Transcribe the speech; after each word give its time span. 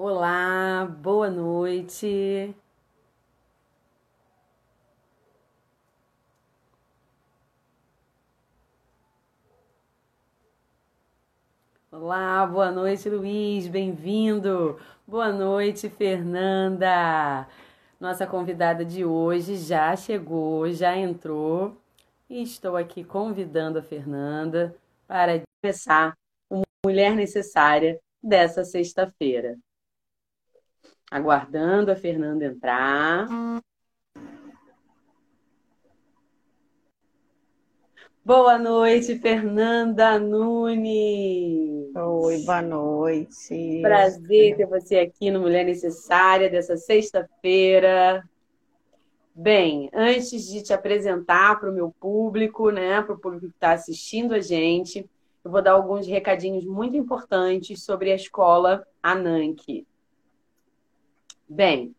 Olá, 0.00 0.86
boa 1.02 1.28
noite. 1.28 2.54
Olá, 11.90 12.46
boa 12.46 12.70
noite, 12.70 13.08
Luiz, 13.10 13.66
bem-vindo. 13.66 14.78
Boa 15.04 15.32
noite, 15.32 15.88
Fernanda. 15.88 17.48
Nossa 17.98 18.24
convidada 18.24 18.84
de 18.84 19.04
hoje 19.04 19.56
já 19.56 19.96
chegou, 19.96 20.70
já 20.70 20.96
entrou 20.96 21.76
e 22.30 22.40
estou 22.40 22.76
aqui 22.76 23.02
convidando 23.02 23.80
a 23.80 23.82
Fernanda 23.82 24.76
para 25.08 25.42
começar 25.60 26.16
o 26.48 26.62
Mulher 26.86 27.16
Necessária 27.16 27.98
dessa 28.22 28.62
sexta-feira. 28.62 29.58
Aguardando 31.10 31.90
a 31.90 31.96
Fernanda 31.96 32.44
entrar. 32.44 33.26
Boa 38.22 38.58
noite, 38.58 39.18
Fernanda 39.18 40.18
Nunes. 40.18 41.96
Oi, 41.96 42.42
boa 42.44 42.60
noite. 42.60 43.80
Prazer 43.80 44.54
ter 44.54 44.66
você 44.66 44.98
aqui 44.98 45.30
no 45.30 45.40
Mulher 45.40 45.64
Necessária 45.64 46.50
dessa 46.50 46.76
sexta-feira. 46.76 48.22
Bem, 49.34 49.88
antes 49.94 50.46
de 50.46 50.62
te 50.62 50.74
apresentar 50.74 51.58
para 51.58 51.70
o 51.70 51.74
meu 51.74 51.90
público, 51.98 52.70
né, 52.70 53.00
para 53.00 53.14
o 53.14 53.18
público 53.18 53.46
que 53.46 53.54
está 53.54 53.72
assistindo 53.72 54.34
a 54.34 54.40
gente, 54.40 55.08
eu 55.42 55.50
vou 55.50 55.62
dar 55.62 55.72
alguns 55.72 56.06
recadinhos 56.06 56.66
muito 56.66 56.98
importantes 56.98 57.82
sobre 57.82 58.12
a 58.12 58.16
escola 58.16 58.86
Ananke. 59.02 59.86
Bem, 61.48 61.94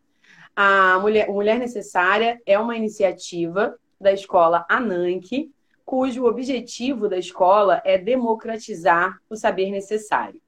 a 0.54 1.00
Mulher, 1.00 1.28
Mulher 1.28 1.58
Necessária 1.58 2.40
é 2.46 2.56
uma 2.56 2.76
iniciativa 2.76 3.76
da 4.00 4.12
escola 4.12 4.64
Ananke, 4.68 5.50
cujo 5.84 6.24
objetivo 6.24 7.08
da 7.08 7.18
escola 7.18 7.82
é 7.84 7.98
democratizar 7.98 9.18
o 9.28 9.34
saber 9.34 9.72
necessário. 9.72 10.40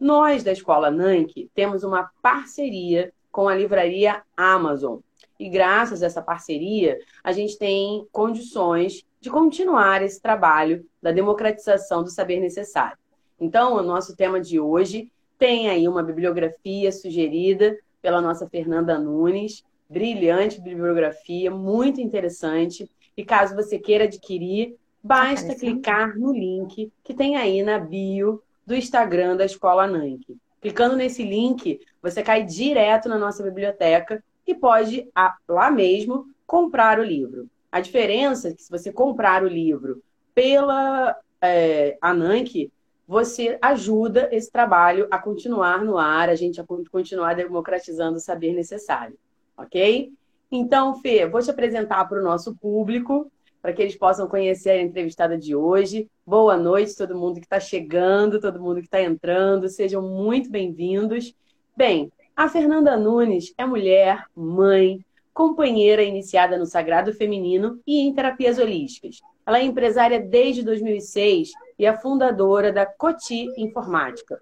Nós, 0.00 0.42
da 0.42 0.50
escola 0.50 0.88
Ananke, 0.88 1.50
temos 1.54 1.84
uma 1.84 2.10
parceria 2.22 3.12
com 3.30 3.48
a 3.48 3.54
livraria 3.54 4.22
Amazon. 4.34 5.00
E 5.38 5.50
graças 5.50 6.02
a 6.02 6.06
essa 6.06 6.22
parceria, 6.22 6.98
a 7.22 7.32
gente 7.32 7.58
tem 7.58 8.06
condições 8.10 9.04
de 9.20 9.28
continuar 9.28 10.02
esse 10.02 10.22
trabalho 10.22 10.86
da 11.02 11.12
democratização 11.12 12.02
do 12.02 12.08
saber 12.08 12.40
necessário. 12.40 12.96
Então, 13.38 13.74
o 13.74 13.82
nosso 13.82 14.16
tema 14.16 14.40
de 14.40 14.58
hoje 14.58 15.12
tem 15.38 15.68
aí 15.68 15.86
uma 15.86 16.02
bibliografia 16.02 16.90
sugerida 16.90 17.76
pela 18.00 18.20
nossa 18.20 18.48
Fernanda 18.48 18.98
Nunes, 18.98 19.64
brilhante 19.88 20.60
bibliografia, 20.60 21.50
muito 21.50 22.00
interessante. 22.00 22.90
E 23.16 23.24
caso 23.24 23.54
você 23.54 23.78
queira 23.78 24.04
adquirir, 24.04 24.76
basta 25.02 25.54
clicar 25.54 26.16
no 26.18 26.32
link 26.32 26.92
que 27.02 27.14
tem 27.14 27.36
aí 27.36 27.62
na 27.62 27.78
bio 27.78 28.42
do 28.66 28.74
Instagram 28.74 29.36
da 29.36 29.44
Escola 29.44 29.86
Nank. 29.86 30.36
Clicando 30.60 30.96
nesse 30.96 31.22
link, 31.22 31.80
você 32.02 32.22
cai 32.22 32.44
direto 32.44 33.08
na 33.08 33.18
nossa 33.18 33.42
biblioteca 33.42 34.22
e 34.46 34.54
pode, 34.54 35.08
lá 35.48 35.70
mesmo, 35.70 36.26
comprar 36.46 36.98
o 36.98 37.04
livro. 37.04 37.48
A 37.70 37.80
diferença 37.80 38.48
é 38.48 38.54
que 38.54 38.62
se 38.62 38.70
você 38.70 38.92
comprar 38.92 39.42
o 39.42 39.48
livro 39.48 40.02
pela 40.34 41.16
é, 41.40 41.96
Ananke, 42.00 42.72
você 43.08 43.56
ajuda 43.62 44.28
esse 44.30 44.52
trabalho 44.52 45.08
a 45.10 45.18
continuar 45.18 45.82
no 45.82 45.96
ar, 45.96 46.28
a 46.28 46.34
gente 46.34 46.60
a 46.60 46.64
continuar 46.92 47.34
democratizando 47.34 48.18
o 48.18 48.20
saber 48.20 48.52
necessário, 48.52 49.16
ok? 49.56 50.12
Então, 50.52 51.00
Fê, 51.00 51.26
vou 51.26 51.40
te 51.40 51.50
apresentar 51.50 52.04
para 52.04 52.20
o 52.20 52.22
nosso 52.22 52.54
público, 52.56 53.32
para 53.62 53.72
que 53.72 53.80
eles 53.80 53.96
possam 53.96 54.28
conhecer 54.28 54.70
a 54.70 54.82
entrevistada 54.82 55.38
de 55.38 55.56
hoje. 55.56 56.06
Boa 56.26 56.58
noite, 56.58 56.94
todo 56.94 57.18
mundo 57.18 57.36
que 57.36 57.46
está 57.46 57.58
chegando, 57.58 58.42
todo 58.42 58.60
mundo 58.60 58.80
que 58.80 58.86
está 58.86 59.00
entrando, 59.00 59.70
sejam 59.70 60.02
muito 60.02 60.50
bem-vindos. 60.50 61.34
Bem, 61.74 62.12
a 62.36 62.46
Fernanda 62.46 62.94
Nunes 62.94 63.54
é 63.56 63.64
mulher, 63.64 64.26
mãe, 64.36 65.02
companheira 65.32 66.02
iniciada 66.02 66.58
no 66.58 66.66
sagrado 66.66 67.14
feminino 67.14 67.80
e 67.86 68.00
em 68.00 68.12
terapias 68.12 68.58
holísticas. 68.58 69.20
Ela 69.46 69.60
é 69.60 69.62
empresária 69.62 70.20
desde 70.20 70.62
2006 70.62 71.52
e 71.78 71.86
é 71.86 71.96
fundadora 71.96 72.72
da 72.72 72.84
Coti 72.84 73.48
Informática. 73.56 74.38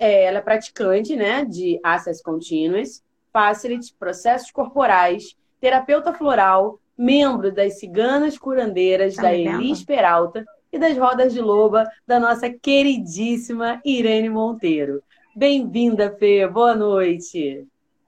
É, 0.00 0.24
ela 0.24 0.38
é 0.38 0.42
praticante 0.42 1.14
né, 1.14 1.44
de 1.44 1.78
Access 1.82 2.22
Continuous, 2.22 3.02
Facility, 3.32 3.94
processos 3.98 4.50
corporais, 4.50 5.36
terapeuta 5.60 6.12
floral, 6.12 6.80
membro 6.98 7.52
das 7.52 7.78
Ciganas 7.78 8.36
Curandeiras 8.36 9.14
tá 9.14 9.22
da 9.22 9.34
Elis 9.34 9.84
Peralta 9.84 10.44
e 10.72 10.78
das 10.78 10.96
Rodas 10.96 11.32
de 11.32 11.40
Loba 11.40 11.88
da 12.06 12.18
nossa 12.18 12.50
queridíssima 12.50 13.80
Irene 13.84 14.28
Monteiro. 14.28 15.02
Bem-vinda, 15.36 16.16
Fê. 16.18 16.48
Boa 16.48 16.74
noite. 16.74 17.66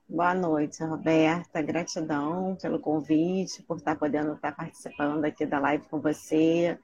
Boa 0.08 0.34
noite, 0.34 0.82
Roberta. 0.82 1.62
Gratidão 1.62 2.56
pelo 2.60 2.80
convite, 2.80 3.62
por 3.62 3.76
estar 3.76 3.96
podendo 3.96 4.32
estar 4.32 4.52
participando 4.54 5.24
aqui 5.24 5.46
da 5.46 5.58
live 5.58 5.84
com 5.88 6.00
você 6.00 6.78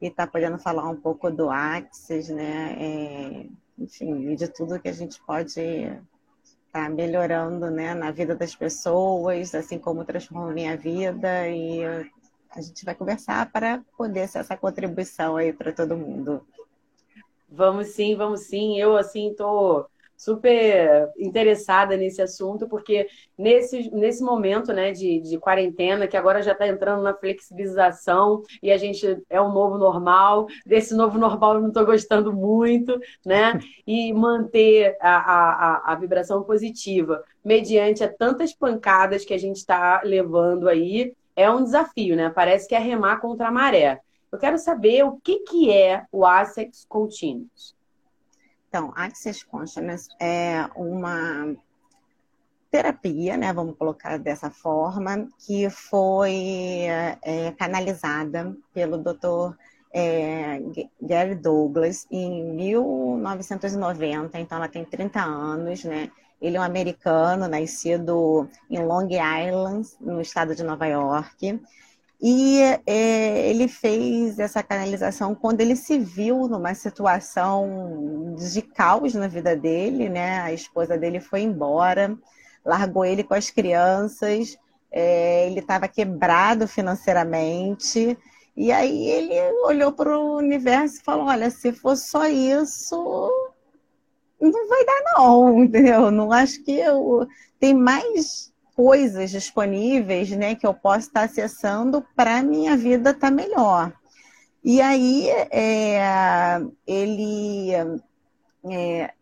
e 0.00 0.06
estar 0.06 0.26
podendo 0.26 0.58
falar 0.58 0.88
um 0.88 0.96
pouco 0.96 1.30
do 1.30 1.50
Axis, 1.50 2.28
né? 2.28 2.76
É, 2.78 3.46
enfim, 3.78 4.34
de 4.34 4.48
tudo 4.48 4.80
que 4.80 4.88
a 4.88 4.92
gente 4.92 5.20
pode 5.22 5.60
estar 6.66 6.88
melhorando 6.88 7.70
né, 7.70 7.94
na 7.94 8.10
vida 8.10 8.34
das 8.34 8.54
pessoas, 8.54 9.54
assim 9.54 9.78
como 9.78 10.04
transforma 10.04 10.50
a 10.50 10.54
minha 10.54 10.76
vida. 10.76 11.48
E 11.48 11.84
a 12.50 12.60
gente 12.60 12.84
vai 12.84 12.94
conversar 12.94 13.50
para 13.50 13.82
poder 13.96 14.28
ser 14.28 14.38
essa 14.38 14.56
contribuição 14.56 15.36
aí 15.36 15.52
para 15.52 15.72
todo 15.72 15.96
mundo. 15.96 16.46
Vamos 17.48 17.88
sim, 17.88 18.14
vamos 18.14 18.42
sim. 18.42 18.78
Eu, 18.78 18.96
assim, 18.96 19.30
estou 19.30 19.88
super 20.20 21.08
interessada 21.18 21.96
nesse 21.96 22.20
assunto, 22.20 22.68
porque 22.68 23.08
nesse, 23.38 23.90
nesse 23.90 24.22
momento 24.22 24.70
né, 24.70 24.92
de, 24.92 25.18
de 25.18 25.38
quarentena, 25.38 26.06
que 26.06 26.16
agora 26.16 26.42
já 26.42 26.52
está 26.52 26.68
entrando 26.68 27.02
na 27.02 27.14
flexibilização 27.14 28.42
e 28.62 28.70
a 28.70 28.76
gente 28.76 29.18
é 29.30 29.40
um 29.40 29.50
novo 29.50 29.78
normal, 29.78 30.46
desse 30.66 30.94
novo 30.94 31.18
normal 31.18 31.54
eu 31.54 31.62
não 31.62 31.68
estou 31.68 31.86
gostando 31.86 32.34
muito, 32.34 33.00
né? 33.24 33.58
E 33.86 34.12
manter 34.12 34.96
a, 35.00 35.16
a, 35.16 35.92
a 35.92 35.94
vibração 35.96 36.44
positiva 36.44 37.24
mediante 37.44 38.04
a 38.04 38.12
tantas 38.12 38.54
pancadas 38.54 39.24
que 39.24 39.34
a 39.34 39.38
gente 39.38 39.56
está 39.56 40.00
levando 40.04 40.68
aí, 40.68 41.12
é 41.34 41.50
um 41.50 41.64
desafio, 41.64 42.14
né? 42.14 42.30
Parece 42.30 42.68
que 42.68 42.74
é 42.74 42.78
remar 42.78 43.20
contra 43.20 43.48
a 43.48 43.50
maré. 43.50 44.00
Eu 44.30 44.38
quero 44.38 44.58
saber 44.58 45.02
o 45.04 45.16
que, 45.16 45.40
que 45.40 45.72
é 45.72 46.04
o 46.12 46.24
ASEX 46.24 46.84
Continuous. 46.88 47.74
Então, 48.70 48.92
Access 48.94 49.44
Consciousness 49.44 50.08
é 50.20 50.64
uma 50.76 51.56
terapia, 52.70 53.36
né, 53.36 53.52
vamos 53.52 53.76
colocar 53.76 54.16
dessa 54.16 54.48
forma, 54.48 55.26
que 55.44 55.68
foi 55.68 56.86
é, 57.20 57.50
canalizada 57.58 58.56
pelo 58.72 58.96
Dr. 58.96 59.56
É, 59.92 60.62
Gary 61.02 61.34
Douglas 61.34 62.06
em 62.12 62.44
1990, 62.54 64.38
então 64.38 64.58
ela 64.58 64.68
tem 64.68 64.84
30 64.84 65.20
anos, 65.20 65.82
né? 65.82 66.08
Ele 66.40 66.56
é 66.56 66.60
um 66.60 66.62
americano, 66.62 67.48
nascido 67.48 68.48
em 68.70 68.78
Long 68.78 69.08
Island, 69.08 69.88
no 70.00 70.20
estado 70.20 70.54
de 70.54 70.62
Nova 70.62 70.86
York. 70.86 71.60
E 72.22 72.60
é, 72.86 73.48
ele 73.48 73.66
fez 73.66 74.38
essa 74.38 74.62
canalização 74.62 75.34
quando 75.34 75.62
ele 75.62 75.74
se 75.74 75.98
viu 75.98 76.46
numa 76.48 76.74
situação 76.74 78.34
de 78.36 78.60
caos 78.60 79.14
na 79.14 79.26
vida 79.26 79.56
dele, 79.56 80.10
né? 80.10 80.40
A 80.40 80.52
esposa 80.52 80.98
dele 80.98 81.18
foi 81.18 81.40
embora, 81.40 82.14
largou 82.62 83.06
ele 83.06 83.24
com 83.24 83.32
as 83.32 83.50
crianças, 83.50 84.58
é, 84.92 85.46
ele 85.46 85.60
estava 85.60 85.88
quebrado 85.88 86.68
financeiramente. 86.68 88.18
E 88.54 88.70
aí 88.70 89.08
ele 89.08 89.40
olhou 89.64 89.90
para 89.90 90.18
o 90.18 90.36
universo 90.36 90.98
e 91.00 91.04
falou: 91.04 91.26
Olha, 91.26 91.50
se 91.50 91.72
for 91.72 91.96
só 91.96 92.26
isso, 92.26 92.96
não 94.38 94.68
vai 94.68 94.84
dar, 94.84 95.02
não, 95.16 95.64
entendeu? 95.64 96.10
Não 96.10 96.30
acho 96.30 96.62
que 96.62 96.72
eu. 96.72 97.26
Tem 97.58 97.72
mais 97.72 98.49
coisas 98.80 99.30
disponíveis, 99.30 100.30
né, 100.30 100.54
que 100.54 100.66
eu 100.66 100.72
posso 100.72 101.08
estar 101.08 101.24
acessando 101.24 102.02
para 102.16 102.42
minha 102.42 102.78
vida 102.78 103.10
estar 103.10 103.28
tá 103.28 103.30
melhor. 103.30 103.92
E 104.64 104.80
aí 104.80 105.28
é, 105.50 106.00
ele 106.86 107.72
é, 108.64 109.12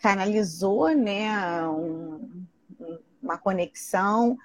canalizou, 0.00 0.88
né, 0.88 1.64
um, 1.68 2.44
uma 3.22 3.38
conexão 3.38 4.36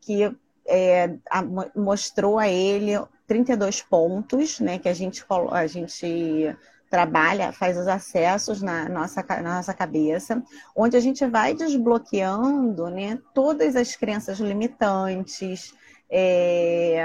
que 0.00 0.34
é, 0.66 1.14
a, 1.30 1.42
mostrou 1.78 2.38
a 2.38 2.48
ele 2.48 2.92
32 3.26 3.82
pontos, 3.82 4.58
né, 4.58 4.78
que 4.78 4.88
a 4.88 4.94
gente, 4.94 5.22
a 5.50 5.66
gente 5.66 6.56
trabalha, 6.90 7.52
faz 7.52 7.76
os 7.76 7.86
acessos 7.86 8.62
na 8.62 8.88
nossa, 8.88 9.24
na 9.42 9.56
nossa 9.56 9.74
cabeça, 9.74 10.42
onde 10.74 10.96
a 10.96 11.00
gente 11.00 11.26
vai 11.26 11.54
desbloqueando 11.54 12.88
né, 12.88 13.18
todas 13.34 13.76
as 13.76 13.96
crenças 13.96 14.38
limitantes, 14.38 15.74
é, 16.10 17.04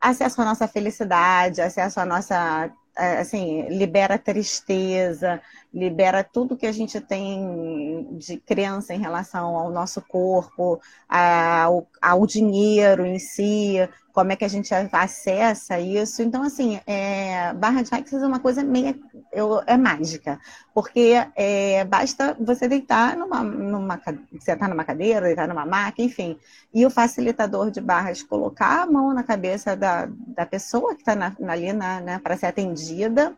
acesso 0.00 0.40
à 0.40 0.44
nossa 0.44 0.66
felicidade, 0.66 1.60
acesso 1.60 2.00
à 2.00 2.04
nossa 2.04 2.70
é, 2.96 3.18
assim, 3.18 3.68
libera 3.68 4.18
tristeza, 4.18 5.40
libera 5.74 6.22
tudo 6.22 6.56
que 6.56 6.66
a 6.66 6.72
gente 6.72 7.00
tem 7.00 8.06
de 8.12 8.36
crença 8.36 8.94
em 8.94 9.00
relação 9.00 9.56
ao 9.56 9.70
nosso 9.70 10.00
corpo, 10.00 10.80
ao, 11.08 11.88
ao 12.00 12.26
dinheiro 12.26 13.04
em 13.04 13.18
si, 13.18 13.76
como 14.12 14.30
é 14.30 14.36
que 14.36 14.44
a 14.44 14.48
gente 14.48 14.72
acessa 14.92 15.80
isso. 15.80 16.22
Então, 16.22 16.44
assim, 16.44 16.80
é, 16.86 17.52
barra 17.54 17.82
de 17.82 17.92
Access 17.92 18.22
é 18.22 18.26
uma 18.26 18.38
coisa 18.38 18.62
meio 18.62 18.94
eu, 19.32 19.60
é 19.66 19.76
mágica, 19.76 20.38
porque 20.72 21.14
é, 21.34 21.84
basta 21.84 22.36
você 22.38 22.68
deitar 22.68 23.16
numa, 23.16 23.42
numa 23.42 24.00
sentar 24.38 24.58
tá 24.58 24.68
numa 24.68 24.84
cadeira, 24.84 25.26
deitar 25.26 25.48
numa 25.48 25.66
maca, 25.66 26.00
enfim, 26.00 26.38
e 26.72 26.86
o 26.86 26.90
facilitador 26.90 27.72
de 27.72 27.80
barras 27.80 28.22
colocar 28.22 28.82
a 28.82 28.86
mão 28.86 29.12
na 29.12 29.24
cabeça 29.24 29.74
da, 29.74 30.08
da 30.08 30.46
pessoa 30.46 30.94
que 30.94 31.02
está 31.02 31.34
ali 31.48 31.72
na, 31.72 32.00
né, 32.00 32.20
para 32.20 32.36
ser 32.36 32.46
atendida. 32.46 33.36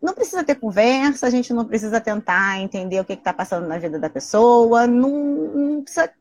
Não 0.00 0.14
precisa 0.14 0.44
ter 0.44 0.54
conversa, 0.54 1.26
a 1.26 1.30
gente 1.30 1.52
não 1.52 1.64
precisa 1.64 2.00
tentar 2.00 2.60
entender 2.60 3.00
o 3.00 3.04
que 3.04 3.14
está 3.14 3.32
passando 3.32 3.66
na 3.66 3.78
vida 3.78 3.98
da 3.98 4.08
pessoa, 4.08 4.86
não, 4.86 5.10
não 5.10 5.82
precisa 5.82 6.12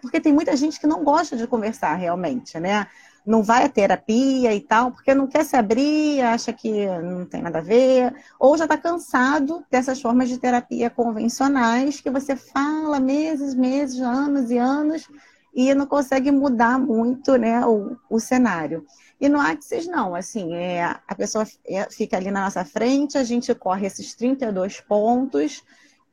porque 0.00 0.20
tem 0.20 0.32
muita 0.32 0.56
gente 0.56 0.78
que 0.78 0.86
não 0.86 1.02
gosta 1.02 1.36
de 1.36 1.44
conversar 1.44 1.96
realmente, 1.96 2.60
né? 2.60 2.86
não 3.26 3.42
vai 3.42 3.64
à 3.64 3.68
terapia 3.68 4.54
e 4.54 4.60
tal, 4.60 4.90
porque 4.92 5.14
não 5.14 5.26
quer 5.26 5.44
se 5.44 5.56
abrir, 5.56 6.20
acha 6.22 6.52
que 6.52 6.86
não 6.86 7.26
tem 7.26 7.42
nada 7.42 7.58
a 7.58 7.62
ver, 7.62 8.14
ou 8.38 8.56
já 8.56 8.64
está 8.64 8.76
cansado 8.76 9.64
dessas 9.70 10.00
formas 10.00 10.28
de 10.28 10.38
terapia 10.38 10.90
convencionais 10.90 12.00
que 12.00 12.10
você 12.10 12.34
fala 12.34 12.98
meses, 12.98 13.54
meses, 13.54 14.00
anos 14.00 14.50
e 14.50 14.58
anos 14.58 15.08
e 15.54 15.74
não 15.74 15.86
consegue 15.86 16.30
mudar 16.30 16.78
muito 16.78 17.36
né, 17.36 17.64
o, 17.66 17.96
o 18.08 18.20
cenário. 18.20 18.84
E 19.20 19.28
no 19.28 19.40
Axis, 19.40 19.86
não, 19.86 20.14
assim, 20.14 20.54
é, 20.54 20.82
a 20.84 21.14
pessoa 21.14 21.46
é, 21.66 21.88
fica 21.90 22.16
ali 22.16 22.30
na 22.30 22.44
nossa 22.44 22.64
frente, 22.64 23.18
a 23.18 23.24
gente 23.24 23.54
corre 23.54 23.86
esses 23.86 24.14
32 24.14 24.80
pontos 24.80 25.62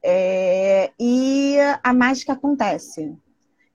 é, 0.03 0.91
e 0.99 1.57
a 1.83 1.93
mágica 1.93 2.33
acontece. 2.33 3.15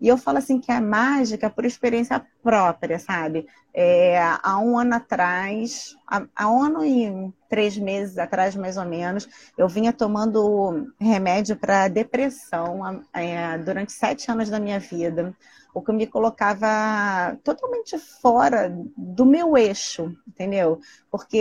E 0.03 0.09
eu 0.09 0.19
falo 0.19 0.39
assim 0.39 0.59
que 0.59 0.73
é 0.73 0.81
mágica 0.81 1.49
por 1.49 1.65
experiência 1.65 2.21
própria, 2.43 2.99
sabe? 2.99 3.47
É, 3.73 4.19
há 4.43 4.59
um 4.59 4.77
ano 4.77 4.97
atrás, 4.97 5.97
há, 6.09 6.27
há 6.35 6.51
um 6.51 6.61
ano 6.61 6.85
e 6.85 7.33
três 7.49 7.79
meses 7.79 8.19
atrás, 8.19 8.57
mais 8.57 8.77
ou 8.77 8.85
menos, 8.85 9.29
eu 9.57 9.69
vinha 9.69 9.93
tomando 9.93 10.93
remédio 11.01 11.55
para 11.55 11.87
depressão 11.87 13.05
é, 13.15 13.57
durante 13.59 13.93
sete 13.93 14.29
anos 14.29 14.51
da 14.51 14.59
minha 14.59 14.81
vida, 14.81 15.33
o 15.73 15.81
que 15.81 15.93
me 15.93 16.09
colocava 16.09 17.39
totalmente 17.45 17.97
fora 17.97 18.77
do 18.97 19.25
meu 19.25 19.57
eixo, 19.57 20.13
entendeu? 20.27 20.81
Porque 21.13 21.39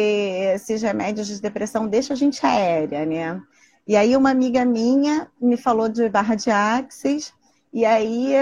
esses 0.53 0.83
remédios 0.83 1.25
de 1.25 1.41
depressão 1.41 1.87
deixam 1.87 2.13
a 2.13 2.17
gente 2.17 2.45
aérea, 2.45 3.07
né? 3.07 3.41
E 3.87 3.95
aí 3.95 4.15
uma 4.15 4.29
amiga 4.29 4.63
minha 4.63 5.27
me 5.41 5.57
falou 5.57 5.89
de 5.89 6.07
barra 6.07 6.35
de 6.35 6.51
axis 6.51 7.33
e 7.73 7.85
aí 7.85 8.33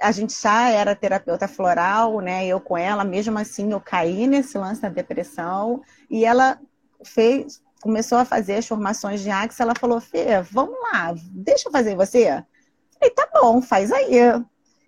a 0.00 0.12
gente 0.12 0.38
já 0.38 0.68
era 0.68 0.94
terapeuta 0.94 1.48
floral, 1.48 2.20
né? 2.20 2.46
Eu 2.46 2.60
com 2.60 2.76
ela, 2.76 3.02
mesmo 3.02 3.38
assim, 3.38 3.72
eu 3.72 3.80
caí 3.80 4.26
nesse 4.26 4.58
lance 4.58 4.82
da 4.82 4.90
depressão 4.90 5.82
e 6.10 6.24
ela 6.24 6.60
fez, 7.02 7.62
começou 7.80 8.18
a 8.18 8.26
fazer 8.26 8.56
as 8.56 8.66
formações 8.66 9.20
de 9.22 9.30
Axis, 9.30 9.60
ela 9.60 9.74
falou, 9.78 10.00
Fê, 10.00 10.42
vamos 10.42 10.76
lá, 10.92 11.14
deixa 11.32 11.68
eu 11.68 11.72
fazer 11.72 11.96
você. 11.96 12.44
Falei, 12.98 13.14
tá 13.14 13.28
bom, 13.32 13.62
faz 13.62 13.90
aí. 13.90 14.16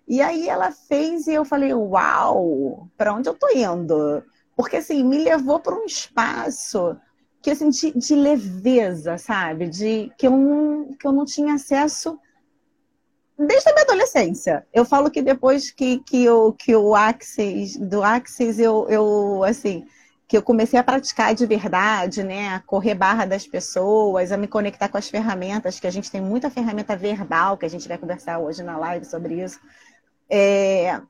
E 0.07 0.21
aí 0.21 0.47
ela 0.47 0.71
fez 0.71 1.25
e 1.25 1.33
eu 1.33 1.45
falei, 1.45 1.73
uau, 1.73 2.87
para 2.97 3.13
onde 3.13 3.29
eu 3.29 3.33
tô 3.33 3.47
indo? 3.49 4.23
Porque 4.55 4.77
assim, 4.77 5.03
me 5.03 5.23
levou 5.23 5.59
para 5.59 5.73
um 5.73 5.85
espaço 5.85 6.95
que 7.41 7.49
assim, 7.49 7.69
de, 7.69 7.91
de 7.97 8.15
leveza, 8.15 9.17
sabe? 9.17 9.67
De 9.67 10.11
que 10.17 10.27
eu 10.27 10.31
não, 10.31 10.93
que 10.93 11.07
eu 11.07 11.11
não 11.11 11.25
tinha 11.25 11.55
acesso 11.55 12.19
desde 13.47 13.69
a 13.69 13.73
minha 13.73 13.83
adolescência. 13.83 14.65
Eu 14.73 14.85
falo 14.85 15.09
que 15.09 15.21
depois 15.21 15.71
que, 15.71 15.99
que, 15.99 16.23
eu, 16.23 16.53
que 16.53 16.75
o 16.75 16.95
Axis, 16.95 17.77
do 17.77 18.03
Axis, 18.03 18.59
eu, 18.59 18.87
eu, 18.89 19.43
assim, 19.43 19.85
que 20.27 20.37
eu 20.37 20.41
comecei 20.41 20.79
a 20.79 20.83
praticar 20.83 21.33
de 21.33 21.45
verdade, 21.45 22.23
né? 22.23 22.49
A 22.49 22.59
correr 22.59 22.95
barra 22.95 23.25
das 23.25 23.45
pessoas, 23.47 24.31
a 24.31 24.37
me 24.37 24.47
conectar 24.47 24.87
com 24.87 24.97
as 24.97 25.09
ferramentas, 25.09 25.79
que 25.79 25.87
a 25.87 25.91
gente 25.91 26.11
tem 26.11 26.21
muita 26.21 26.49
ferramenta 26.49 26.95
verbal, 26.95 27.57
que 27.57 27.65
a 27.65 27.69
gente 27.69 27.87
vai 27.87 27.97
conversar 27.97 28.39
hoje 28.39 28.63
na 28.63 28.77
live 28.77 29.05
sobre 29.05 29.43
isso. 29.43 29.59
É, 30.29 31.01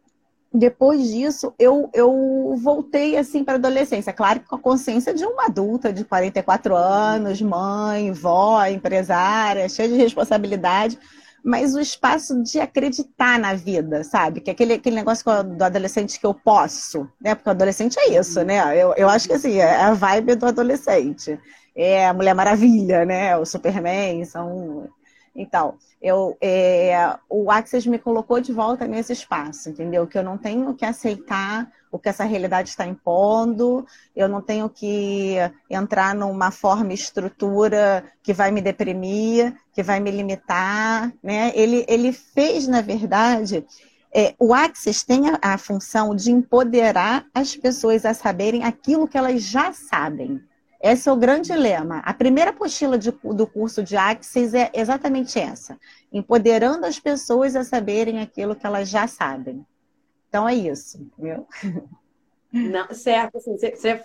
depois 0.53 1.07
disso, 1.09 1.53
eu, 1.59 1.89
eu 1.93 2.55
voltei 2.61 3.17
assim 3.17 3.43
para 3.43 3.53
a 3.53 3.57
adolescência, 3.57 4.11
claro 4.11 4.41
com 4.41 4.55
a 4.55 4.59
consciência 4.59 5.13
de 5.13 5.23
uma 5.23 5.45
adulta 5.45 5.93
de 5.93 6.03
44 6.03 6.75
anos, 6.75 7.41
mãe, 7.41 8.11
vó, 8.11 8.65
empresária, 8.65 9.69
cheia 9.69 9.87
de 9.87 9.95
responsabilidade 9.95 10.97
mas 11.43 11.73
o 11.73 11.79
espaço 11.79 12.41
de 12.43 12.59
acreditar 12.59 13.39
na 13.39 13.53
vida, 13.53 14.03
sabe? 14.03 14.41
Que 14.41 14.49
é 14.49 14.53
aquele, 14.53 14.73
aquele 14.73 14.95
negócio 14.95 15.25
do 15.43 15.63
adolescente 15.63 16.19
que 16.19 16.25
eu 16.25 16.33
posso, 16.33 17.07
né? 17.19 17.35
Porque 17.35 17.49
o 17.49 17.51
adolescente 17.51 17.99
é 17.99 18.19
isso, 18.19 18.43
né? 18.43 18.77
Eu, 18.77 18.93
eu 18.95 19.09
acho 19.09 19.27
que 19.27 19.33
assim, 19.33 19.57
é 19.57 19.75
a 19.75 19.93
vibe 19.93 20.35
do 20.35 20.45
adolescente. 20.45 21.39
É 21.75 22.07
a 22.07 22.13
Mulher 22.13 22.35
Maravilha, 22.35 23.05
né? 23.05 23.38
O 23.38 23.45
Superman, 23.45 24.23
são 24.25 24.89
então, 25.35 25.77
eu, 26.01 26.37
é, 26.41 27.17
o 27.29 27.49
Axis 27.49 27.85
me 27.85 27.97
colocou 27.97 28.41
de 28.41 28.51
volta 28.51 28.85
nesse 28.85 29.13
espaço, 29.13 29.69
entendeu? 29.69 30.05
Que 30.05 30.17
eu 30.17 30.23
não 30.23 30.37
tenho 30.37 30.73
que 30.73 30.83
aceitar 30.83 31.71
o 31.91 31.99
que 31.99 32.09
essa 32.09 32.23
realidade 32.23 32.69
está 32.69 32.85
impondo, 32.85 33.85
eu 34.15 34.27
não 34.27 34.41
tenho 34.41 34.69
que 34.69 35.35
entrar 35.69 36.15
numa 36.15 36.49
forma 36.51 36.93
estrutura 36.93 38.03
que 38.23 38.33
vai 38.33 38.51
me 38.51 38.61
deprimir, 38.61 39.53
que 39.73 39.83
vai 39.83 39.99
me 39.99 40.11
limitar, 40.11 41.13
né? 41.21 41.51
Ele, 41.53 41.85
ele 41.87 42.13
fez, 42.13 42.67
na 42.67 42.81
verdade, 42.81 43.65
é, 44.13 44.35
o 44.37 44.53
Axis 44.53 45.03
tem 45.03 45.29
a, 45.29 45.39
a 45.41 45.57
função 45.57 46.15
de 46.15 46.31
empoderar 46.31 47.25
as 47.33 47.55
pessoas 47.55 48.05
a 48.05 48.13
saberem 48.13 48.63
aquilo 48.63 49.07
que 49.07 49.17
elas 49.17 49.43
já 49.43 49.71
sabem. 49.71 50.41
Esse 50.81 51.07
é 51.07 51.11
o 51.11 51.17
grande 51.17 51.53
lema. 51.53 51.99
A 51.99 52.13
primeira 52.13 52.50
apostila 52.50 52.97
de, 52.97 53.11
do 53.11 53.45
curso 53.45 53.83
de 53.83 53.95
Axis 53.95 54.53
é 54.53 54.71
exatamente 54.73 55.39
essa: 55.39 55.77
empoderando 56.11 56.85
as 56.85 57.00
pessoas 57.00 57.55
a 57.55 57.63
saberem 57.63 58.19
aquilo 58.19 58.55
que 58.55 58.65
elas 58.65 58.89
já 58.89 59.07
sabem. 59.07 59.65
Então 60.27 60.47
é 60.47 60.55
isso, 60.55 60.97
entendeu? 61.01 61.45
Não, 62.53 62.93
certo, 62.93 63.38
assim, 63.38 63.55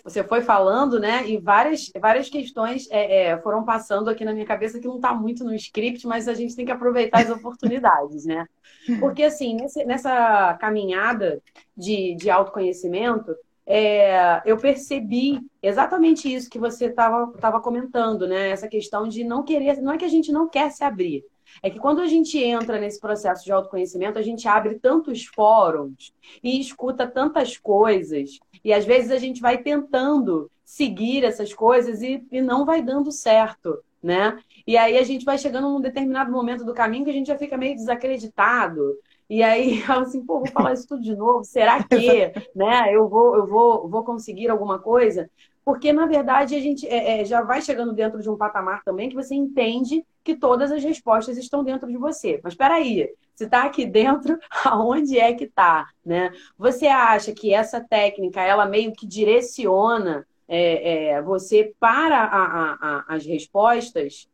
você 0.05 0.23
foi 0.23 0.41
falando, 0.41 1.01
né? 1.01 1.29
E 1.29 1.37
várias, 1.37 1.91
várias 2.01 2.29
questões 2.29 2.89
é, 2.93 3.31
é, 3.31 3.39
foram 3.39 3.65
passando 3.65 4.09
aqui 4.09 4.25
na 4.25 4.33
minha 4.33 4.47
cabeça 4.47 4.79
que 4.79 4.87
não 4.87 4.97
está 4.97 5.13
muito 5.13 5.43
no 5.43 5.53
script, 5.55 6.07
mas 6.07 6.29
a 6.29 6.35
gente 6.35 6.55
tem 6.55 6.65
que 6.65 6.71
aproveitar 6.71 7.23
as 7.23 7.31
oportunidades, 7.31 8.25
né? 8.25 8.47
Porque, 9.01 9.25
assim, 9.25 9.57
nesse, 9.57 9.85
nessa 9.85 10.57
caminhada 10.61 11.43
de, 11.77 12.15
de 12.15 12.31
autoconhecimento, 12.31 13.35
é, 13.67 14.43
eu 14.45 14.57
percebi 14.57 15.41
exatamente 15.61 16.33
isso 16.33 16.49
que 16.49 16.59
você 16.59 16.87
estava 16.87 17.61
comentando, 17.61 18.29
né? 18.29 18.51
Essa 18.51 18.69
questão 18.69 19.09
de 19.09 19.25
não 19.25 19.43
querer, 19.43 19.81
não 19.83 19.93
é 19.93 19.99
que 19.99 20.05
a 20.05 20.09
gente 20.09 20.31
não 20.31 20.49
quer 20.49 20.71
se 20.71 20.85
abrir, 20.85 21.25
é 21.63 21.71
que 21.71 21.79
quando 21.79 22.01
a 22.01 22.07
gente 22.07 22.39
entra 22.39 22.79
nesse 22.79 23.01
processo 23.01 23.45
de 23.45 23.51
autoconhecimento, 23.51 24.19
a 24.19 24.23
gente 24.23 24.47
abre 24.47 24.79
tantos 24.79 25.25
fóruns 25.25 26.15
e 26.43 26.61
escuta 26.61 27.07
tantas 27.07 27.57
coisas, 27.57 28.39
e 28.65 28.73
às 28.73 28.85
vezes 28.85 29.11
a 29.11 29.19
gente 29.19 29.41
vai 29.41 29.59
tentando 29.59 30.51
seguir 30.65 31.25
essas 31.25 31.53
coisas 31.53 32.03
e, 32.03 32.25
e 32.31 32.41
não 32.41 32.65
vai 32.65 32.83
dando 32.83 33.11
certo, 33.11 33.79
né? 34.03 34.39
E 34.67 34.77
aí 34.77 34.99
a 34.99 35.03
gente 35.03 35.25
vai 35.25 35.39
chegando 35.39 35.71
num 35.71 35.81
determinado 35.81 36.31
momento 36.31 36.65
do 36.65 36.75
caminho 36.75 37.05
que 37.05 37.11
a 37.11 37.15
gente 37.15 37.29
já 37.29 37.39
fica 37.39 37.57
meio 37.57 37.75
desacreditado, 37.75 38.97
e 39.29 39.43
aí, 39.43 39.83
assim, 39.89 40.25
pô, 40.25 40.39
vou 40.39 40.49
falar 40.49 40.73
isso 40.73 40.87
tudo 40.87 41.03
de 41.03 41.15
novo. 41.15 41.45
Será 41.45 41.83
que, 41.83 42.33
né? 42.55 42.95
Eu 42.95 43.09
vou, 43.09 43.37
eu 43.37 43.47
vou, 43.47 43.89
vou 43.89 44.05
conseguir 44.05 44.49
alguma 44.49 44.79
coisa? 44.79 45.29
Porque 45.65 45.93
na 45.93 46.07
verdade 46.07 46.55
a 46.55 46.61
gente 46.61 46.87
é, 46.87 47.21
é, 47.21 47.25
já 47.25 47.43
vai 47.43 47.61
chegando 47.61 47.93
dentro 47.93 48.23
de 48.23 48.31
um 48.31 48.37
patamar 48.37 48.85
também 48.85 49.09
que 49.09 49.17
você 49.17 49.35
entende 49.35 50.07
que 50.23 50.37
todas 50.37 50.71
as 50.71 50.85
respostas 50.85 51.37
estão 51.37 51.65
dentro 51.65 51.89
de 51.89 51.97
você. 51.97 52.41
Mas 52.43 52.53
espera 52.53 52.75
aí, 52.75 53.13
se 53.35 53.47
está 53.47 53.65
aqui 53.65 53.85
dentro, 53.85 54.39
aonde 54.65 55.19
é 55.19 55.35
que 55.35 55.43
está, 55.43 55.89
né? 56.05 56.33
Você 56.57 56.87
acha 56.87 57.33
que 57.33 57.53
essa 57.53 57.81
técnica 57.81 58.41
ela 58.43 58.65
meio 58.65 58.93
que 58.93 59.09
direciona 59.09 60.25
é, 60.47 61.09
é 61.09 61.23
você 61.23 61.75
para 61.81 62.17
a, 62.17 62.45
a, 62.45 62.79
a, 62.81 63.15
as 63.17 63.27
respostas? 63.27 64.29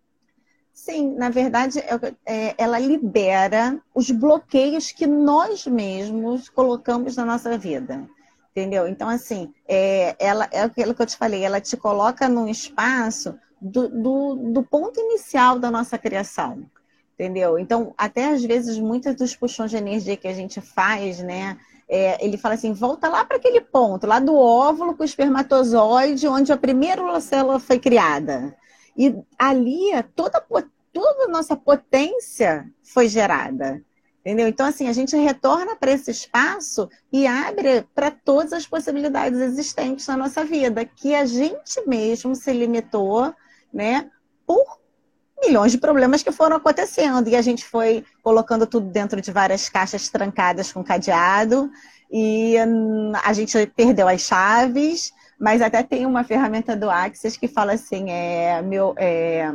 Sim, 0.72 1.14
na 1.14 1.28
verdade, 1.28 1.78
é, 2.24 2.54
ela 2.56 2.78
libera 2.78 3.80
os 3.94 4.10
bloqueios 4.10 4.90
que 4.90 5.06
nós 5.06 5.66
mesmos 5.66 6.48
colocamos 6.48 7.14
na 7.16 7.24
nossa 7.24 7.56
vida. 7.58 8.08
Entendeu? 8.50 8.88
Então, 8.88 9.08
assim, 9.08 9.52
é, 9.66 10.14
ela, 10.18 10.48
é 10.50 10.62
aquilo 10.62 10.94
que 10.94 11.02
eu 11.02 11.06
te 11.06 11.16
falei, 11.16 11.42
ela 11.44 11.60
te 11.60 11.76
coloca 11.76 12.28
num 12.28 12.48
espaço 12.48 13.38
do, 13.60 13.88
do, 13.88 14.34
do 14.52 14.62
ponto 14.62 15.00
inicial 15.00 15.58
da 15.58 15.70
nossa 15.70 15.96
criação. 15.96 16.66
Entendeu? 17.14 17.58
Então, 17.58 17.94
até 17.96 18.32
às 18.32 18.42
vezes, 18.42 18.78
muitos 18.78 19.14
dos 19.14 19.36
puxões 19.36 19.70
de 19.70 19.76
energia 19.76 20.16
que 20.16 20.26
a 20.26 20.34
gente 20.34 20.60
faz, 20.60 21.20
né? 21.20 21.56
É, 21.88 22.24
ele 22.24 22.36
fala 22.36 22.54
assim: 22.54 22.72
volta 22.72 23.08
lá 23.08 23.24
para 23.24 23.36
aquele 23.36 23.60
ponto, 23.60 24.06
lá 24.06 24.18
do 24.18 24.34
óvulo 24.34 24.96
com 24.96 25.02
o 25.02 25.06
espermatozoide, 25.06 26.26
onde 26.26 26.52
a 26.52 26.56
primeira 26.56 27.20
célula 27.20 27.60
foi 27.60 27.78
criada. 27.78 28.56
E 28.96 29.14
ali 29.38 29.90
toda, 30.14 30.44
toda 30.92 31.24
a 31.24 31.28
nossa 31.28 31.56
potência 31.56 32.70
foi 32.82 33.08
gerada. 33.08 33.82
Entendeu? 34.20 34.46
Então, 34.46 34.66
assim, 34.66 34.86
a 34.86 34.92
gente 34.92 35.16
retorna 35.16 35.74
para 35.74 35.90
esse 35.90 36.12
espaço 36.12 36.88
e 37.12 37.26
abre 37.26 37.84
para 37.92 38.08
todas 38.08 38.52
as 38.52 38.64
possibilidades 38.64 39.40
existentes 39.40 40.06
na 40.06 40.16
nossa 40.16 40.44
vida, 40.44 40.84
que 40.84 41.12
a 41.12 41.26
gente 41.26 41.82
mesmo 41.88 42.36
se 42.36 42.52
limitou, 42.52 43.34
né, 43.74 44.08
por 44.46 44.78
milhões 45.44 45.72
de 45.72 45.78
problemas 45.78 46.22
que 46.22 46.30
foram 46.30 46.54
acontecendo. 46.54 47.28
E 47.28 47.34
a 47.34 47.42
gente 47.42 47.64
foi 47.64 48.04
colocando 48.22 48.64
tudo 48.64 48.86
dentro 48.86 49.20
de 49.20 49.32
várias 49.32 49.68
caixas 49.68 50.08
trancadas 50.08 50.72
com 50.72 50.84
cadeado, 50.84 51.68
e 52.08 52.54
hum, 52.64 53.12
a 53.24 53.32
gente 53.32 53.66
perdeu 53.74 54.06
as 54.06 54.20
chaves, 54.20 55.12
mas 55.42 55.60
até 55.60 55.82
tem 55.82 56.06
uma 56.06 56.22
ferramenta 56.22 56.76
do 56.76 56.88
Axis 56.88 57.36
que 57.36 57.48
fala 57.48 57.72
assim: 57.72 58.10
é, 58.10 58.62
meu. 58.62 58.94
É, 58.96 59.52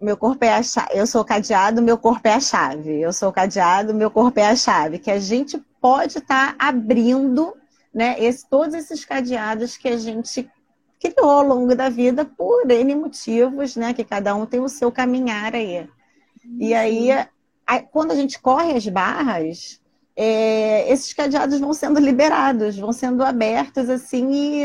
meu 0.00 0.16
corpo 0.16 0.44
é 0.44 0.52
a 0.52 0.62
chave, 0.62 0.90
eu 0.92 1.06
sou 1.06 1.24
cadeado, 1.24 1.82
meu 1.82 1.96
corpo 1.96 2.26
é 2.26 2.34
a 2.34 2.40
chave. 2.40 3.00
Eu 3.00 3.12
sou 3.12 3.30
cadeado, 3.32 3.94
meu 3.94 4.10
corpo 4.10 4.40
é 4.40 4.46
a 4.46 4.56
chave. 4.56 4.98
Que 4.98 5.10
a 5.10 5.18
gente 5.18 5.58
pode 5.80 6.18
estar 6.18 6.54
tá 6.54 6.56
abrindo 6.58 7.54
né, 7.92 8.16
esse, 8.18 8.48
todos 8.48 8.74
esses 8.74 9.04
cadeados 9.04 9.76
que 9.76 9.88
a 9.88 9.96
gente 9.96 10.50
criou 11.00 11.30
ao 11.30 11.42
longo 11.42 11.74
da 11.74 11.88
vida 11.88 12.24
por 12.24 12.70
N 12.70 12.94
motivos, 12.94 13.76
né? 13.76 13.92
Que 13.92 14.04
cada 14.04 14.34
um 14.34 14.46
tem 14.46 14.60
o 14.60 14.68
seu 14.68 14.90
caminhar 14.90 15.54
aí. 15.54 15.86
E 16.58 16.74
aí, 16.74 17.08
quando 17.90 18.12
a 18.12 18.14
gente 18.14 18.38
corre 18.38 18.72
as 18.72 18.86
barras, 18.86 19.80
é, 20.16 20.90
esses 20.90 21.12
cadeados 21.12 21.60
vão 21.60 21.72
sendo 21.72 22.00
liberados, 22.00 22.78
vão 22.78 22.92
sendo 22.92 23.22
abertos 23.22 23.90
assim 23.90 24.30
e 24.32 24.64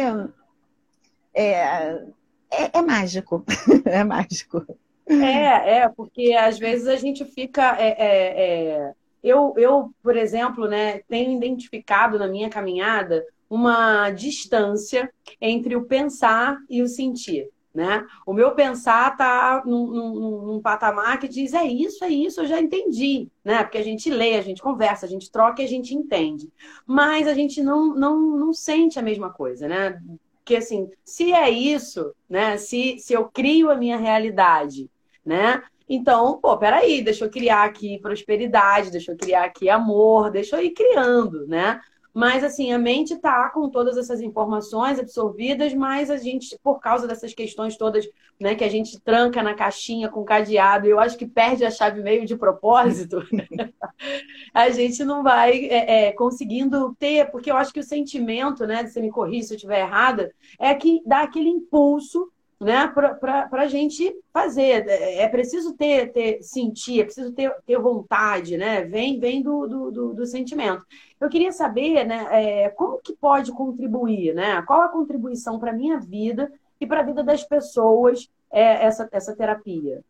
é, 1.34 2.03
é, 2.50 2.77
é 2.77 2.81
mágico. 2.81 3.43
é 3.86 4.03
mágico. 4.03 4.65
É, 5.08 5.79
é, 5.79 5.89
porque 5.89 6.34
às 6.34 6.58
vezes 6.58 6.88
a 6.88 6.96
gente 6.96 7.25
fica. 7.25 7.75
É, 7.77 7.89
é, 7.89 8.43
é, 8.43 8.93
eu, 9.24 9.53
eu, 9.58 9.91
por 10.01 10.15
exemplo, 10.17 10.67
né, 10.67 11.00
tenho 11.08 11.36
identificado 11.36 12.17
na 12.17 12.27
minha 12.27 12.50
caminhada 12.50 13.24
uma 13.50 14.10
distância 14.12 15.12
entre 15.39 15.75
o 15.75 15.86
pensar 15.86 16.58
e 16.70 16.81
o 16.81 16.88
sentir. 16.88 17.50
Né? 17.74 18.06
O 18.25 18.34
meu 18.34 18.51
pensar 18.51 19.13
está 19.13 19.63
num, 19.66 19.88
num, 19.88 20.46
num, 20.46 20.62
patamar 20.62 21.18
que 21.18 21.28
diz 21.28 21.54
é 21.54 21.66
isso, 21.66 22.04
é 22.04 22.10
isso, 22.10 22.42
eu 22.42 22.46
já 22.46 22.60
entendi, 22.60 23.30
né? 23.46 23.63
Porque 23.63 23.78
a 23.78 23.84
gente 23.84 24.10
lê, 24.10 24.36
a 24.36 24.42
gente 24.42 24.62
conversa, 24.62 25.06
a 25.06 25.10
gente 25.10 25.32
troca 25.32 25.62
e 25.62 25.66
a 25.66 25.70
gente 25.70 25.96
entende. 25.96 26.51
Mas 26.86 27.30
a 27.30 27.34
gente 27.34 27.63
não, 27.63 27.96
não, 27.96 28.20
não 28.20 28.54
sente 28.54 29.00
a 29.00 29.01
mesma 29.01 29.30
coisa, 29.30 29.70
né? 29.70 30.01
Porque 30.40 30.58
assim, 30.58 30.90
se 31.06 31.32
é 31.32 31.50
isso, 31.50 32.13
né? 32.30 32.58
Se, 32.58 33.00
se 33.00 33.13
eu 33.13 33.30
crio 33.30 33.72
a 33.72 33.78
minha 33.78 33.96
realidade 33.96 34.90
né? 35.25 35.62
Então, 35.88 36.40
pô, 36.40 36.58
peraí, 36.58 37.01
deixa 37.01 37.25
eu 37.25 37.30
criar 37.30 37.63
aqui 37.63 38.00
prosperidade, 38.00 38.92
deixa 38.92 39.12
eu 39.12 39.18
criar 39.18 39.44
aqui 39.44 39.70
amor, 39.70 40.32
deixa 40.32 40.58
eu 40.58 40.66
ir 40.66 40.72
criando, 40.72 41.46
né? 41.48 41.80
Mas, 42.13 42.44
assim, 42.44 42.74
a 42.74 42.77
mente 42.77 43.13
está 43.13 43.50
com 43.50 43.70
todas 43.70 43.98
essas 43.98 44.22
informações 44.22 45.00
absorvidas, 45.00 45.74
mas 45.74 46.10
a 46.10 46.18
gente, 46.18 46.58
por 46.62 46.80
causa 46.80 47.08
dessas 47.08 47.34
questões 47.34 47.77
todas, 47.77 48.08
né, 48.39 48.53
que 48.56 48.63
a 48.63 48.70
gente 48.70 49.00
tranca 49.00 49.41
na 49.41 49.53
caixinha 49.53 50.10
com 50.10 50.24
cadeado, 50.24 50.88
eu 50.88 51.00
acho 51.00 51.18
que 51.18 51.25
perde 51.25 51.63
a 51.63 51.72
chave 51.72 52.01
meio 52.01 52.25
de 52.25 52.36
propósito, 52.36 53.24
a 54.53 54.70
gente 54.72 55.03
não 55.06 55.24
vai 55.24 55.65
é, 55.65 56.08
é, 56.08 56.12
conseguindo 56.12 56.94
ter, 57.00 57.32
porque 57.32 57.50
eu 57.50 57.56
acho 57.56 57.72
que 57.72 57.80
o 57.80 57.84
sentimento, 57.84 58.65
né, 58.65 58.86
você 58.86 59.00
me 59.00 59.12
corrija 59.12 59.48
se 59.48 59.53
eu 59.53 59.58
estiver 59.58 59.82
errada, 59.82 60.34
é 60.60 60.74
que 60.74 61.01
dá 61.06 61.22
aquele 61.22 61.50
impulso 61.50 62.30
né, 62.62 62.88
para 62.88 63.50
a 63.51 63.68
gente 63.68 64.15
fazer. 64.32 64.88
É, 64.88 65.24
é 65.24 65.27
preciso 65.27 65.74
ter, 65.74 66.13
ter, 66.13 66.44
sentir, 66.44 67.01
é 67.01 67.03
preciso 67.03 67.32
ter, 67.32 67.51
ter 67.65 67.80
vontade, 67.80 68.56
né? 68.56 68.84
Vem, 68.84 69.20
vem 69.20 69.41
do, 69.41 69.68
do, 69.68 69.91
do, 69.91 70.13
do 70.13 70.25
sentimento. 70.27 70.86
Eu 71.20 71.27
queria 71.27 71.51
saber, 71.51 72.06
né, 72.06 72.27
é, 72.30 72.70
como 72.70 73.00
que 73.00 73.15
pode 73.15 73.51
contribuir, 73.51 74.36
né? 74.36 74.62
Qual 74.62 74.82
a 74.82 74.89
contribuição 74.89 75.60
para 75.60 75.72
a 75.72 75.75
minha 75.75 76.00
vida 76.00 76.53
e 76.80 76.86
para 76.86 77.00
a 77.00 77.03
vida 77.03 77.24
das 77.24 77.44
pessoas 77.44 78.30
é, 78.51 78.86
essa, 78.86 79.10
essa 79.12 79.36
terapia? 79.36 80.03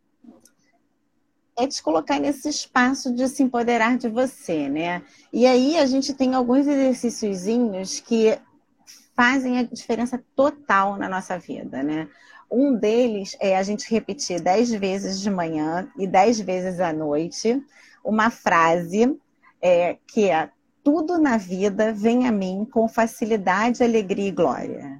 É 1.57 1.65
te 1.67 1.81
colocar 1.81 2.19
nesse 2.19 2.49
espaço 2.49 3.13
de 3.13 3.29
se 3.29 3.43
empoderar 3.43 3.97
de 3.97 4.09
você, 4.09 4.67
né? 4.67 5.03
E 5.31 5.45
aí 5.45 5.77
a 5.77 5.85
gente 5.85 6.13
tem 6.13 6.33
alguns 6.33 6.67
exercíciozinhos 6.67 8.01
que 8.01 8.37
fazem 9.15 9.59
a 9.59 9.63
diferença 9.63 10.21
total 10.35 10.97
na 10.97 11.07
nossa 11.07 11.37
vida, 11.37 11.83
né? 11.83 12.09
Um 12.51 12.75
deles 12.75 13.37
é 13.39 13.55
a 13.55 13.63
gente 13.63 13.89
repetir 13.89 14.41
dez 14.41 14.69
vezes 14.69 15.21
de 15.21 15.29
manhã 15.29 15.89
e 15.97 16.05
dez 16.05 16.37
vezes 16.37 16.81
à 16.81 16.91
noite 16.91 17.63
uma 18.03 18.29
frase 18.29 19.17
é, 19.61 19.95
que 20.05 20.29
é 20.29 20.49
tudo 20.83 21.17
na 21.17 21.37
vida 21.37 21.93
vem 21.93 22.27
a 22.27 22.31
mim 22.31 22.67
com 22.69 22.89
facilidade, 22.89 23.81
alegria 23.81 24.27
e 24.27 24.31
glória. 24.31 24.99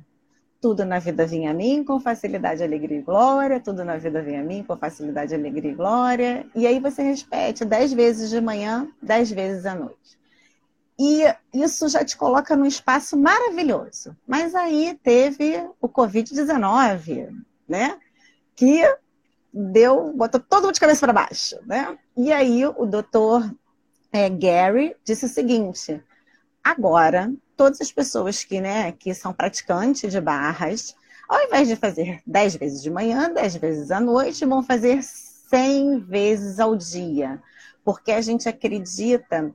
Tudo 0.62 0.86
na 0.86 1.00
vida 1.00 1.26
vem 1.26 1.48
a 1.48 1.54
mim 1.54 1.84
com 1.84 2.00
facilidade, 2.00 2.64
alegria 2.64 3.00
e 3.00 3.02
glória. 3.02 3.60
Tudo 3.60 3.84
na 3.84 3.98
vida 3.98 4.22
vem 4.22 4.38
a 4.38 4.44
mim 4.44 4.64
com 4.64 4.78
facilidade, 4.78 5.34
alegria 5.34 5.72
e 5.72 5.76
glória. 5.76 6.46
E 6.56 6.68
aí 6.68 6.80
você 6.80 7.02
repete 7.02 7.66
dez 7.66 7.92
vezes 7.92 8.30
de 8.30 8.40
manhã, 8.40 8.88
dez 9.02 9.32
vezes 9.32 9.66
à 9.66 9.74
noite. 9.74 10.21
E 11.04 11.24
isso 11.52 11.90
já 11.90 12.06
te 12.06 12.16
coloca 12.16 12.56
num 12.56 12.68
espaço 12.68 13.18
maravilhoso. 13.18 14.16
Mas 14.28 14.54
aí 14.54 15.00
teve 15.02 15.68
o 15.82 15.90
Covid-19, 15.90 17.36
né? 17.68 17.98
Que 18.56 18.84
deu, 19.52 20.14
botou 20.14 20.40
todo 20.40 20.66
mundo 20.66 20.76
de 20.76 20.80
cabeça 20.80 21.00
para 21.00 21.12
baixo, 21.12 21.58
né? 21.66 21.98
E 22.16 22.32
aí 22.32 22.64
o 22.68 22.86
doutor 22.86 23.52
é, 24.12 24.30
Gary 24.30 24.96
disse 25.04 25.26
o 25.26 25.28
seguinte: 25.28 26.00
agora 26.64 27.34
todas 27.58 27.82
as 27.82 27.92
pessoas 27.92 28.44
que, 28.44 28.62
né, 28.62 28.92
que 28.92 29.12
são 29.16 29.34
praticantes 29.34 30.12
de 30.12 30.22
barras, 30.22 30.96
ao 31.28 31.42
invés 31.42 31.68
de 31.68 31.76
fazer 31.76 32.22
10 32.28 32.58
vezes 32.58 32.84
de 32.84 32.92
manhã, 32.92 33.34
10 33.34 33.56
vezes 33.56 33.90
à 33.90 34.00
noite, 34.00 34.46
vão 34.46 34.62
fazer 34.62 35.02
100 35.02 36.02
vezes 36.02 36.60
ao 36.60 36.76
dia, 36.76 37.42
porque 37.84 38.12
a 38.12 38.22
gente 38.22 38.48
acredita 38.48 39.52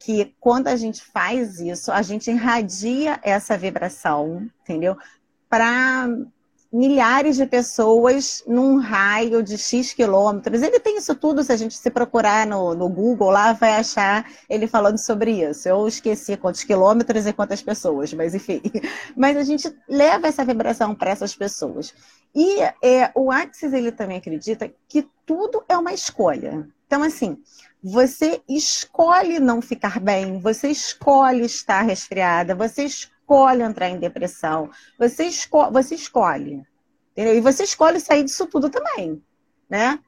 que 0.00 0.34
quando 0.40 0.68
a 0.68 0.76
gente 0.76 1.04
faz 1.04 1.60
isso, 1.60 1.92
a 1.92 2.00
gente 2.00 2.30
irradia 2.30 3.20
essa 3.22 3.56
vibração, 3.56 4.48
entendeu? 4.62 4.96
Para 5.46 6.08
milhares 6.72 7.36
de 7.36 7.44
pessoas 7.44 8.44
num 8.46 8.78
raio 8.78 9.42
de 9.42 9.58
X 9.58 9.92
quilômetros. 9.92 10.62
Ele 10.62 10.78
tem 10.78 10.96
isso 10.96 11.14
tudo, 11.16 11.42
se 11.42 11.52
a 11.52 11.56
gente 11.56 11.74
se 11.74 11.90
procurar 11.90 12.46
no, 12.46 12.74
no 12.74 12.88
Google 12.88 13.30
lá, 13.30 13.52
vai 13.52 13.72
achar 13.72 14.24
ele 14.48 14.66
falando 14.66 14.96
sobre 14.96 15.32
isso. 15.32 15.68
Eu 15.68 15.86
esqueci 15.86 16.36
quantos 16.36 16.62
quilômetros 16.62 17.26
e 17.26 17.32
quantas 17.32 17.60
pessoas, 17.60 18.14
mas 18.14 18.34
enfim. 18.34 18.62
Mas 19.16 19.36
a 19.36 19.42
gente 19.42 19.70
leva 19.88 20.28
essa 20.28 20.44
vibração 20.44 20.94
para 20.94 21.10
essas 21.10 21.34
pessoas. 21.34 21.92
E 22.34 22.60
é, 22.82 23.10
o 23.14 23.30
Axis, 23.30 23.72
ele 23.72 23.90
também 23.90 24.18
acredita 24.18 24.72
que 24.88 25.08
tudo 25.26 25.64
é 25.68 25.76
uma 25.76 25.92
escolha. 25.92 26.68
Então, 26.86 27.02
assim, 27.02 27.38
você 27.82 28.42
escolhe 28.48 29.40
não 29.40 29.62
ficar 29.62 30.00
bem, 30.00 30.38
você 30.40 30.68
escolhe 30.68 31.44
estar 31.44 31.82
resfriada, 31.82 32.54
você 32.54 32.84
escolhe 32.84 33.62
entrar 33.62 33.88
em 33.88 33.98
depressão, 33.98 34.70
você, 34.98 35.24
esco 35.24 35.70
você 35.70 35.94
escolhe. 35.94 36.62
Entendeu? 37.12 37.36
E 37.36 37.40
você 37.40 37.64
escolhe 37.64 38.00
sair 38.00 38.24
disso 38.24 38.46
tudo 38.46 38.68
também, 38.70 39.22
né? 39.68 39.98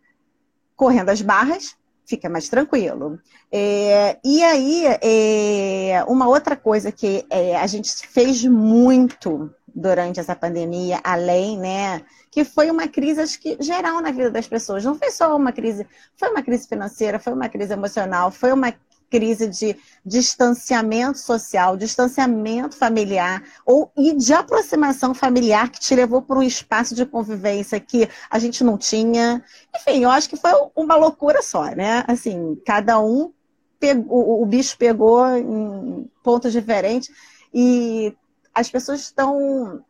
Correndo 0.76 1.10
as 1.10 1.22
barras, 1.22 1.76
fica 2.04 2.28
mais 2.28 2.48
tranquilo. 2.48 3.18
É, 3.50 4.18
e 4.24 4.42
aí, 4.42 4.84
é, 5.02 6.04
uma 6.06 6.28
outra 6.28 6.56
coisa 6.56 6.92
que 6.92 7.24
é, 7.30 7.56
a 7.56 7.66
gente 7.66 8.06
fez 8.08 8.44
muito 8.44 9.52
durante 9.74 10.20
essa 10.20 10.34
pandemia, 10.34 11.00
além, 11.02 11.58
né, 11.58 12.02
que 12.30 12.44
foi 12.44 12.70
uma 12.70 12.88
crise, 12.88 13.20
acho 13.20 13.40
que 13.40 13.56
geral 13.60 14.00
na 14.00 14.10
vida 14.10 14.30
das 14.30 14.46
pessoas. 14.46 14.84
Não 14.84 14.94
foi 14.94 15.10
só 15.10 15.36
uma 15.36 15.52
crise, 15.52 15.86
foi 16.16 16.30
uma 16.30 16.42
crise 16.42 16.68
financeira, 16.68 17.18
foi 17.18 17.32
uma 17.32 17.48
crise 17.48 17.72
emocional, 17.72 18.30
foi 18.30 18.52
uma 18.52 18.74
crise 19.12 19.46
de 19.46 19.76
distanciamento 20.06 21.18
social, 21.18 21.76
distanciamento 21.76 22.74
familiar 22.74 23.42
ou 23.66 23.92
e 23.94 24.16
de 24.16 24.32
aproximação 24.32 25.12
familiar 25.12 25.70
que 25.70 25.78
te 25.78 25.94
levou 25.94 26.22
para 26.22 26.38
um 26.38 26.42
espaço 26.42 26.94
de 26.94 27.04
convivência 27.04 27.78
que 27.78 28.08
a 28.30 28.38
gente 28.38 28.64
não 28.64 28.78
tinha. 28.78 29.44
Enfim, 29.76 30.02
eu 30.02 30.10
acho 30.10 30.30
que 30.30 30.36
foi 30.36 30.52
uma 30.74 30.96
loucura 30.96 31.42
só, 31.42 31.66
né? 31.74 32.02
Assim, 32.08 32.58
cada 32.64 32.98
um 33.00 33.30
pegou, 33.78 34.42
o 34.42 34.46
bicho 34.46 34.78
pegou 34.78 35.26
em 35.36 36.08
pontos 36.22 36.50
diferentes. 36.50 37.10
E 37.52 38.16
as 38.54 38.70
pessoas 38.70 39.00
estão. 39.00 39.84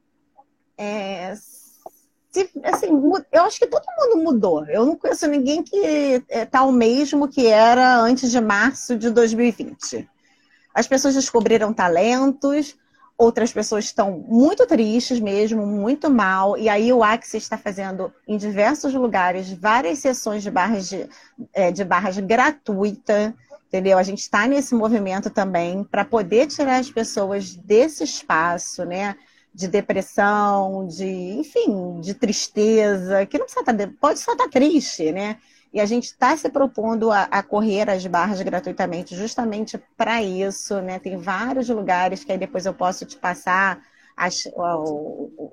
É, 0.76 1.35
se, 2.31 2.50
assim, 2.64 2.88
eu 3.31 3.42
acho 3.42 3.59
que 3.59 3.66
todo 3.66 3.85
mundo 3.99 4.25
mudou. 4.25 4.66
Eu 4.66 4.87
não 4.87 4.97
conheço 4.97 5.26
ninguém 5.26 5.62
que 5.62 5.76
está 6.28 6.61
é, 6.61 6.62
o 6.62 6.73
mesmo 6.73 7.28
que 7.28 7.47
era 7.47 7.97
antes 7.99 8.31
de 8.31 8.40
março 8.40 8.97
de 8.97 9.11
2020. 9.11 10.09
As 10.75 10.87
pessoas 10.87 11.14
descobriram 11.14 11.73
talentos, 11.75 12.75
outras 13.16 13.52
pessoas 13.52 13.85
estão 13.85 14.25
muito 14.26 14.66
tristes 14.66 15.21
mesmo, 15.21 15.66
muito 15.66 16.11
mal, 16.11 16.57
e 16.57 16.69
aí 16.69 16.92
o 16.92 17.04
Axis 17.04 17.42
está 17.42 17.59
fazendo 17.59 18.12
em 18.26 18.37
diversos 18.37 18.95
lugares 18.95 19.52
várias 19.52 19.99
sessões 19.99 20.42
de 20.42 20.50
barras, 20.50 20.88
de, 20.88 21.09
é, 21.52 21.71
de 21.71 21.85
barras 21.85 22.19
gratuita, 22.19 23.35
entendeu? 23.72 23.96
A 23.96 24.02
gente 24.02 24.18
está 24.18 24.46
nesse 24.46 24.74
movimento 24.74 25.30
também 25.30 25.82
para 25.82 26.04
poder 26.04 26.46
tirar 26.46 26.76
as 26.76 26.90
pessoas 26.90 27.56
desse 27.56 28.04
espaço, 28.04 28.84
né? 28.84 29.16
De 29.54 29.66
depressão, 29.66 30.86
de, 30.86 31.06
enfim, 31.06 31.98
de 32.00 32.12
tristeza, 32.12 33.24
que 33.24 33.38
não 33.38 33.46
precisa 33.46 33.60
estar, 33.62 33.74
tá 33.74 33.92
pode 33.98 34.18
só 34.18 34.32
estar 34.32 34.44
tá 34.44 34.50
triste, 34.50 35.10
né? 35.10 35.38
E 35.72 35.80
a 35.80 35.86
gente 35.86 36.04
está 36.04 36.36
se 36.36 36.50
propondo 36.50 37.10
a, 37.10 37.22
a, 37.22 37.42
correr 37.42 37.88
as 37.88 38.06
barras 38.06 38.42
gratuitamente, 38.42 39.16
justamente 39.16 39.82
para 39.96 40.22
isso, 40.22 40.78
né? 40.82 40.98
Tem 40.98 41.16
vários 41.16 41.70
lugares 41.70 42.22
que 42.22 42.32
aí 42.32 42.36
depois 42.36 42.66
eu 42.66 42.74
posso 42.74 43.06
te 43.06 43.16
passar 43.16 43.80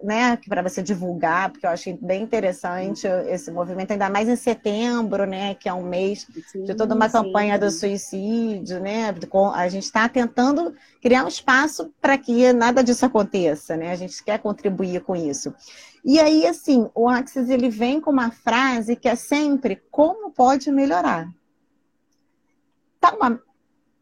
né, 0.03 0.37
para 0.47 0.61
você 0.61 0.81
divulgar, 0.81 1.51
porque 1.51 1.65
eu 1.65 1.69
achei 1.69 1.97
bem 2.01 2.23
interessante 2.23 3.07
esse 3.27 3.51
movimento, 3.51 3.91
ainda 3.91 4.09
mais 4.09 4.27
em 4.27 4.35
setembro, 4.35 5.25
né, 5.25 5.55
que 5.55 5.67
é 5.67 5.73
um 5.73 5.83
mês 5.83 6.27
sim, 6.51 6.63
de 6.63 6.75
toda 6.75 6.95
uma 6.95 7.07
sim. 7.07 7.13
campanha 7.13 7.57
do 7.57 7.69
suicídio, 7.69 8.79
né? 8.79 9.13
A 9.53 9.67
gente 9.67 9.83
está 9.83 10.07
tentando 10.07 10.73
criar 11.01 11.25
um 11.25 11.27
espaço 11.27 11.93
para 12.01 12.17
que 12.17 12.51
nada 12.53 12.83
disso 12.83 13.05
aconteça, 13.05 13.75
né? 13.75 13.91
A 13.91 13.95
gente 13.95 14.23
quer 14.23 14.39
contribuir 14.39 15.01
com 15.01 15.15
isso. 15.15 15.53
E 16.03 16.19
aí, 16.19 16.45
assim, 16.47 16.89
o 16.95 17.09
Axis 17.09 17.49
ele 17.49 17.69
vem 17.69 17.99
com 17.99 18.11
uma 18.11 18.31
frase 18.31 18.95
que 18.95 19.07
é 19.07 19.15
sempre 19.15 19.81
como 19.91 20.31
pode 20.31 20.71
melhorar. 20.71 21.29
Tá 22.99 23.13
uma 23.15 23.41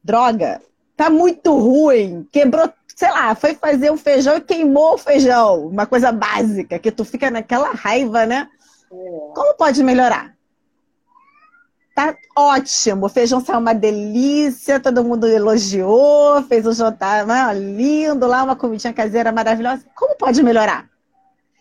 droga, 0.04 0.62
tá 0.96 1.10
muito 1.10 1.58
ruim, 1.58 2.28
quebrou 2.32 2.72
sei 2.98 3.12
lá, 3.12 3.36
foi 3.36 3.54
fazer 3.54 3.92
o 3.92 3.98
feijão 3.98 4.38
e 4.38 4.42
queimou 4.42 4.96
o 4.96 4.98
feijão. 4.98 5.68
Uma 5.68 5.86
coisa 5.86 6.12
básica, 6.12 6.80
que 6.80 6.92
tu 6.92 7.06
fica 7.06 7.30
naquela 7.30 7.70
raiva, 7.70 8.26
né? 8.26 8.50
É. 8.92 8.96
Como 9.36 9.54
pode 9.56 9.84
melhorar? 9.84 10.36
Tá 11.94 12.16
ótimo, 12.36 13.06
o 13.06 13.10
feijão 13.10 13.40
saiu 13.40 13.60
uma 13.60 13.74
delícia, 13.74 14.80
todo 14.80 15.04
mundo 15.04 15.28
elogiou, 15.28 16.42
fez 16.44 16.66
o 16.66 16.74
jantar 16.74 17.26
né, 17.26 17.54
lindo 17.54 18.26
lá, 18.26 18.44
uma 18.44 18.56
comidinha 18.56 18.94
caseira 18.94 19.32
maravilhosa. 19.32 19.86
Como 19.96 20.16
pode 20.16 20.42
melhorar? 20.42 20.90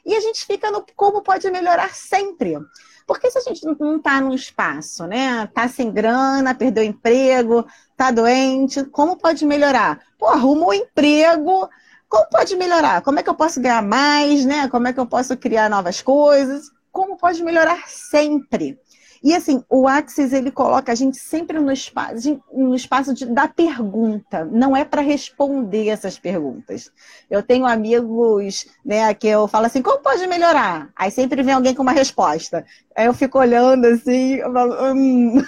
E 0.06 0.14
a 0.14 0.20
gente 0.20 0.46
fica 0.46 0.70
no 0.70 0.84
como 0.96 1.20
pode 1.20 1.50
melhorar 1.50 1.94
sempre. 1.94 2.56
Porque 3.06 3.30
se 3.30 3.38
a 3.38 3.40
gente 3.40 3.64
não 3.64 3.96
está 3.96 4.20
num 4.20 4.34
espaço, 4.34 5.06
né? 5.06 5.44
Está 5.44 5.68
sem 5.68 5.92
grana, 5.92 6.54
perdeu 6.54 6.82
emprego, 6.82 7.64
está 7.90 8.10
doente, 8.10 8.84
como 8.86 9.16
pode 9.16 9.46
melhorar? 9.46 10.00
Pô, 10.18 10.26
arruma 10.26 10.66
um 10.66 10.72
emprego, 10.72 11.68
como 12.08 12.28
pode 12.28 12.56
melhorar? 12.56 13.02
Como 13.02 13.18
é 13.20 13.22
que 13.22 13.30
eu 13.30 13.34
posso 13.34 13.60
ganhar 13.60 13.82
mais, 13.82 14.44
né? 14.44 14.68
Como 14.68 14.88
é 14.88 14.92
que 14.92 15.00
eu 15.00 15.06
posso 15.06 15.36
criar 15.36 15.70
novas 15.70 16.02
coisas? 16.02 16.70
Como 16.90 17.16
pode 17.16 17.42
melhorar 17.44 17.88
sempre? 17.88 18.78
E 19.26 19.34
assim, 19.34 19.64
o 19.68 19.88
Axis 19.88 20.32
ele 20.32 20.52
coloca 20.52 20.92
a 20.92 20.94
gente 20.94 21.16
sempre 21.16 21.58
no 21.58 21.72
espaço, 21.72 22.40
no 22.52 22.76
espaço 22.76 23.12
de, 23.12 23.26
da 23.26 23.48
pergunta, 23.48 24.44
não 24.44 24.76
é 24.76 24.84
para 24.84 25.02
responder 25.02 25.88
essas 25.88 26.16
perguntas. 26.16 26.92
Eu 27.28 27.42
tenho 27.42 27.66
amigos, 27.66 28.68
né, 28.84 29.12
que 29.14 29.26
eu 29.26 29.48
falo 29.48 29.66
assim, 29.66 29.82
como 29.82 29.98
pode 29.98 30.24
melhorar? 30.28 30.90
Aí 30.94 31.10
sempre 31.10 31.42
vem 31.42 31.54
alguém 31.54 31.74
com 31.74 31.82
uma 31.82 31.90
resposta. 31.90 32.64
Aí 32.94 33.06
eu 33.06 33.12
fico 33.12 33.40
olhando 33.40 33.86
assim, 33.86 34.34
eu 34.34 34.52
falo, 34.52 34.94
hum. 34.94 35.42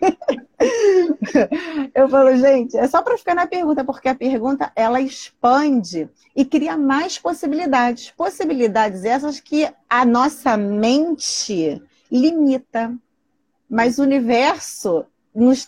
eu 1.94 2.08
falo, 2.08 2.36
gente, 2.36 2.76
é 2.76 2.88
só 2.88 3.00
para 3.00 3.16
ficar 3.16 3.36
na 3.36 3.46
pergunta, 3.46 3.84
porque 3.84 4.08
a 4.08 4.14
pergunta 4.16 4.72
ela 4.74 5.00
expande 5.00 6.10
e 6.34 6.44
cria 6.44 6.76
mais 6.76 7.16
possibilidades. 7.16 8.10
Possibilidades 8.10 9.04
essas 9.04 9.38
que 9.38 9.72
a 9.88 10.04
nossa 10.04 10.56
mente 10.56 11.80
limita 12.10 12.92
mas 13.70 13.98
o 13.98 14.02
universo 14.02 15.06
nos 15.32 15.66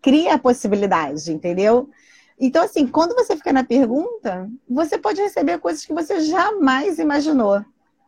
cria 0.00 0.34
a 0.34 0.38
possibilidade, 0.38 1.32
entendeu? 1.32 1.90
Então, 2.38 2.62
assim, 2.62 2.86
quando 2.86 3.14
você 3.14 3.34
fica 3.34 3.52
na 3.52 3.64
pergunta, 3.64 4.48
você 4.68 4.96
pode 4.96 5.20
receber 5.20 5.58
coisas 5.58 5.84
que 5.84 5.92
você 5.92 6.20
jamais 6.20 6.98
imaginou, 6.98 7.64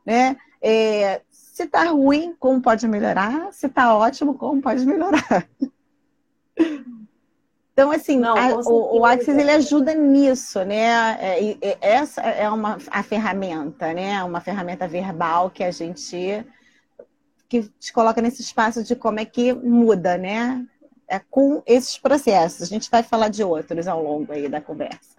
né? 0.06 0.36
É, 0.62 1.22
se 1.30 1.66
tá 1.66 1.84
ruim, 1.84 2.36
como 2.38 2.60
pode 2.60 2.86
melhorar? 2.86 3.52
Se 3.52 3.68
tá 3.68 3.96
ótimo, 3.96 4.34
como 4.34 4.62
pode 4.62 4.86
melhorar? 4.86 5.48
Então, 7.78 7.92
assim, 7.92 8.18
Não, 8.18 8.36
a, 8.36 8.56
o, 8.56 8.98
o 8.98 9.04
Axis 9.06 9.38
ele 9.38 9.52
ajuda 9.52 9.94
nisso, 9.94 10.64
né? 10.64 11.16
É, 11.20 11.40
e, 11.40 11.58
essa 11.80 12.22
é 12.22 12.50
uma 12.50 12.76
a 12.90 13.04
ferramenta, 13.04 13.94
né? 13.94 14.20
Uma 14.24 14.40
ferramenta 14.40 14.88
verbal 14.88 15.48
que 15.48 15.62
a 15.62 15.70
gente 15.70 16.44
que 17.48 17.62
te 17.78 17.92
coloca 17.92 18.20
nesse 18.20 18.42
espaço 18.42 18.84
de 18.84 18.94
como 18.94 19.20
é 19.20 19.24
que 19.24 19.52
muda, 19.52 20.18
né? 20.18 20.66
É 21.08 21.18
com 21.18 21.62
esses 21.66 21.96
processos. 21.98 22.62
A 22.62 22.66
gente 22.66 22.90
vai 22.90 23.02
falar 23.02 23.28
de 23.28 23.42
outros 23.42 23.88
ao 23.88 24.02
longo 24.02 24.32
aí 24.32 24.48
da 24.48 24.60
conversa. 24.60 25.16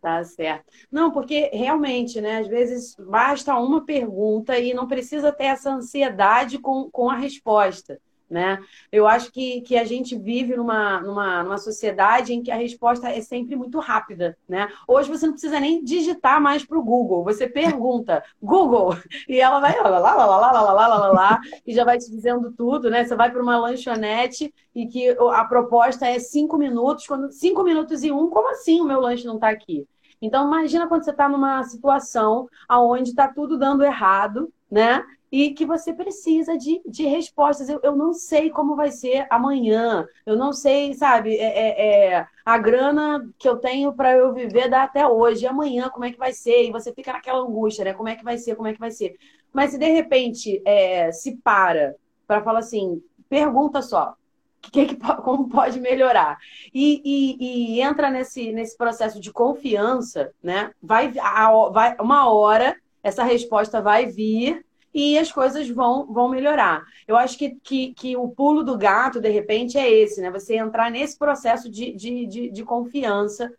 Tá 0.00 0.22
certo. 0.22 0.66
Não, 0.92 1.10
porque 1.10 1.48
realmente, 1.50 2.20
né, 2.20 2.40
às 2.40 2.46
vezes 2.46 2.94
basta 2.98 3.54
uma 3.56 3.86
pergunta 3.86 4.58
e 4.58 4.74
não 4.74 4.86
precisa 4.86 5.32
ter 5.32 5.44
essa 5.44 5.70
ansiedade 5.70 6.58
com, 6.58 6.90
com 6.90 7.08
a 7.08 7.16
resposta 7.16 7.98
né? 8.28 8.58
Eu 8.90 9.06
acho 9.06 9.30
que, 9.30 9.60
que 9.60 9.76
a 9.76 9.84
gente 9.84 10.16
vive 10.16 10.56
numa, 10.56 11.00
numa, 11.00 11.42
numa 11.42 11.58
sociedade 11.58 12.32
em 12.32 12.42
que 12.42 12.50
a 12.50 12.56
resposta 12.56 13.08
é 13.08 13.20
sempre 13.20 13.54
muito 13.54 13.78
rápida, 13.78 14.36
né? 14.48 14.68
Hoje 14.88 15.08
você 15.08 15.26
não 15.26 15.34
precisa 15.34 15.60
nem 15.60 15.82
digitar 15.82 16.40
mais 16.40 16.64
para 16.64 16.78
o 16.78 16.82
Google, 16.82 17.22
você 17.22 17.48
pergunta, 17.48 18.24
Google, 18.42 18.96
e 19.28 19.40
ela 19.40 19.60
vai 19.60 19.76
lá, 19.80 19.88
lá, 19.88 19.98
lá, 19.98 20.14
lá, 20.14 20.26
lá, 20.26 20.62
lá, 20.62 20.72
lá, 20.72 20.86
lá, 20.86 21.08
lá, 21.12 21.40
e 21.66 21.74
já 21.74 21.84
vai 21.84 21.98
te 21.98 22.10
dizendo 22.10 22.52
tudo, 22.52 22.90
né? 22.90 23.04
Você 23.04 23.14
vai 23.14 23.30
para 23.30 23.42
uma 23.42 23.58
lanchonete 23.58 24.52
e 24.74 24.86
que 24.86 25.10
a 25.32 25.44
proposta 25.44 26.06
é 26.06 26.18
cinco 26.18 26.56
minutos, 26.58 27.06
quando 27.06 27.30
cinco 27.30 27.62
minutos 27.62 28.02
e 28.02 28.10
um, 28.10 28.28
como 28.30 28.50
assim 28.50 28.80
o 28.80 28.84
meu 28.84 29.00
lanche 29.00 29.26
não 29.26 29.36
está 29.36 29.48
aqui? 29.48 29.86
Então 30.20 30.46
imagina 30.46 30.86
quando 30.86 31.04
você 31.04 31.10
está 31.10 31.28
numa 31.28 31.62
situação 31.64 32.48
onde 32.70 33.10
está 33.10 33.28
tudo 33.28 33.58
dando 33.58 33.84
errado, 33.84 34.50
né? 34.70 35.04
E 35.34 35.52
que 35.52 35.66
você 35.66 35.92
precisa 35.92 36.56
de, 36.56 36.80
de 36.86 37.04
respostas. 37.06 37.68
Eu, 37.68 37.80
eu 37.82 37.96
não 37.96 38.12
sei 38.12 38.50
como 38.50 38.76
vai 38.76 38.92
ser 38.92 39.26
amanhã, 39.28 40.06
eu 40.24 40.36
não 40.36 40.52
sei, 40.52 40.94
sabe, 40.94 41.34
é, 41.34 41.42
é, 41.42 42.12
é 42.12 42.26
a 42.44 42.56
grana 42.56 43.28
que 43.36 43.48
eu 43.48 43.56
tenho 43.56 43.92
para 43.92 44.12
eu 44.12 44.32
viver 44.32 44.68
dá 44.68 44.84
até 44.84 45.04
hoje, 45.04 45.42
e 45.42 45.48
amanhã 45.48 45.88
como 45.88 46.04
é 46.04 46.12
que 46.12 46.18
vai 46.18 46.32
ser? 46.32 46.62
E 46.62 46.70
você 46.70 46.92
fica 46.92 47.12
naquela 47.12 47.40
angústia, 47.40 47.84
né? 47.84 47.94
Como 47.94 48.08
é 48.08 48.14
que 48.14 48.22
vai 48.22 48.38
ser? 48.38 48.54
Como 48.54 48.68
é 48.68 48.74
que 48.74 48.78
vai 48.78 48.92
ser? 48.92 49.16
Mas 49.52 49.72
se 49.72 49.78
de 49.78 49.90
repente 49.90 50.62
é, 50.64 51.10
se 51.10 51.36
para 51.38 51.96
para 52.28 52.40
falar 52.40 52.60
assim, 52.60 53.02
pergunta 53.28 53.82
só, 53.82 54.14
que, 54.62 54.86
que, 54.86 54.96
como 55.24 55.48
pode 55.48 55.80
melhorar. 55.80 56.38
E, 56.72 57.02
e, 57.04 57.74
e, 57.74 57.80
entra 57.82 58.08
nesse, 58.08 58.52
nesse 58.52 58.76
processo 58.76 59.20
de 59.20 59.32
confiança, 59.32 60.32
né? 60.40 60.70
Vai, 60.80 61.12
a, 61.18 61.50
vai 61.70 61.96
uma 62.00 62.32
hora 62.32 62.76
essa 63.02 63.24
resposta 63.24 63.82
vai 63.82 64.06
vir 64.06 64.64
e 64.94 65.18
as 65.18 65.32
coisas 65.32 65.68
vão, 65.68 66.06
vão 66.06 66.28
melhorar. 66.28 66.84
Eu 67.06 67.16
acho 67.16 67.36
que, 67.36 67.56
que, 67.56 67.92
que 67.94 68.16
o 68.16 68.28
pulo 68.28 68.62
do 68.62 68.78
gato, 68.78 69.20
de 69.20 69.28
repente, 69.28 69.76
é 69.76 69.90
esse, 69.90 70.20
né? 70.20 70.30
Você 70.30 70.56
entrar 70.56 70.88
nesse 70.88 71.18
processo 71.18 71.68
de, 71.68 71.92
de, 71.92 72.26
de, 72.26 72.50
de 72.50 72.64
confiança 72.64 73.52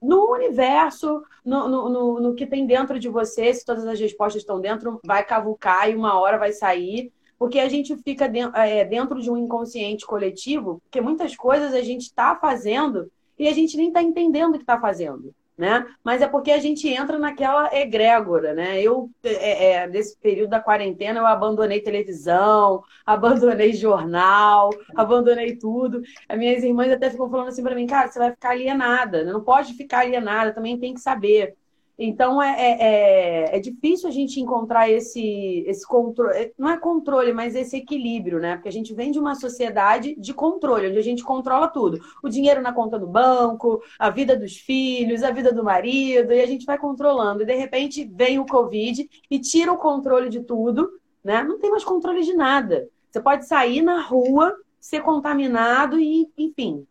no 0.00 0.32
universo, 0.32 1.22
no, 1.44 1.68
no, 1.68 1.88
no, 1.90 2.20
no, 2.20 2.34
que 2.34 2.46
tem 2.46 2.66
dentro 2.66 2.98
de 2.98 3.08
você, 3.08 3.52
se 3.52 3.64
todas 3.64 3.86
as 3.86 4.00
respostas 4.00 4.40
estão 4.40 4.60
dentro, 4.60 5.00
vai 5.04 5.22
cavucar 5.22 5.90
e 5.90 5.94
uma 5.94 6.18
hora 6.18 6.38
vai 6.38 6.52
sair. 6.52 7.12
Porque 7.38 7.58
a 7.58 7.68
gente 7.68 7.94
fica 7.96 8.28
dentro, 8.28 8.56
é, 8.58 8.84
dentro 8.84 9.20
de 9.20 9.30
um 9.30 9.36
inconsciente 9.36 10.06
coletivo, 10.06 10.80
porque 10.82 11.00
muitas 11.00 11.36
coisas 11.36 11.74
a 11.74 11.82
gente 11.82 12.02
está 12.02 12.36
fazendo 12.36 13.10
e 13.38 13.48
a 13.48 13.52
gente 13.52 13.76
nem 13.76 13.88
está 13.88 14.02
entendendo 14.02 14.54
o 14.54 14.58
que 14.58 14.62
está 14.62 14.78
fazendo 14.80 15.34
né? 15.60 15.86
Mas 16.02 16.22
é 16.22 16.26
porque 16.26 16.50
a 16.50 16.58
gente 16.58 16.88
entra 16.88 17.18
naquela 17.18 17.68
egrégora, 17.76 18.54
né? 18.54 18.80
Eu, 18.80 19.10
é, 19.22 19.72
é, 19.72 19.86
nesse 19.86 20.16
período 20.18 20.50
da 20.50 20.58
quarentena, 20.60 21.20
eu 21.20 21.26
abandonei 21.26 21.80
televisão, 21.82 22.82
abandonei 23.04 23.74
jornal, 23.74 24.70
abandonei 24.96 25.56
tudo. 25.56 26.00
As 26.28 26.38
minhas 26.38 26.64
irmãs 26.64 26.90
até 26.90 27.10
ficam 27.10 27.30
falando 27.30 27.48
assim 27.48 27.62
para 27.62 27.74
mim, 27.74 27.86
cara, 27.86 28.08
você 28.08 28.18
vai 28.18 28.30
ficar 28.30 28.50
alienada, 28.50 29.22
não 29.22 29.44
pode 29.44 29.74
ficar 29.74 30.00
alienada, 30.00 30.54
também 30.54 30.78
tem 30.78 30.94
que 30.94 31.00
saber. 31.00 31.54
Então 32.02 32.42
é, 32.42 32.56
é, 32.58 32.78
é, 32.80 33.56
é, 33.56 33.60
difícil 33.60 34.08
a 34.08 34.10
gente 34.10 34.40
encontrar 34.40 34.88
esse, 34.88 35.62
esse 35.66 35.86
controle, 35.86 36.50
não 36.56 36.70
é 36.70 36.78
controle, 36.78 37.30
mas 37.30 37.54
esse 37.54 37.76
equilíbrio, 37.76 38.40
né? 38.40 38.54
Porque 38.54 38.70
a 38.70 38.72
gente 38.72 38.94
vem 38.94 39.10
de 39.10 39.18
uma 39.18 39.34
sociedade 39.34 40.16
de 40.18 40.32
controle, 40.32 40.88
onde 40.88 40.98
a 40.98 41.02
gente 41.02 41.22
controla 41.22 41.68
tudo. 41.68 42.00
O 42.22 42.30
dinheiro 42.30 42.62
na 42.62 42.72
conta 42.72 42.98
do 42.98 43.06
banco, 43.06 43.82
a 43.98 44.08
vida 44.08 44.34
dos 44.34 44.56
filhos, 44.56 45.22
a 45.22 45.30
vida 45.30 45.52
do 45.52 45.62
marido, 45.62 46.32
e 46.32 46.40
a 46.40 46.46
gente 46.46 46.64
vai 46.64 46.78
controlando. 46.78 47.42
E 47.42 47.46
de 47.46 47.54
repente 47.54 48.10
vem 48.10 48.38
o 48.38 48.46
Covid 48.46 49.06
e 49.30 49.38
tira 49.38 49.70
o 49.70 49.76
controle 49.76 50.30
de 50.30 50.40
tudo, 50.40 50.88
né? 51.22 51.42
Não 51.42 51.58
tem 51.58 51.70
mais 51.70 51.84
controle 51.84 52.22
de 52.22 52.32
nada. 52.32 52.88
Você 53.10 53.20
pode 53.20 53.46
sair 53.46 53.82
na 53.82 54.00
rua, 54.00 54.56
ser 54.80 55.02
contaminado 55.02 56.00
e, 56.00 56.26
enfim, 56.38 56.86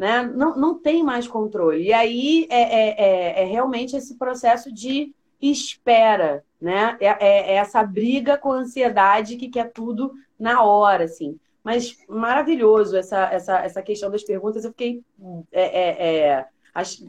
né? 0.00 0.22
Não, 0.22 0.56
não 0.56 0.78
tem 0.78 1.02
mais 1.02 1.28
controle. 1.28 1.82
E 1.82 1.92
aí 1.92 2.46
é, 2.48 2.62
é, 2.62 2.88
é, 2.88 3.42
é 3.42 3.44
realmente 3.44 3.94
esse 3.94 4.14
processo 4.16 4.72
de 4.72 5.14
espera, 5.42 6.42
né? 6.58 6.96
É, 6.98 7.06
é, 7.06 7.52
é, 7.52 7.54
essa 7.56 7.82
briga 7.82 8.38
com 8.38 8.50
a 8.50 8.56
ansiedade 8.56 9.36
que 9.36 9.50
quer 9.50 9.70
tudo 9.70 10.14
na 10.38 10.62
hora, 10.62 11.04
assim. 11.04 11.38
Mas 11.62 11.98
maravilhoso 12.08 12.96
essa, 12.96 13.26
essa, 13.26 13.58
essa 13.58 13.82
questão 13.82 14.10
das 14.10 14.22
perguntas. 14.22 14.64
Eu 14.64 14.70
fiquei. 14.70 15.02
É, 15.52 16.46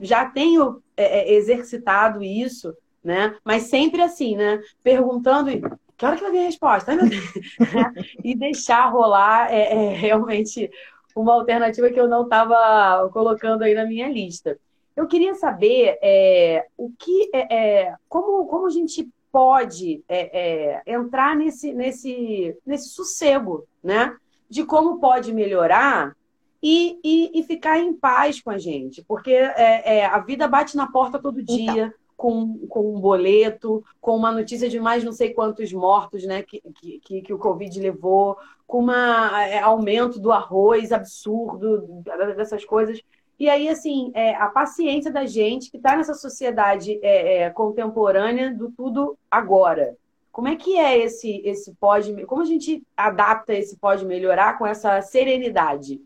já 0.02 0.26
tenho 0.26 0.84
exercitado 0.98 2.22
isso, 2.22 2.76
né? 3.02 3.38
Mas 3.42 3.64
sempre 3.64 4.02
assim, 4.02 4.36
né? 4.36 4.60
Perguntando. 4.84 5.50
Que 5.96 6.06
hora 6.06 6.18
que 6.18 6.24
vai 6.24 6.32
vir 6.32 6.40
a 6.40 6.46
resposta? 6.46 6.92
Ai, 6.92 7.00
e 8.22 8.36
deixar 8.36 8.90
rolar 8.90 9.50
é, 9.50 9.94
realmente 9.94 10.70
uma 11.15 11.34
alternativa 11.34 11.89
que 11.89 12.00
eu 12.00 12.08
não 12.08 12.24
estava 12.24 13.10
colocando 13.10 13.63
aí 13.63 13.74
na 13.74 13.86
minha 13.86 14.08
lista. 14.08 14.58
Eu 14.95 15.08
queria 15.08 15.36
saber 15.36 15.97
é, 16.02 16.67
o 16.78 16.91
que 16.91 17.30
é, 17.34 17.56
é, 17.56 17.95
como, 18.10 18.45
como 18.45 18.67
a 18.67 18.69
gente 18.69 19.10
pode 19.32 20.04
é, 20.08 20.82
é, 20.86 20.93
entrar 20.93 21.36
nesse, 21.36 21.74
nesse, 21.74 22.56
nesse 22.65 22.89
sossego, 22.89 23.65
né? 23.84 24.15
De 24.50 24.65
como 24.65 25.00
pode 25.00 25.34
melhorar 25.34 26.15
e, 26.62 27.00
e, 27.04 27.39
e 27.39 27.43
ficar 27.43 27.80
em 27.80 27.93
paz 27.93 28.41
com 28.41 28.52
a 28.52 28.58
gente. 28.58 29.02
Porque 29.08 29.32
é, 29.32 30.06
a 30.06 30.19
vida 30.19 30.47
bate 30.47 30.76
na 30.76 30.91
porta 30.91 31.17
todo 31.19 31.39
então. 31.39 31.56
dia. 31.56 31.86
Então 31.86 32.01
com, 32.22 32.68
com 32.68 32.96
um 32.96 33.00
boleto, 33.00 33.84
com 34.00 34.16
uma 34.16 34.32
notícia 34.32 34.70
de 34.70 34.80
mais 34.80 35.04
não 35.04 35.12
sei 35.12 35.34
quantos 35.34 35.74
mortos 35.74 36.24
né, 36.24 36.44
que, 36.44 36.62
que, 37.02 37.22
que 37.24 37.34
o 37.34 37.40
Covid 37.40 37.80
levou, 37.80 38.38
com 38.68 38.84
um 38.84 38.92
é, 38.92 39.58
aumento 39.58 40.20
do 40.20 40.32
arroz 40.32 40.92
absurdo, 40.92 42.04
dessas 42.38 42.64
coisas. 42.64 43.02
E 43.40 43.50
aí, 43.50 43.68
assim, 43.68 44.12
é, 44.14 44.36
a 44.36 44.50
paciência 44.50 45.12
da 45.12 45.26
gente 45.26 45.72
que 45.72 45.78
está 45.78 45.98
nessa 45.98 46.14
sociedade 46.14 47.00
é, 47.02 47.38
é, 47.38 47.50
contemporânea 47.50 48.54
do 48.54 48.72
tudo 48.72 49.18
agora. 49.30 49.98
Como 50.32 50.48
é 50.48 50.56
que 50.56 50.78
é 50.78 51.00
esse, 51.00 51.42
esse 51.44 51.74
pode. 51.74 52.24
Como 52.28 52.44
a 52.44 52.46
gente 52.46 52.84
adapta 52.96 53.52
esse 53.52 53.78
pode 53.78 54.06
melhorar 54.06 54.60
com 54.60 54.68
essa 54.68 55.02
serenidade? 55.02 56.00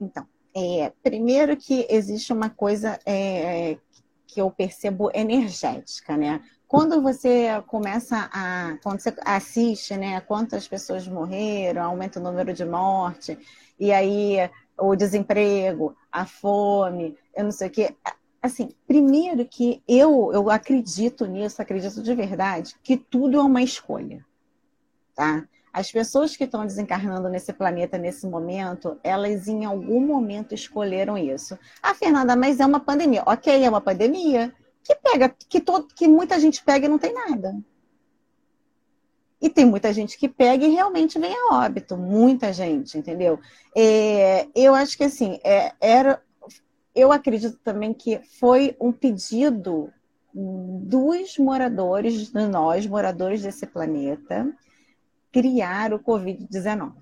Então, 0.00 0.24
é, 0.54 0.92
primeiro 1.02 1.56
que 1.56 1.84
existe 1.90 2.32
uma 2.32 2.48
coisa 2.48 2.98
é, 3.04 3.76
que 4.32 4.40
eu 4.40 4.50
percebo 4.50 5.10
energética, 5.14 6.16
né? 6.16 6.40
Quando 6.66 7.02
você 7.02 7.62
começa 7.66 8.30
a. 8.32 8.78
Quando 8.82 9.00
você 9.00 9.14
assiste, 9.24 9.96
né? 9.96 10.20
Quantas 10.22 10.66
pessoas 10.66 11.06
morreram, 11.06 11.82
aumenta 11.82 12.18
o 12.18 12.22
número 12.22 12.54
de 12.54 12.64
morte, 12.64 13.38
e 13.78 13.92
aí 13.92 14.38
o 14.78 14.96
desemprego, 14.96 15.94
a 16.10 16.24
fome, 16.24 17.16
eu 17.36 17.44
não 17.44 17.52
sei 17.52 17.68
o 17.68 17.70
quê. 17.70 17.94
Assim, 18.40 18.70
primeiro 18.86 19.44
que 19.44 19.82
eu, 19.86 20.30
eu 20.32 20.50
acredito 20.50 21.26
nisso, 21.26 21.60
acredito 21.60 22.02
de 22.02 22.14
verdade, 22.14 22.74
que 22.82 22.96
tudo 22.96 23.38
é 23.38 23.42
uma 23.42 23.62
escolha, 23.62 24.24
tá? 25.14 25.46
As 25.72 25.90
pessoas 25.90 26.36
que 26.36 26.44
estão 26.44 26.66
desencarnando 26.66 27.28
nesse 27.30 27.52
planeta 27.52 27.96
nesse 27.96 28.26
momento, 28.26 28.98
elas 29.02 29.48
em 29.48 29.64
algum 29.64 30.00
momento 30.00 30.54
escolheram 30.54 31.16
isso. 31.16 31.58
Ah, 31.82 31.94
Fernanda, 31.94 32.36
mas 32.36 32.60
é 32.60 32.66
uma 32.66 32.80
pandemia. 32.80 33.22
Ok, 33.26 33.64
é 33.64 33.68
uma 33.68 33.80
pandemia 33.80 34.52
que 34.84 34.94
pega, 34.96 35.34
que, 35.48 35.60
todo, 35.60 35.86
que 35.94 36.06
muita 36.06 36.38
gente 36.38 36.62
pega 36.62 36.86
e 36.86 36.88
não 36.88 36.98
tem 36.98 37.14
nada. 37.14 37.56
E 39.40 39.48
tem 39.48 39.64
muita 39.64 39.92
gente 39.92 40.18
que 40.18 40.28
pega 40.28 40.64
e 40.64 40.70
realmente 40.70 41.18
vem 41.18 41.34
a 41.34 41.64
óbito. 41.64 41.96
Muita 41.96 42.52
gente, 42.52 42.98
entendeu? 42.98 43.40
É, 43.74 44.46
eu 44.54 44.74
acho 44.74 44.96
que 44.96 45.04
assim, 45.04 45.40
é, 45.42 45.72
era. 45.80 46.22
Eu 46.94 47.10
acredito 47.10 47.58
também 47.64 47.94
que 47.94 48.20
foi 48.38 48.76
um 48.78 48.92
pedido 48.92 49.90
dos 50.34 51.38
moradores, 51.38 52.30
de 52.30 52.46
nós, 52.46 52.86
moradores 52.86 53.42
desse 53.42 53.66
planeta, 53.66 54.46
criar 55.32 55.94
o 55.94 55.98
Covid-19, 55.98 56.92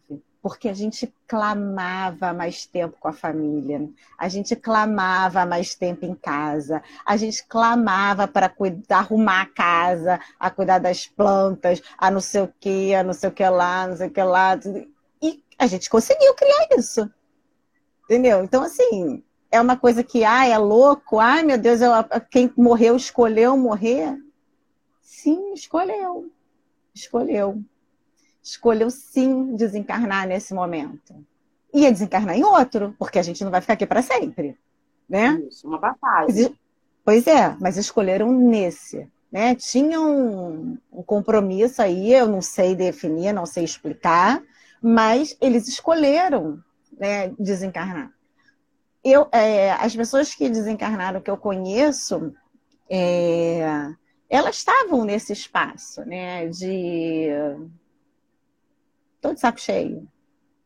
porque 0.40 0.68
a 0.68 0.72
gente 0.72 1.12
clamava 1.26 2.32
mais 2.32 2.64
tempo 2.64 2.96
com 2.98 3.08
a 3.08 3.12
família, 3.12 3.88
a 4.16 4.28
gente 4.28 4.54
clamava 4.54 5.44
mais 5.44 5.74
tempo 5.74 6.06
em 6.06 6.14
casa, 6.14 6.82
a 7.04 7.16
gente 7.16 7.44
clamava 7.46 8.28
para 8.28 8.54
arrumar 8.90 9.42
a 9.42 9.46
casa, 9.46 10.20
a 10.38 10.48
cuidar 10.48 10.78
das 10.78 11.06
plantas, 11.06 11.82
a 11.98 12.10
não 12.10 12.20
sei 12.20 12.42
o 12.42 12.54
que, 12.60 12.94
a 12.94 13.02
não 13.02 13.12
sei 13.12 13.28
o 13.28 13.32
que 13.32 13.46
lá, 13.46 13.88
não 13.88 13.96
sei 13.96 14.06
o 14.06 14.10
que 14.10 14.22
lá. 14.22 14.58
E 15.20 15.42
a 15.58 15.66
gente 15.66 15.90
conseguiu 15.90 16.32
criar 16.34 16.68
isso. 16.78 17.10
Entendeu? 18.04 18.42
Então, 18.42 18.62
assim, 18.62 19.22
é 19.50 19.60
uma 19.60 19.76
coisa 19.76 20.02
que, 20.02 20.24
ah, 20.24 20.46
é 20.46 20.56
louco, 20.56 21.18
ai 21.18 21.42
meu 21.42 21.58
Deus, 21.58 21.80
eu, 21.80 21.92
quem 22.30 22.52
morreu 22.56 22.96
escolheu 22.96 23.56
morrer? 23.56 24.16
Sim, 25.02 25.52
escolheu. 25.52 26.30
Escolheu 26.94 27.62
escolheu 28.42 28.90
sim 28.90 29.54
desencarnar 29.54 30.26
nesse 30.26 30.54
momento. 30.54 31.14
Ia 31.72 31.92
desencarnar 31.92 32.36
em 32.36 32.44
outro, 32.44 32.94
porque 32.98 33.18
a 33.18 33.22
gente 33.22 33.44
não 33.44 33.50
vai 33.50 33.60
ficar 33.60 33.74
aqui 33.74 33.86
para 33.86 34.02
sempre. 34.02 34.58
Né? 35.08 35.42
Isso, 35.48 35.66
uma 35.66 35.78
passagem. 35.78 36.54
Pois 37.04 37.26
é, 37.26 37.56
mas 37.60 37.76
escolheram 37.76 38.32
nesse. 38.32 39.08
Né? 39.30 39.54
Tinham 39.54 40.10
um, 40.10 40.78
um 40.92 41.02
compromisso 41.02 41.80
aí, 41.80 42.12
eu 42.12 42.26
não 42.26 42.42
sei 42.42 42.74
definir, 42.74 43.32
não 43.32 43.46
sei 43.46 43.64
explicar, 43.64 44.42
mas 44.82 45.36
eles 45.40 45.68
escolheram 45.68 46.62
né, 46.98 47.32
desencarnar. 47.38 48.12
Eu, 49.02 49.28
é, 49.32 49.72
as 49.72 49.94
pessoas 49.96 50.34
que 50.34 50.48
desencarnaram 50.48 51.20
que 51.20 51.30
eu 51.30 51.36
conheço, 51.36 52.34
é, 52.88 53.92
elas 54.28 54.56
estavam 54.56 55.04
nesse 55.04 55.32
espaço, 55.32 56.04
né, 56.04 56.48
de 56.48 57.28
tô 59.20 59.32
de 59.32 59.40
saco 59.40 59.60
cheio, 59.60 60.06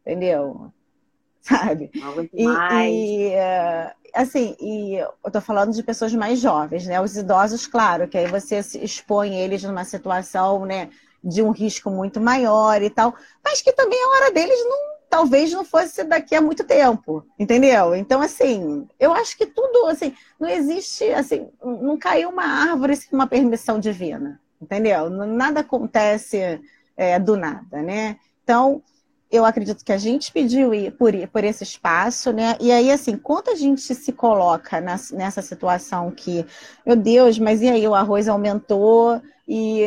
entendeu? 0.02 0.72
Sabe? 1.40 1.90
E, 2.32 2.46
e, 2.46 3.28
eh, 3.32 3.92
assim, 4.14 4.56
e 4.58 4.94
eu 4.94 5.30
tô 5.30 5.40
falando 5.40 5.72
de 5.72 5.82
pessoas 5.82 6.14
mais 6.14 6.40
jovens, 6.40 6.86
né? 6.86 6.98
Os 7.00 7.16
idosos, 7.16 7.66
claro, 7.66 8.08
que 8.08 8.16
aí 8.16 8.26
você 8.26 8.60
expõe 8.80 9.34
eles 9.34 9.62
numa 9.62 9.84
situação, 9.84 10.64
né, 10.64 10.88
de 11.22 11.42
um 11.42 11.50
risco 11.50 11.90
muito 11.90 12.18
maior 12.18 12.80
e 12.80 12.88
tal, 12.88 13.14
mas 13.44 13.60
que 13.60 13.72
também 13.72 13.98
a 14.02 14.08
hora 14.08 14.32
deles 14.32 14.58
não 14.64 14.94
talvez 15.14 15.52
não 15.52 15.64
fosse 15.64 16.02
daqui 16.02 16.34
a 16.34 16.40
muito 16.40 16.64
tempo, 16.64 17.24
entendeu? 17.38 17.94
Então, 17.94 18.20
assim, 18.20 18.84
eu 18.98 19.12
acho 19.12 19.36
que 19.36 19.46
tudo, 19.46 19.86
assim, 19.86 20.12
não 20.40 20.48
existe, 20.48 21.04
assim, 21.12 21.48
não 21.62 21.96
caiu 21.96 22.30
uma 22.30 22.42
árvore 22.42 22.96
sem 22.96 23.10
uma 23.12 23.28
permissão 23.28 23.78
divina, 23.78 24.40
entendeu? 24.60 25.08
Nada 25.08 25.60
acontece 25.60 26.60
é, 26.96 27.16
do 27.20 27.36
nada, 27.36 27.80
né? 27.80 28.16
Então, 28.44 28.82
eu 29.30 29.44
acredito 29.44 29.84
que 29.84 29.92
a 29.92 29.98
gente 29.98 30.30
pediu 30.30 30.70
por, 30.96 31.12
por 31.28 31.42
esse 31.42 31.64
espaço, 31.64 32.32
né? 32.32 32.56
E 32.60 32.70
aí, 32.70 32.90
assim, 32.90 33.16
quando 33.16 33.48
a 33.48 33.56
gente 33.56 33.92
se 33.94 34.12
coloca 34.12 34.80
nessa 34.80 35.42
situação 35.42 36.10
que, 36.12 36.46
meu 36.86 36.94
Deus, 36.94 37.38
mas 37.38 37.60
e 37.60 37.68
aí, 37.68 37.88
o 37.88 37.94
arroz 37.94 38.28
aumentou 38.28 39.20
e 39.48 39.82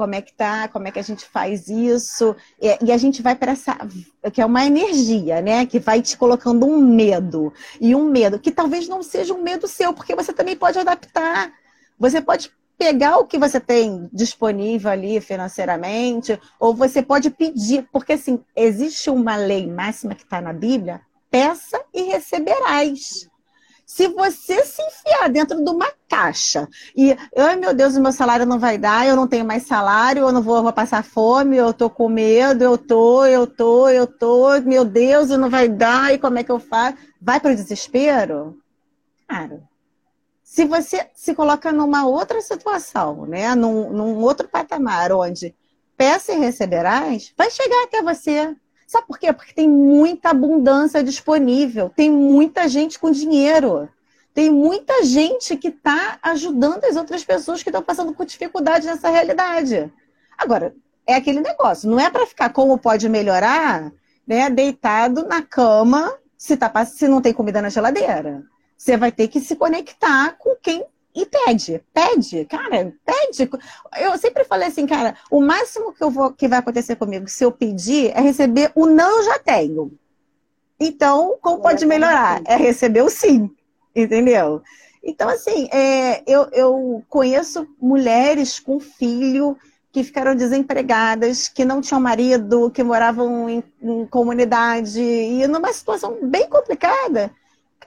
como 0.00 0.14
é 0.14 0.22
que 0.22 0.32
tá, 0.32 0.68
como 0.68 0.88
é 0.88 0.90
que 0.90 0.98
a 0.98 1.02
gente 1.02 1.26
faz 1.26 1.68
isso, 1.68 2.34
e, 2.58 2.86
e 2.86 2.92
a 2.92 2.96
gente 2.96 3.20
vai 3.20 3.34
para 3.34 3.52
essa, 3.52 3.76
que 4.32 4.40
é 4.40 4.46
uma 4.46 4.64
energia, 4.64 5.42
né, 5.42 5.66
que 5.66 5.78
vai 5.78 6.00
te 6.00 6.16
colocando 6.16 6.64
um 6.64 6.78
medo, 6.78 7.52
e 7.78 7.94
um 7.94 8.08
medo 8.08 8.38
que 8.38 8.50
talvez 8.50 8.88
não 8.88 9.02
seja 9.02 9.34
um 9.34 9.42
medo 9.42 9.68
seu, 9.68 9.92
porque 9.92 10.14
você 10.14 10.32
também 10.32 10.56
pode 10.56 10.78
adaptar, 10.78 11.52
você 11.98 12.22
pode 12.22 12.50
pegar 12.80 13.18
o 13.18 13.26
que 13.26 13.38
você 13.38 13.60
tem 13.60 14.08
disponível 14.10 14.90
ali 14.90 15.20
financeiramente, 15.20 16.40
ou 16.58 16.74
você 16.74 17.02
pode 17.02 17.28
pedir, 17.28 17.86
porque 17.92 18.14
assim, 18.14 18.40
existe 18.56 19.10
uma 19.10 19.36
lei 19.36 19.66
máxima 19.66 20.14
que 20.14 20.22
está 20.22 20.40
na 20.40 20.54
Bíblia: 20.54 21.02
peça 21.30 21.78
e 21.92 22.04
receberás. 22.04 23.28
Se 23.84 24.08
você 24.08 24.64
se 24.64 24.80
enfiar 24.80 25.28
dentro 25.28 25.62
de 25.62 25.68
uma 25.68 25.92
caixa 26.08 26.66
e, 26.96 27.14
ai 27.36 27.56
meu 27.56 27.74
Deus, 27.74 27.96
o 27.96 28.00
meu 28.00 28.12
salário 28.12 28.46
não 28.46 28.58
vai 28.58 28.78
dar, 28.78 29.06
eu 29.06 29.16
não 29.16 29.26
tenho 29.26 29.44
mais 29.44 29.64
salário, 29.64 30.22
eu 30.22 30.32
não 30.32 30.40
vou, 30.40 30.62
vou 30.62 30.72
passar 30.72 31.04
fome, 31.04 31.56
eu 31.56 31.74
tô 31.74 31.90
com 31.90 32.08
medo, 32.08 32.62
eu 32.62 32.78
tô, 32.78 33.26
eu 33.26 33.46
tô, 33.46 33.90
eu 33.90 34.06
tô, 34.06 34.58
meu 34.60 34.84
Deus, 34.84 35.28
não 35.30 35.50
vai 35.50 35.68
dar, 35.68 36.14
e 36.14 36.18
como 36.18 36.38
é 36.38 36.44
que 36.44 36.52
eu 36.52 36.60
faço? 36.60 36.96
Vai 37.20 37.40
para 37.40 37.52
o 37.52 37.56
desespero? 37.56 38.56
Claro, 39.28 39.60
se 40.50 40.64
você 40.64 41.08
se 41.14 41.32
coloca 41.32 41.70
numa 41.70 42.04
outra 42.04 42.40
situação, 42.40 43.24
né? 43.24 43.54
Num, 43.54 43.88
num 43.90 44.18
outro 44.18 44.48
patamar 44.48 45.12
onde 45.12 45.54
peça 45.96 46.32
e 46.32 46.38
receberás, 46.40 47.32
vai 47.38 47.48
chegar 47.52 47.84
até 47.84 48.02
você. 48.02 48.56
Sabe 48.84 49.06
por 49.06 49.16
quê? 49.16 49.32
Porque 49.32 49.52
tem 49.52 49.68
muita 49.68 50.30
abundância 50.30 51.04
disponível, 51.04 51.88
tem 51.88 52.10
muita 52.10 52.66
gente 52.66 52.98
com 52.98 53.12
dinheiro, 53.12 53.88
tem 54.34 54.50
muita 54.50 55.04
gente 55.04 55.56
que 55.56 55.68
está 55.68 56.18
ajudando 56.20 56.84
as 56.84 56.96
outras 56.96 57.22
pessoas 57.22 57.62
que 57.62 57.68
estão 57.68 57.80
passando 57.80 58.12
por 58.12 58.26
dificuldade 58.26 58.86
nessa 58.86 59.08
realidade. 59.08 59.88
Agora, 60.36 60.74
é 61.06 61.14
aquele 61.14 61.38
negócio, 61.38 61.88
não 61.88 62.00
é 62.00 62.10
para 62.10 62.26
ficar 62.26 62.50
como 62.50 62.76
pode 62.76 63.08
melhorar, 63.08 63.92
né, 64.26 64.50
deitado 64.50 65.28
na 65.28 65.42
cama, 65.42 66.12
se, 66.36 66.56
tá, 66.56 66.84
se 66.84 67.06
não 67.06 67.20
tem 67.20 67.32
comida 67.32 67.62
na 67.62 67.68
geladeira. 67.68 68.42
Você 68.80 68.96
vai 68.96 69.12
ter 69.12 69.28
que 69.28 69.40
se 69.40 69.56
conectar 69.56 70.38
com 70.38 70.56
quem 70.56 70.82
e 71.14 71.26
pede, 71.26 71.84
pede, 71.92 72.46
cara, 72.46 72.90
pede. 73.04 73.50
Eu 74.00 74.16
sempre 74.16 74.42
falei 74.42 74.68
assim, 74.68 74.86
cara, 74.86 75.14
o 75.30 75.38
máximo 75.38 75.92
que 75.92 76.02
eu 76.02 76.10
vou 76.10 76.32
que 76.32 76.48
vai 76.48 76.60
acontecer 76.60 76.96
comigo 76.96 77.28
se 77.28 77.44
eu 77.44 77.52
pedir 77.52 78.10
é 78.16 78.22
receber 78.22 78.72
o 78.74 78.86
não 78.86 79.18
eu 79.18 79.24
já 79.24 79.38
tenho. 79.38 79.92
Então, 80.80 81.36
como 81.42 81.60
pode 81.60 81.84
melhorar? 81.84 82.40
É 82.46 82.56
receber 82.56 83.02
o 83.02 83.10
sim, 83.10 83.50
entendeu? 83.94 84.62
Então, 85.04 85.28
assim, 85.28 85.68
é, 85.70 86.22
eu, 86.26 86.48
eu 86.50 87.04
conheço 87.06 87.68
mulheres 87.78 88.58
com 88.58 88.80
filho 88.80 89.58
que 89.92 90.02
ficaram 90.02 90.34
desempregadas, 90.34 91.48
que 91.48 91.66
não 91.66 91.82
tinham 91.82 92.00
marido, 92.00 92.70
que 92.70 92.82
moravam 92.82 93.46
em, 93.46 93.62
em 93.82 94.06
comunidade 94.06 95.02
e 95.02 95.46
numa 95.46 95.70
situação 95.70 96.18
bem 96.22 96.48
complicada. 96.48 97.30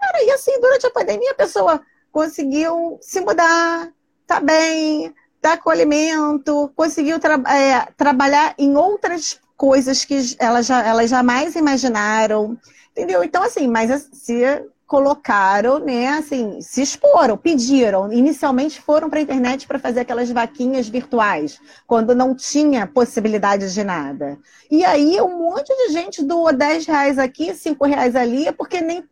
Cara, 0.03 0.21
e 0.21 0.31
assim, 0.31 0.59
durante 0.59 0.85
a 0.85 0.91
pandemia, 0.91 1.31
a 1.31 1.35
pessoa 1.35 1.81
conseguiu 2.11 2.97
se 3.01 3.21
mudar, 3.21 3.89
tá 4.27 4.41
bem, 4.41 5.15
dar 5.41 5.53
acolhimento, 5.53 6.69
conseguiu 6.75 7.19
tra 7.19 7.35
é, 7.47 7.87
trabalhar 7.95 8.53
em 8.57 8.75
outras 8.75 9.39
coisas 9.55 10.03
que 10.03 10.35
elas, 10.39 10.65
já, 10.65 10.85
elas 10.85 11.09
jamais 11.09 11.55
imaginaram, 11.55 12.57
entendeu? 12.91 13.23
Então, 13.23 13.43
assim, 13.43 13.65
mas 13.65 14.09
se 14.11 14.43
colocaram, 14.85 15.79
né, 15.79 16.09
assim, 16.09 16.59
se 16.61 16.81
exporam, 16.81 17.37
pediram, 17.37 18.11
inicialmente 18.11 18.81
foram 18.81 19.09
para 19.09 19.19
a 19.19 19.21
internet 19.23 19.65
para 19.65 19.79
fazer 19.79 20.01
aquelas 20.01 20.29
vaquinhas 20.29 20.89
virtuais, 20.89 21.59
quando 21.87 22.13
não 22.13 22.35
tinha 22.35 22.85
possibilidade 22.85 23.73
de 23.73 23.83
nada. 23.83 24.37
E 24.69 24.83
aí 24.83 25.19
um 25.21 25.39
monte 25.39 25.73
de 25.73 25.93
gente 25.93 26.21
doou 26.21 26.53
10 26.53 26.85
reais 26.85 27.17
aqui, 27.17 27.55
5 27.55 27.85
reais 27.85 28.15
ali, 28.15 28.51
porque 28.51 28.81
nem 28.81 29.03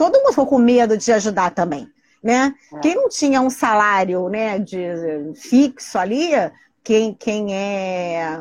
todo 0.00 0.18
mundo 0.18 0.30
ficou 0.30 0.46
com 0.46 0.58
medo 0.58 0.96
de 0.96 1.12
ajudar 1.12 1.50
também 1.50 1.86
né? 2.22 2.54
É. 2.72 2.78
Quem 2.80 2.94
não 2.94 3.08
tinha 3.08 3.40
um 3.40 3.50
salário, 3.50 4.28
né, 4.28 4.58
de 4.58 5.32
fixo 5.34 5.98
ali, 5.98 6.30
quem, 6.84 7.14
quem 7.14 7.54
é, 7.54 8.40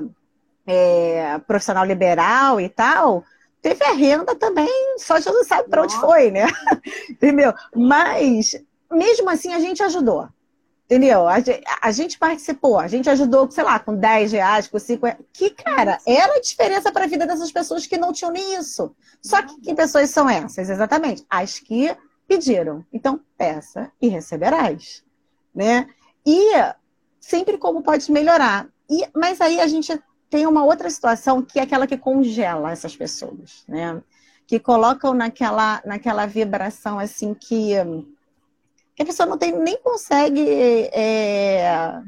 é 0.67 1.39
profissional 1.47 1.85
liberal 1.85 2.59
e 2.59 2.67
tal, 2.67 3.23
teve 3.61 3.83
a 3.83 3.91
renda 3.91 4.35
também, 4.35 4.97
só 4.97 5.15
não 5.31 5.43
sabe 5.43 5.69
para 5.69 5.83
onde 5.83 5.95
foi, 5.95 6.31
né? 6.31 6.47
Entendeu? 7.09 7.53
Mas, 7.75 8.55
mesmo 8.91 9.29
assim, 9.29 9.53
a 9.53 9.59
gente 9.59 9.81
ajudou. 9.81 10.27
Entendeu? 10.89 11.27
A 11.27 11.39
gente, 11.39 11.63
a 11.81 11.91
gente, 11.91 12.17
participou, 12.17 12.79
a 12.79 12.87
gente 12.87 13.07
ajudou, 13.11 13.49
sei 13.51 13.63
lá, 13.63 13.77
com 13.77 13.95
10 13.95 14.31
reais, 14.31 14.67
com 14.67 14.79
5 14.79 15.05
reais. 15.05 15.19
Que, 15.31 15.51
cara, 15.51 15.99
era 16.03 16.33
a 16.33 16.41
diferença 16.41 16.91
para 16.91 17.03
a 17.03 17.07
vida 17.07 17.27
dessas 17.27 17.51
pessoas 17.51 17.85
que 17.85 17.95
não 17.95 18.11
tinham 18.11 18.31
nem 18.31 18.55
isso. 18.55 18.95
Só 19.21 19.39
que 19.43 19.61
que 19.61 19.75
pessoas 19.75 20.09
são 20.09 20.27
essas? 20.27 20.67
Exatamente. 20.67 21.23
As 21.29 21.59
que 21.59 21.95
pediram. 22.27 22.83
Então, 22.91 23.19
peça 23.37 23.91
e 24.01 24.07
receberás. 24.07 25.03
Né? 25.53 25.87
E 26.25 26.53
sempre 27.19 27.59
como 27.59 27.83
pode 27.83 28.11
melhorar. 28.11 28.67
E, 28.89 29.07
mas 29.15 29.39
aí 29.41 29.61
a 29.61 29.67
gente 29.67 30.01
tem 30.27 30.47
uma 30.47 30.63
outra 30.63 30.89
situação 30.89 31.39
que 31.43 31.59
é 31.59 31.61
aquela 31.61 31.85
que 31.85 31.97
congela 31.97 32.71
essas 32.71 32.95
pessoas, 32.95 33.63
né? 33.67 34.01
Que 34.47 34.59
colocam 34.59 35.13
naquela, 35.13 35.83
naquela 35.85 36.25
vibração 36.25 36.97
assim 36.97 37.35
que, 37.35 37.73
que 38.18 38.18
a 39.01 39.05
pessoa 39.05 39.27
não 39.27 39.37
tem, 39.37 39.57
nem 39.57 39.77
consegue 39.81 40.45
é, 40.91 42.01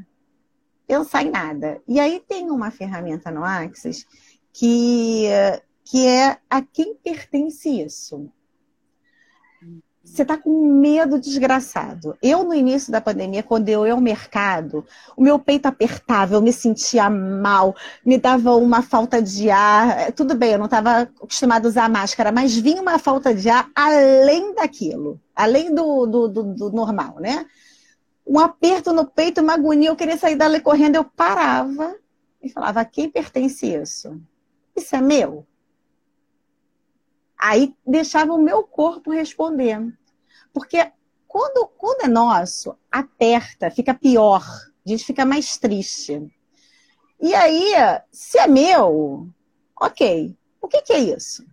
pensar 0.86 1.22
em 1.22 1.30
nada. 1.30 1.80
E 1.88 1.98
aí 1.98 2.20
tem 2.20 2.50
uma 2.50 2.70
ferramenta 2.70 3.30
no 3.30 3.44
Axis 3.44 4.06
que, 4.52 5.26
que 5.84 6.06
é 6.06 6.38
a 6.50 6.60
quem 6.62 6.94
pertence 6.94 7.68
isso 7.68 8.30
você 10.04 10.22
está 10.22 10.36
com 10.36 10.66
medo 10.66 11.18
desgraçado. 11.18 12.16
Eu, 12.20 12.42
no 12.42 12.52
início 12.52 12.90
da 12.90 13.00
pandemia, 13.00 13.42
quando 13.42 13.68
eu 13.68 13.86
ia 13.86 13.92
ao 13.92 14.00
mercado, 14.00 14.84
o 15.16 15.22
meu 15.22 15.38
peito 15.38 15.66
apertava, 15.66 16.34
eu 16.34 16.42
me 16.42 16.52
sentia 16.52 17.08
mal, 17.08 17.74
me 18.04 18.18
dava 18.18 18.54
uma 18.56 18.82
falta 18.82 19.22
de 19.22 19.48
ar. 19.48 20.12
Tudo 20.12 20.34
bem, 20.34 20.52
eu 20.52 20.58
não 20.58 20.64
estava 20.64 21.02
acostumada 21.02 21.66
a 21.66 21.70
usar 21.70 21.88
máscara, 21.88 22.32
mas 22.32 22.54
vinha 22.54 22.82
uma 22.82 22.98
falta 22.98 23.32
de 23.34 23.48
ar 23.48 23.70
além 23.74 24.54
daquilo, 24.54 25.20
além 25.34 25.74
do, 25.74 26.06
do, 26.06 26.28
do, 26.28 26.42
do 26.54 26.72
normal, 26.72 27.16
né? 27.20 27.46
Um 28.26 28.38
aperto 28.38 28.92
no 28.92 29.06
peito, 29.06 29.40
uma 29.40 29.54
agonia, 29.54 29.88
eu 29.88 29.96
queria 29.96 30.16
sair 30.16 30.36
dali 30.36 30.60
correndo, 30.60 30.96
eu 30.96 31.04
parava 31.04 31.96
e 32.42 32.48
falava: 32.48 32.80
a 32.80 32.84
quem 32.84 33.08
pertence 33.08 33.66
isso? 33.66 34.20
Isso 34.76 34.96
é 34.96 35.00
meu? 35.00 35.46
Aí 37.42 37.74
deixava 37.84 38.32
o 38.32 38.40
meu 38.40 38.62
corpo 38.62 39.10
responder. 39.10 39.80
Porque 40.52 40.92
quando, 41.26 41.66
quando 41.76 42.02
é 42.02 42.08
nosso, 42.08 42.78
aperta, 42.88 43.68
fica 43.68 43.92
pior, 43.92 44.46
a 44.86 44.88
gente 44.88 45.04
fica 45.04 45.24
mais 45.24 45.56
triste. 45.56 46.32
E 47.20 47.34
aí, 47.34 47.72
se 48.12 48.38
é 48.38 48.46
meu, 48.46 49.28
ok. 49.80 50.38
O 50.60 50.68
que, 50.68 50.82
que 50.82 50.92
é 50.92 51.00
isso? 51.00 51.44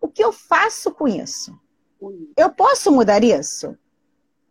O 0.00 0.08
que 0.08 0.24
eu 0.24 0.32
faço 0.32 0.90
com 0.90 1.06
isso? 1.06 1.56
Eu 2.36 2.50
posso 2.50 2.90
mudar 2.90 3.22
isso? 3.22 3.78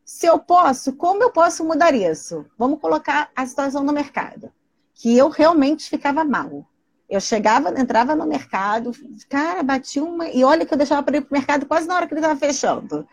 Se 0.06 0.26
eu 0.26 0.40
posso, 0.40 0.94
como 0.94 1.22
eu 1.22 1.32
posso 1.32 1.66
mudar 1.66 1.94
isso? 1.94 2.46
Vamos 2.58 2.80
colocar 2.80 3.30
a 3.36 3.46
situação 3.46 3.84
no 3.84 3.92
mercado. 3.92 4.50
Que 4.94 5.18
eu 5.18 5.28
realmente 5.28 5.90
ficava 5.90 6.24
mal. 6.24 6.66
Eu 7.10 7.20
chegava, 7.20 7.70
entrava 7.80 8.16
no 8.16 8.28
mercado, 8.28 8.92
cara, 9.28 9.64
bati 9.64 10.00
uma. 10.00 10.30
E 10.30 10.44
olha 10.44 10.66
que 10.66 10.74
eu 10.74 10.78
deixava 10.78 11.02
para 11.02 11.18
ir 11.18 11.22
para 11.22 11.36
o 11.36 11.40
mercado 11.40 11.66
quase 11.66 11.88
na 11.88 11.96
hora 11.96 12.06
que 12.06 12.14
ele 12.14 12.22
estava 12.22 12.40
fechando. 12.40 13.08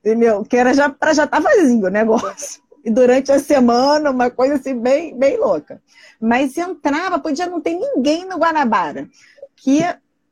Entendeu? 0.00 0.42
Que 0.44 0.56
era 0.56 0.72
já 0.72 0.88
para 0.88 1.12
já 1.12 1.24
estar 1.24 1.40
tá 1.40 1.48
vazio 1.48 1.86
o 1.86 1.90
negócio. 1.90 2.62
E 2.84 2.90
durante 2.90 3.30
a 3.30 3.38
semana, 3.38 4.10
uma 4.10 4.30
coisa 4.30 4.54
assim 4.54 4.76
bem, 4.76 5.16
bem 5.16 5.38
louca. 5.38 5.80
Mas 6.20 6.56
entrava, 6.56 7.18
podia 7.18 7.46
não 7.46 7.60
ter 7.60 7.74
ninguém 7.74 8.26
no 8.26 8.36
Guanabara. 8.36 9.08
Que 9.54 9.82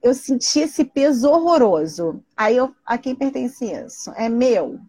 eu 0.02 0.14
sentia 0.14 0.64
esse 0.64 0.84
peso 0.84 1.30
horroroso. 1.30 2.22
Aí 2.36 2.56
eu, 2.56 2.74
a 2.84 2.98
quem 2.98 3.14
pertence 3.14 3.64
isso? 3.64 4.10
É 4.16 4.28
meu. 4.28 4.80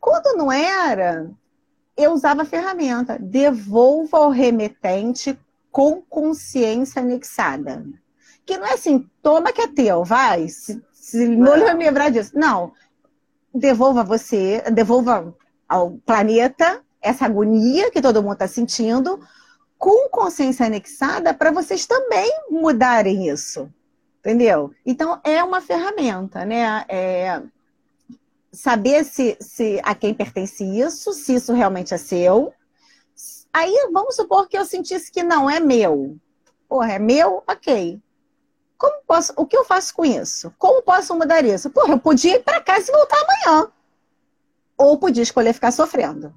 Quando 0.00 0.36
não 0.36 0.50
era, 0.50 1.30
eu 1.96 2.12
usava 2.12 2.42
a 2.42 2.46
ferramenta. 2.46 3.18
Devolva 3.18 4.18
ao 4.18 4.30
remetente 4.30 5.38
com 5.74 6.00
consciência 6.02 7.02
anexada. 7.02 7.84
Que 8.46 8.56
não 8.56 8.64
é 8.64 8.74
assim, 8.74 9.10
toma 9.20 9.52
que 9.52 9.60
é 9.60 9.66
teu, 9.66 10.04
vai. 10.04 10.48
Se, 10.48 10.80
se 10.92 11.26
não 11.26 11.56
lhe 11.56 11.64
lembrar 11.72 12.10
disso. 12.10 12.30
Não. 12.32 12.72
Devolva 13.52 14.04
você, 14.04 14.62
devolva 14.70 15.34
ao 15.68 15.98
planeta 16.06 16.80
essa 17.02 17.24
agonia 17.24 17.90
que 17.90 18.00
todo 18.00 18.22
mundo 18.22 18.34
está 18.34 18.46
sentindo, 18.46 19.18
com 19.76 20.08
consciência 20.10 20.64
anexada, 20.64 21.34
para 21.34 21.50
vocês 21.50 21.86
também 21.86 22.30
mudarem 22.48 23.28
isso. 23.28 23.68
Entendeu? 24.20 24.70
Então, 24.86 25.20
é 25.24 25.42
uma 25.42 25.60
ferramenta, 25.60 26.44
né? 26.44 26.84
É 26.88 27.42
saber 28.52 29.04
se, 29.04 29.36
se 29.40 29.80
a 29.82 29.92
quem 29.92 30.14
pertence 30.14 30.62
isso, 30.62 31.12
se 31.12 31.34
isso 31.34 31.52
realmente 31.52 31.92
é 31.92 31.98
seu, 31.98 32.54
Aí 33.54 33.88
vamos 33.92 34.16
supor 34.16 34.48
que 34.48 34.58
eu 34.58 34.64
sentisse 34.64 35.12
que 35.12 35.22
não 35.22 35.48
é 35.48 35.60
meu. 35.60 36.16
Porra, 36.68 36.94
é 36.94 36.98
meu? 36.98 37.44
Ok. 37.48 38.02
Como 38.76 39.00
posso, 39.06 39.32
o 39.36 39.46
que 39.46 39.56
eu 39.56 39.64
faço 39.64 39.94
com 39.94 40.04
isso? 40.04 40.52
Como 40.58 40.82
posso 40.82 41.14
mudar 41.14 41.44
isso? 41.44 41.70
Porra, 41.70 41.92
eu 41.92 42.00
podia 42.00 42.34
ir 42.34 42.42
para 42.42 42.60
casa 42.60 42.90
e 42.90 42.92
voltar 42.92 43.16
amanhã. 43.16 43.68
Ou 44.76 44.98
podia 44.98 45.22
escolher 45.22 45.52
ficar 45.52 45.70
sofrendo. 45.70 46.34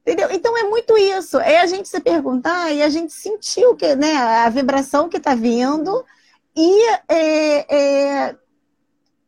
Entendeu? 0.00 0.30
Então 0.32 0.56
é 0.56 0.62
muito 0.62 0.96
isso. 0.96 1.38
É 1.38 1.60
a 1.60 1.66
gente 1.66 1.86
se 1.86 2.00
perguntar 2.00 2.72
e 2.72 2.82
a 2.82 2.88
gente 2.88 3.12
sentir 3.12 3.66
o 3.66 3.76
que, 3.76 3.94
né, 3.94 4.16
a 4.16 4.48
vibração 4.48 5.06
que 5.06 5.18
está 5.18 5.34
vindo 5.34 6.02
e 6.56 6.88
é, 7.10 7.76
é, 7.76 8.36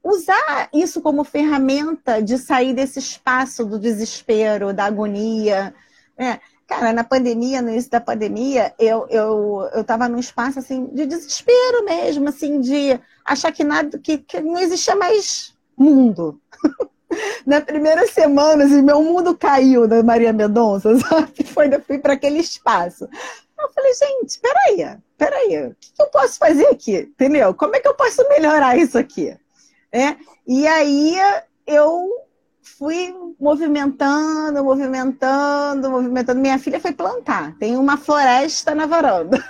usar 0.03 0.71
isso 0.73 1.03
como 1.03 1.23
ferramenta 1.23 2.23
de 2.23 2.39
sair 2.39 2.73
desse 2.73 2.99
espaço 2.99 3.67
do 3.67 3.79
desespero, 3.79 4.73
da 4.73 4.87
agonia. 4.87 5.75
Né? 6.19 6.41
Cara, 6.71 6.93
na 6.93 7.03
pandemia, 7.03 7.61
no 7.61 7.69
início 7.71 7.91
da 7.91 8.01
pandemia, 8.01 8.73
eu, 8.79 9.05
eu, 9.11 9.69
eu 9.75 9.83
tava 9.83 10.09
num 10.09 10.21
espaço, 10.21 10.61
assim, 10.61 10.87
de 10.93 11.05
desespero 11.05 11.85
mesmo, 11.85 12.29
assim, 12.29 12.61
de 12.61 12.97
achar 13.25 13.51
que 13.51 13.65
nada, 13.65 13.99
que, 13.99 14.19
que 14.19 14.41
não 14.41 14.57
existia 14.57 14.95
mais 14.95 15.53
mundo. 15.77 16.41
Na 17.45 17.61
primeira 17.61 18.07
semana, 18.07 18.63
assim, 18.63 18.83
meu 18.83 19.03
mundo 19.03 19.37
caiu 19.37 19.89
da 19.89 20.01
Maria 20.01 20.33
Mendonça, 20.33 20.95
sabe? 21.09 21.43
Foi, 21.43 21.69
fui 21.81 21.99
para 21.99 22.13
aquele 22.13 22.39
espaço. 22.39 23.09
Eu 23.59 23.69
falei, 23.73 23.93
gente, 23.93 24.39
peraí, 24.39 24.97
peraí, 25.19 25.67
o 25.67 25.75
que 25.75 26.01
eu 26.01 26.07
posso 26.07 26.39
fazer 26.39 26.69
aqui? 26.69 26.99
Entendeu? 26.99 27.53
Como 27.53 27.75
é 27.75 27.81
que 27.81 27.89
eu 27.89 27.95
posso 27.95 28.23
melhorar 28.29 28.79
isso 28.79 28.97
aqui? 28.97 29.37
É? 29.91 30.15
E 30.47 30.69
aí 30.69 31.17
eu 31.67 32.09
fui 32.81 33.15
movimentando, 33.39 34.65
movimentando, 34.65 35.91
movimentando. 35.91 36.41
Minha 36.41 36.59
filha 36.59 36.81
foi 36.81 36.93
plantar. 36.93 37.55
Tem 37.59 37.77
uma 37.77 37.99
floresta 37.99 38.75
na 38.75 38.87
varanda. 38.87 39.45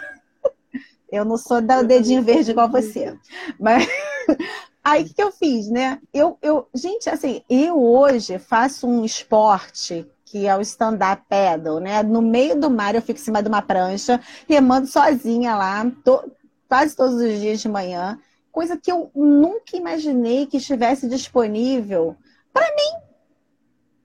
Eu 1.13 1.25
não 1.25 1.37
sou 1.37 1.61
da 1.61 1.81
dedinho 1.83 2.25
verde 2.25 2.51
igual 2.51 2.69
você. 2.69 3.17
Mas 3.59 3.87
aí 4.83 5.03
o 5.03 5.07
que, 5.07 5.15
que 5.15 5.23
eu 5.23 5.33
fiz, 5.33 5.69
né? 5.69 5.99
Eu, 6.15 6.39
eu, 6.41 6.69
gente, 6.73 7.11
assim, 7.11 7.43
eu 7.51 7.83
hoje 7.83 8.39
faço 8.39 8.87
um 8.87 9.05
esporte 9.05 10.07
que 10.25 10.47
é 10.47 10.57
o 10.57 10.61
stand-up 10.61 11.25
paddle, 11.29 11.81
né? 11.81 12.05
No 12.05 12.23
meio 12.23 12.55
do 12.61 12.71
mar 12.71 12.95
eu 12.95 13.03
fico 13.03 13.19
em 13.19 13.23
cima 13.25 13.43
de 13.43 13.49
uma 13.49 13.61
prancha, 13.61 14.21
remando 14.49 14.87
sozinha 14.87 15.57
lá, 15.57 15.85
to, 16.05 16.31
quase 16.69 16.95
todos 16.95 17.17
os 17.17 17.41
dias 17.41 17.61
de 17.61 17.69
manhã, 17.69 18.17
coisa 18.53 18.77
que 18.77 18.93
eu 18.93 19.11
nunca 19.13 19.77
imaginei 19.77 20.47
que 20.47 20.59
estivesse 20.59 21.09
disponível 21.09 22.17
para 22.53 22.67
mim 22.77 23.10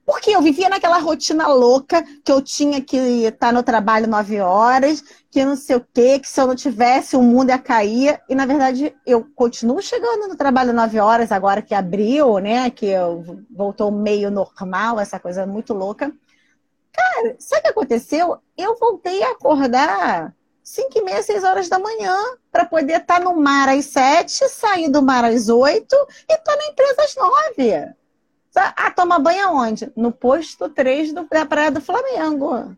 porque 0.06 0.30
eu 0.30 0.40
vivia 0.40 0.68
naquela 0.68 1.00
rotina 1.00 1.48
louca 1.48 2.00
que 2.24 2.30
eu 2.30 2.40
tinha 2.40 2.80
que 2.80 2.96
estar 2.96 3.52
no 3.52 3.64
trabalho 3.64 4.06
nove 4.06 4.38
horas, 4.38 5.02
que 5.28 5.44
não 5.44 5.56
sei 5.56 5.74
o 5.74 5.86
quê, 5.92 6.20
que 6.20 6.28
se 6.28 6.40
eu 6.40 6.46
não 6.46 6.54
tivesse 6.54 7.16
o 7.16 7.22
mundo 7.22 7.48
ia 7.50 7.58
cair. 7.58 8.20
E 8.28 8.34
na 8.34 8.46
verdade 8.46 8.94
eu 9.04 9.26
continuo 9.34 9.82
chegando 9.82 10.28
no 10.28 10.36
trabalho 10.36 10.72
nove 10.72 11.00
horas 11.00 11.32
agora 11.32 11.60
que 11.60 11.74
abriu, 11.74 12.38
né? 12.38 12.70
Que 12.70 12.86
eu, 12.86 13.44
voltou 13.50 13.90
meio 13.90 14.30
normal, 14.30 15.00
essa 15.00 15.18
coisa 15.18 15.44
muito 15.44 15.74
louca. 15.74 16.12
Cara, 16.92 17.34
sabe 17.40 17.60
o 17.60 17.62
que 17.64 17.68
aconteceu? 17.70 18.38
Eu 18.56 18.76
voltei 18.76 19.24
a 19.24 19.32
acordar 19.32 20.32
cinco 20.62 20.98
e 20.98 21.02
meia, 21.02 21.22
seis 21.22 21.42
horas 21.42 21.68
da 21.68 21.80
manhã 21.80 22.16
para 22.52 22.64
poder 22.64 23.00
estar 23.00 23.20
no 23.20 23.34
mar 23.34 23.68
às 23.68 23.86
sete, 23.86 24.48
sair 24.48 24.88
do 24.88 25.02
mar 25.02 25.24
às 25.24 25.48
oito 25.48 25.96
e 26.28 26.32
estar 26.32 26.56
na 26.56 26.66
empresa 26.66 27.02
às 27.02 27.16
nove. 27.16 27.96
Ah, 28.56 28.90
toma 28.90 29.18
banho 29.18 29.48
aonde? 29.48 29.90
No 29.96 30.10
posto 30.10 30.68
3 30.68 31.12
do, 31.12 31.26
da 31.28 31.44
Praia 31.44 31.70
do 31.70 31.80
Flamengo. 31.80 32.76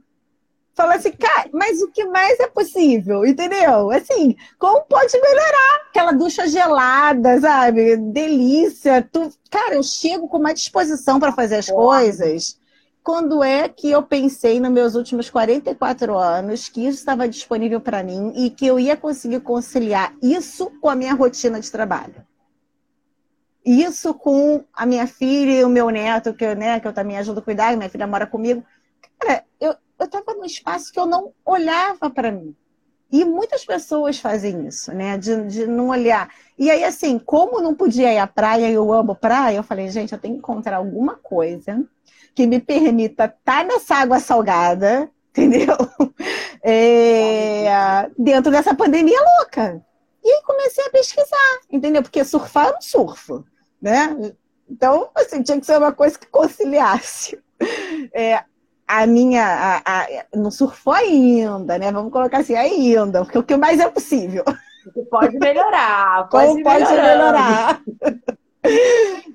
Fala 0.75 0.95
assim, 0.95 1.11
cara, 1.11 1.51
mas 1.53 1.83
o 1.83 1.91
que 1.91 2.05
mais 2.05 2.39
é 2.39 2.47
possível? 2.47 3.27
Entendeu? 3.27 3.91
Assim, 3.91 4.37
como 4.59 4.83
pode 4.83 5.21
melhorar? 5.21 5.89
Aquela 5.91 6.13
ducha 6.13 6.47
gelada, 6.47 7.41
sabe? 7.41 7.97
Delícia. 7.97 9.03
Tu... 9.03 9.29
Cara, 9.51 9.75
eu 9.75 9.83
chego 9.83 10.29
com 10.29 10.39
uma 10.39 10.55
disposição 10.55 11.19
para 11.19 11.33
fazer 11.33 11.57
as 11.57 11.69
coisas. 11.69 12.59
Quando 13.03 13.43
é 13.43 13.69
que 13.69 13.91
eu 13.91 14.05
pensei 14.05 14.61
nos 14.61 14.71
meus 14.71 14.95
últimos 14.95 15.29
44 15.31 16.17
anos 16.17 16.69
que 16.69 16.87
isso 16.87 16.99
estava 16.99 17.27
disponível 17.27 17.81
para 17.81 18.05
mim 18.05 18.33
e 18.37 18.49
que 18.49 18.67
eu 18.67 18.79
ia 18.79 18.97
conseguir 18.97 19.41
conciliar 19.41 20.15
isso 20.23 20.71
com 20.81 20.89
a 20.89 20.95
minha 20.95 21.15
rotina 21.15 21.59
de 21.59 21.73
trabalho? 21.73 22.28
Isso 23.69 24.15
com 24.15 24.65
a 24.73 24.87
minha 24.87 25.07
filha 25.07 25.61
e 25.61 25.63
o 25.63 25.69
meu 25.69 25.91
neto, 25.91 26.33
que, 26.33 26.55
né, 26.55 26.81
que 26.81 26.89
eu 26.89 26.93
também 26.93 27.19
ajudo 27.19 27.41
a 27.41 27.43
cuidar, 27.43 27.77
minha 27.77 27.91
filha 27.91 28.07
mora 28.07 28.27
comigo. 28.27 28.65
Cara, 29.19 29.45
eu 29.61 29.75
estava 30.01 30.33
num 30.33 30.47
espaço 30.47 30.91
que 30.91 30.99
eu 30.99 31.05
não 31.05 31.35
olhava 31.45 32.09
para 32.09 32.33
mim. 32.33 32.57
E 33.13 33.27
muitas 33.27 33.67
pessoas 33.67 34.19
fazem 34.19 34.67
isso, 34.67 34.91
né? 34.95 35.19
De, 35.19 35.47
de 35.49 35.67
não 35.67 35.89
olhar. 35.89 36.31
E 36.59 36.71
aí, 36.71 36.83
assim, 36.83 37.19
como 37.19 37.61
não 37.61 37.75
podia 37.75 38.11
ir 38.11 38.17
à 38.17 38.27
praia 38.27 38.71
e 38.71 38.73
eu 38.73 38.91
amo 38.91 39.15
praia, 39.15 39.57
eu 39.57 39.63
falei, 39.63 39.91
gente, 39.91 40.15
eu 40.15 40.19
tenho 40.19 40.35
que 40.35 40.39
encontrar 40.39 40.79
alguma 40.79 41.17
coisa 41.17 41.85
que 42.35 42.47
me 42.47 42.61
permita 42.61 43.27
estar 43.27 43.39
tá 43.45 43.65
nessa 43.65 43.97
água 43.97 44.19
salgada, 44.19 45.11
entendeu? 45.29 45.77
É, 46.63 48.09
dentro 48.17 48.51
dessa 48.51 48.75
pandemia 48.75 49.21
louca. 49.39 49.85
E 50.25 50.31
aí 50.31 50.43
comecei 50.43 50.87
a 50.87 50.91
pesquisar, 50.91 51.61
entendeu? 51.71 52.03
Porque 52.03 52.25
surfar 52.25 52.69
eu 52.69 52.73
não 52.73 52.81
surfo 52.81 53.45
né? 53.81 54.33
Então, 54.69 55.09
assim, 55.15 55.43
tinha 55.43 55.59
que 55.59 55.67
ser 55.67 55.79
uma 55.79 55.93
coisa 55.93 56.19
que 56.19 56.27
conciliasse. 56.27 57.39
É, 58.15 58.45
a 58.87 59.05
minha. 59.05 59.45
A, 59.45 60.03
a, 60.03 60.07
não 60.33 60.51
surfou 60.51 60.93
ainda, 60.93 61.77
né? 61.77 61.91
Vamos 61.91 62.13
colocar 62.13 62.39
assim, 62.39 62.55
ainda, 62.55 63.25
porque 63.25 63.37
o 63.37 63.43
que 63.43 63.57
mais 63.57 63.81
é 63.81 63.89
possível. 63.91 64.45
Pode 65.11 65.37
melhorar, 65.39 66.29
pode 66.31 66.63
pode 66.63 66.93
melhorar. 66.93 67.83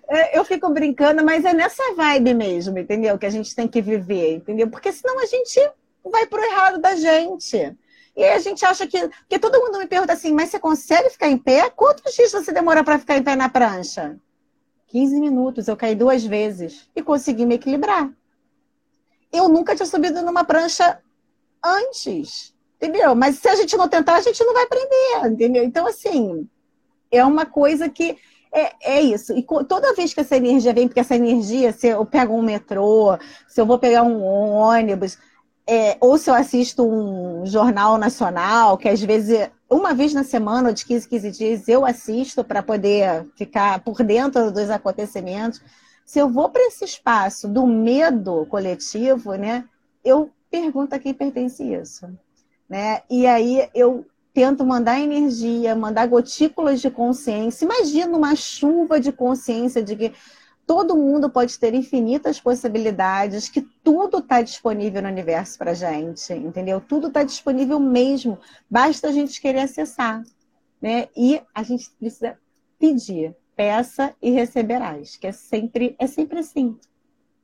É, 0.09 0.37
eu 0.37 0.43
fico 0.45 0.69
brincando, 0.69 1.23
mas 1.23 1.43
é 1.43 1.53
nessa 1.53 1.95
vibe 1.95 2.35
mesmo, 2.35 2.77
entendeu? 2.77 3.17
Que 3.17 3.25
a 3.25 3.29
gente 3.29 3.55
tem 3.55 3.67
que 3.67 3.81
viver, 3.81 4.35
entendeu? 4.35 4.69
Porque 4.69 4.91
senão 4.91 5.17
a 5.19 5.25
gente 5.25 5.59
vai 6.03 6.27
pro 6.27 6.43
errado 6.43 6.77
da 6.77 6.95
gente. 6.95 7.75
E 8.15 8.23
aí 8.23 8.33
a 8.33 8.39
gente 8.39 8.63
acha 8.63 8.85
que. 8.85 8.99
Porque 9.07 9.39
todo 9.39 9.59
mundo 9.59 9.79
me 9.79 9.87
pergunta 9.87 10.13
assim, 10.13 10.31
mas 10.33 10.49
você 10.49 10.59
consegue 10.59 11.09
ficar 11.09 11.29
em 11.29 11.37
pé? 11.37 11.69
Quantos 11.69 12.13
dias 12.13 12.31
você 12.31 12.51
demora 12.51 12.83
para 12.83 12.99
ficar 12.99 13.17
em 13.17 13.23
pé 13.23 13.35
na 13.35 13.49
prancha? 13.49 14.15
15 14.93 15.19
minutos, 15.19 15.67
eu 15.67 15.75
caí 15.75 15.95
duas 15.95 16.23
vezes 16.23 16.87
e 16.95 17.01
consegui 17.01 17.47
me 17.47 17.55
equilibrar. 17.55 18.11
Eu 19.31 19.49
nunca 19.49 19.75
tinha 19.75 19.87
subido 19.87 20.21
numa 20.21 20.43
prancha 20.43 20.99
antes, 21.65 22.53
entendeu? 22.75 23.15
Mas 23.15 23.39
se 23.39 23.47
a 23.47 23.55
gente 23.55 23.75
não 23.75 23.89
tentar, 23.89 24.17
a 24.17 24.21
gente 24.21 24.43
não 24.43 24.53
vai 24.53 24.65
aprender, 24.65 25.33
entendeu? 25.33 25.63
Então, 25.63 25.87
assim, 25.87 26.47
é 27.11 27.25
uma 27.25 27.43
coisa 27.43 27.89
que 27.89 28.19
é, 28.51 28.97
é 28.97 29.01
isso. 29.01 29.33
E 29.35 29.41
toda 29.67 29.95
vez 29.95 30.13
que 30.13 30.19
essa 30.19 30.37
energia 30.37 30.71
vem, 30.71 30.87
porque 30.87 30.99
essa 30.99 31.15
energia, 31.15 31.73
se 31.73 31.87
eu 31.87 32.05
pego 32.05 32.35
um 32.35 32.43
metrô, 32.43 33.17
se 33.47 33.59
eu 33.59 33.65
vou 33.65 33.79
pegar 33.79 34.03
um 34.03 34.21
ônibus, 34.21 35.17
é, 35.65 35.97
ou 36.01 36.17
se 36.17 36.29
eu 36.29 36.33
assisto 36.33 36.83
um 36.85 37.45
jornal 37.45 37.97
nacional, 37.97 38.77
que 38.77 38.89
às 38.89 39.01
vezes, 39.01 39.49
uma 39.69 39.93
vez 39.93 40.13
na 40.13 40.23
semana, 40.23 40.69
ou 40.69 40.73
de 40.73 40.85
15, 40.85 41.07
15 41.07 41.31
dias, 41.31 41.67
eu 41.67 41.85
assisto 41.85 42.43
para 42.43 42.61
poder 42.61 43.25
ficar 43.35 43.79
por 43.79 44.03
dentro 44.03 44.51
dos 44.51 44.69
acontecimentos. 44.69 45.61
Se 46.05 46.19
eu 46.19 46.29
vou 46.29 46.49
para 46.49 46.67
esse 46.67 46.83
espaço 46.83 47.47
do 47.47 47.65
medo 47.65 48.45
coletivo, 48.47 49.35
né, 49.35 49.63
eu 50.03 50.29
pergunto 50.51 50.93
a 50.93 50.99
quem 50.99 51.13
pertence 51.13 51.63
isso. 51.63 52.07
Né? 52.69 53.01
E 53.09 53.25
aí 53.25 53.69
eu 53.73 54.05
tento 54.33 54.65
mandar 54.65 54.99
energia, 54.99 55.75
mandar 55.75 56.07
gotículas 56.07 56.81
de 56.81 56.89
consciência. 56.89 57.65
Imagina 57.65 58.17
uma 58.17 58.35
chuva 58.35 58.99
de 58.99 59.11
consciência 59.11 59.81
de 59.81 59.95
que 59.95 60.13
todo 60.65 60.95
mundo 60.95 61.29
pode 61.29 61.59
ter 61.59 61.73
infinitas 61.73 62.39
possibilidades, 62.39 63.49
que 63.49 63.61
tudo 63.83 64.19
está 64.19 64.41
disponível 64.41 65.01
no 65.01 65.09
universo 65.09 65.57
para 65.57 65.73
gente, 65.73 66.33
entendeu? 66.33 66.79
Tudo 66.81 67.07
está 67.07 67.23
disponível 67.23 67.79
mesmo, 67.79 68.39
basta 68.69 69.09
a 69.09 69.11
gente 69.11 69.41
querer 69.41 69.61
acessar, 69.61 70.23
né? 70.81 71.09
E 71.15 71.41
a 71.53 71.63
gente 71.63 71.89
precisa 71.91 72.37
pedir, 72.79 73.35
peça 73.55 74.15
e 74.21 74.31
receberás, 74.31 75.15
que 75.15 75.27
é 75.27 75.31
sempre, 75.31 75.95
é 75.99 76.07
sempre 76.07 76.39
assim. 76.39 76.77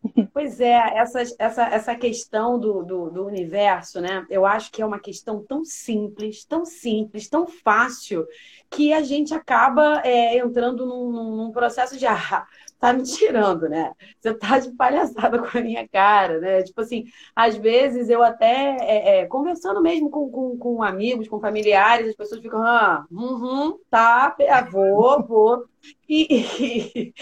Pois 0.34 0.60
é, 0.60 0.97
essa, 0.97 1.21
essa, 1.38 1.63
essa 1.65 1.95
questão 1.95 2.60
do, 2.60 2.84
do, 2.84 3.10
do, 3.10 3.25
universo, 3.25 3.99
né? 3.99 4.25
Eu 4.29 4.45
acho 4.45 4.71
que 4.71 4.82
é 4.82 4.86
uma 4.86 4.99
questão 4.99 5.43
tão 5.43 5.63
simples, 5.65 6.45
tão 6.45 6.65
simples, 6.65 7.27
tão 7.27 7.47
fácil, 7.47 8.25
que 8.69 8.93
a 8.93 9.01
gente 9.01 9.34
acaba 9.34 10.01
é, 10.05 10.38
entrando 10.38 10.86
num, 10.86 11.36
num, 11.36 11.51
processo 11.51 11.97
de 11.97 12.05
ah, 12.08 12.47
tá 12.80 12.94
me 12.94 13.04
tirando, 13.04 13.68
né? 13.68 13.94
Você 14.20 14.34
tá 14.34 14.58
de 14.58 14.72
palhaçada 14.72 15.38
com 15.38 15.58
a 15.58 15.62
minha 15.62 15.88
cara, 15.88 16.39
né? 16.39 16.63
Tipo 16.63 16.82
assim, 16.82 17.06
às 17.36 17.58
vezes 17.58 18.10
eu 18.10 18.24
até, 18.24 18.78
é, 18.80 19.20
é, 19.20 19.26
conversando 19.26 19.82
mesmo 19.82 20.10
com, 20.10 20.30
com, 20.32 20.58
com, 20.58 20.82
amigos, 20.82 21.28
com 21.28 21.42
familiares, 21.42 22.10
as 22.10 22.15
pessoas 22.15 22.42
ficam, 22.42 22.63
ah, 22.63 23.06
uhum, 23.12 23.78
tá, 23.89 24.36
vou, 24.72 25.22
vou. 25.28 25.65
E, 26.08 26.28
e, 26.60 27.13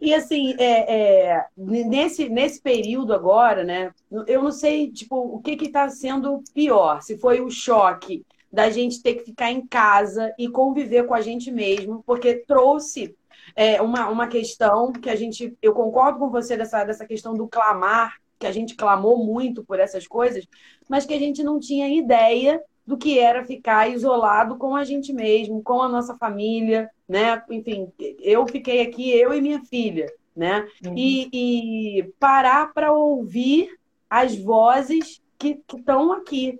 e 0.00 0.14
assim, 0.14 0.54
é, 0.58 1.34
é, 1.34 1.46
nesse, 1.56 2.28
nesse 2.28 2.60
período 2.60 3.12
agora, 3.12 3.64
né? 3.64 3.92
Eu 4.26 4.42
não 4.42 4.52
sei, 4.52 4.90
tipo, 4.90 5.16
o 5.16 5.40
que 5.40 5.56
que 5.56 5.68
tá 5.68 5.88
sendo 5.90 6.42
pior, 6.54 7.02
se 7.02 7.18
foi 7.18 7.40
o 7.40 7.50
choque 7.50 8.24
da 8.50 8.68
gente 8.68 9.02
ter 9.02 9.14
que 9.14 9.24
ficar 9.24 9.50
em 9.50 9.66
casa 9.66 10.34
e 10.38 10.46
conviver 10.48 11.06
com 11.06 11.14
a 11.14 11.22
gente 11.22 11.50
mesmo, 11.50 12.02
porque 12.04 12.34
trouxe 12.46 13.16
é, 13.54 13.80
uma, 13.80 14.08
uma 14.08 14.26
questão 14.26 14.92
que 14.92 15.10
a 15.10 15.16
gente. 15.16 15.56
Eu 15.60 15.72
concordo 15.72 16.18
com 16.18 16.30
você 16.30 16.56
dessa, 16.56 16.84
dessa 16.84 17.06
questão 17.06 17.34
do 17.34 17.48
clamar, 17.48 18.16
que 18.38 18.46
a 18.46 18.52
gente 18.52 18.74
clamou 18.74 19.24
muito 19.24 19.64
por 19.64 19.78
essas 19.78 20.06
coisas, 20.06 20.46
mas 20.88 21.06
que 21.06 21.14
a 21.14 21.18
gente 21.18 21.42
não 21.42 21.60
tinha 21.60 21.88
ideia 21.88 22.60
do 22.86 22.96
que 22.96 23.18
era 23.18 23.44
ficar 23.44 23.88
isolado 23.88 24.56
com 24.56 24.74
a 24.74 24.84
gente 24.84 25.12
mesmo, 25.12 25.62
com 25.62 25.80
a 25.80 25.88
nossa 25.88 26.16
família, 26.16 26.90
né? 27.08 27.42
Enfim, 27.50 27.92
eu 28.20 28.46
fiquei 28.46 28.80
aqui, 28.80 29.10
eu 29.10 29.32
e 29.32 29.40
minha 29.40 29.62
filha, 29.64 30.06
né? 30.34 30.66
Uhum. 30.84 30.94
E, 30.96 31.28
e 31.32 32.12
parar 32.18 32.72
para 32.72 32.92
ouvir 32.92 33.70
as 34.10 34.36
vozes 34.36 35.22
que 35.38 35.60
estão 35.76 36.12
aqui, 36.12 36.58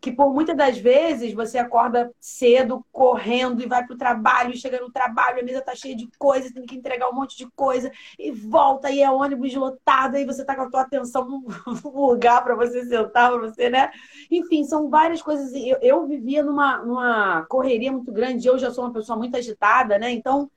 que 0.00 0.10
por 0.10 0.32
muitas 0.32 0.56
das 0.56 0.78
vezes 0.78 1.34
você 1.34 1.58
acorda 1.58 2.10
cedo, 2.18 2.84
correndo 2.90 3.62
e 3.62 3.66
vai 3.66 3.84
para 3.84 3.94
o 3.94 3.98
trabalho, 3.98 4.56
chega 4.56 4.80
no 4.80 4.90
trabalho, 4.90 5.40
a 5.40 5.42
mesa 5.42 5.60
tá 5.60 5.74
cheia 5.74 5.94
de 5.94 6.08
coisa, 6.18 6.52
tem 6.52 6.64
que 6.64 6.74
entregar 6.74 7.10
um 7.10 7.14
monte 7.14 7.36
de 7.36 7.46
coisa 7.50 7.90
e 8.18 8.32
volta 8.32 8.90
e 8.90 9.02
é 9.02 9.10
ônibus 9.10 9.54
lotado 9.54 10.16
e 10.16 10.24
você 10.24 10.44
tá 10.44 10.56
com 10.56 10.62
a 10.62 10.70
tua 10.70 10.80
atenção 10.82 11.28
no 11.28 11.44
lugar 11.92 12.42
para 12.42 12.54
você 12.54 12.84
sentar, 12.84 13.30
para 13.30 13.40
você, 13.40 13.68
né? 13.68 13.90
Enfim, 14.30 14.64
são 14.64 14.88
várias 14.88 15.20
coisas. 15.20 15.52
Eu, 15.54 15.78
eu 15.82 16.06
vivia 16.06 16.42
numa, 16.42 16.78
numa 16.78 17.44
correria 17.46 17.92
muito 17.92 18.10
grande, 18.10 18.46
eu 18.46 18.58
já 18.58 18.70
sou 18.70 18.84
uma 18.84 18.92
pessoa 18.92 19.18
muito 19.18 19.36
agitada, 19.36 19.98
né? 19.98 20.10
Então 20.10 20.50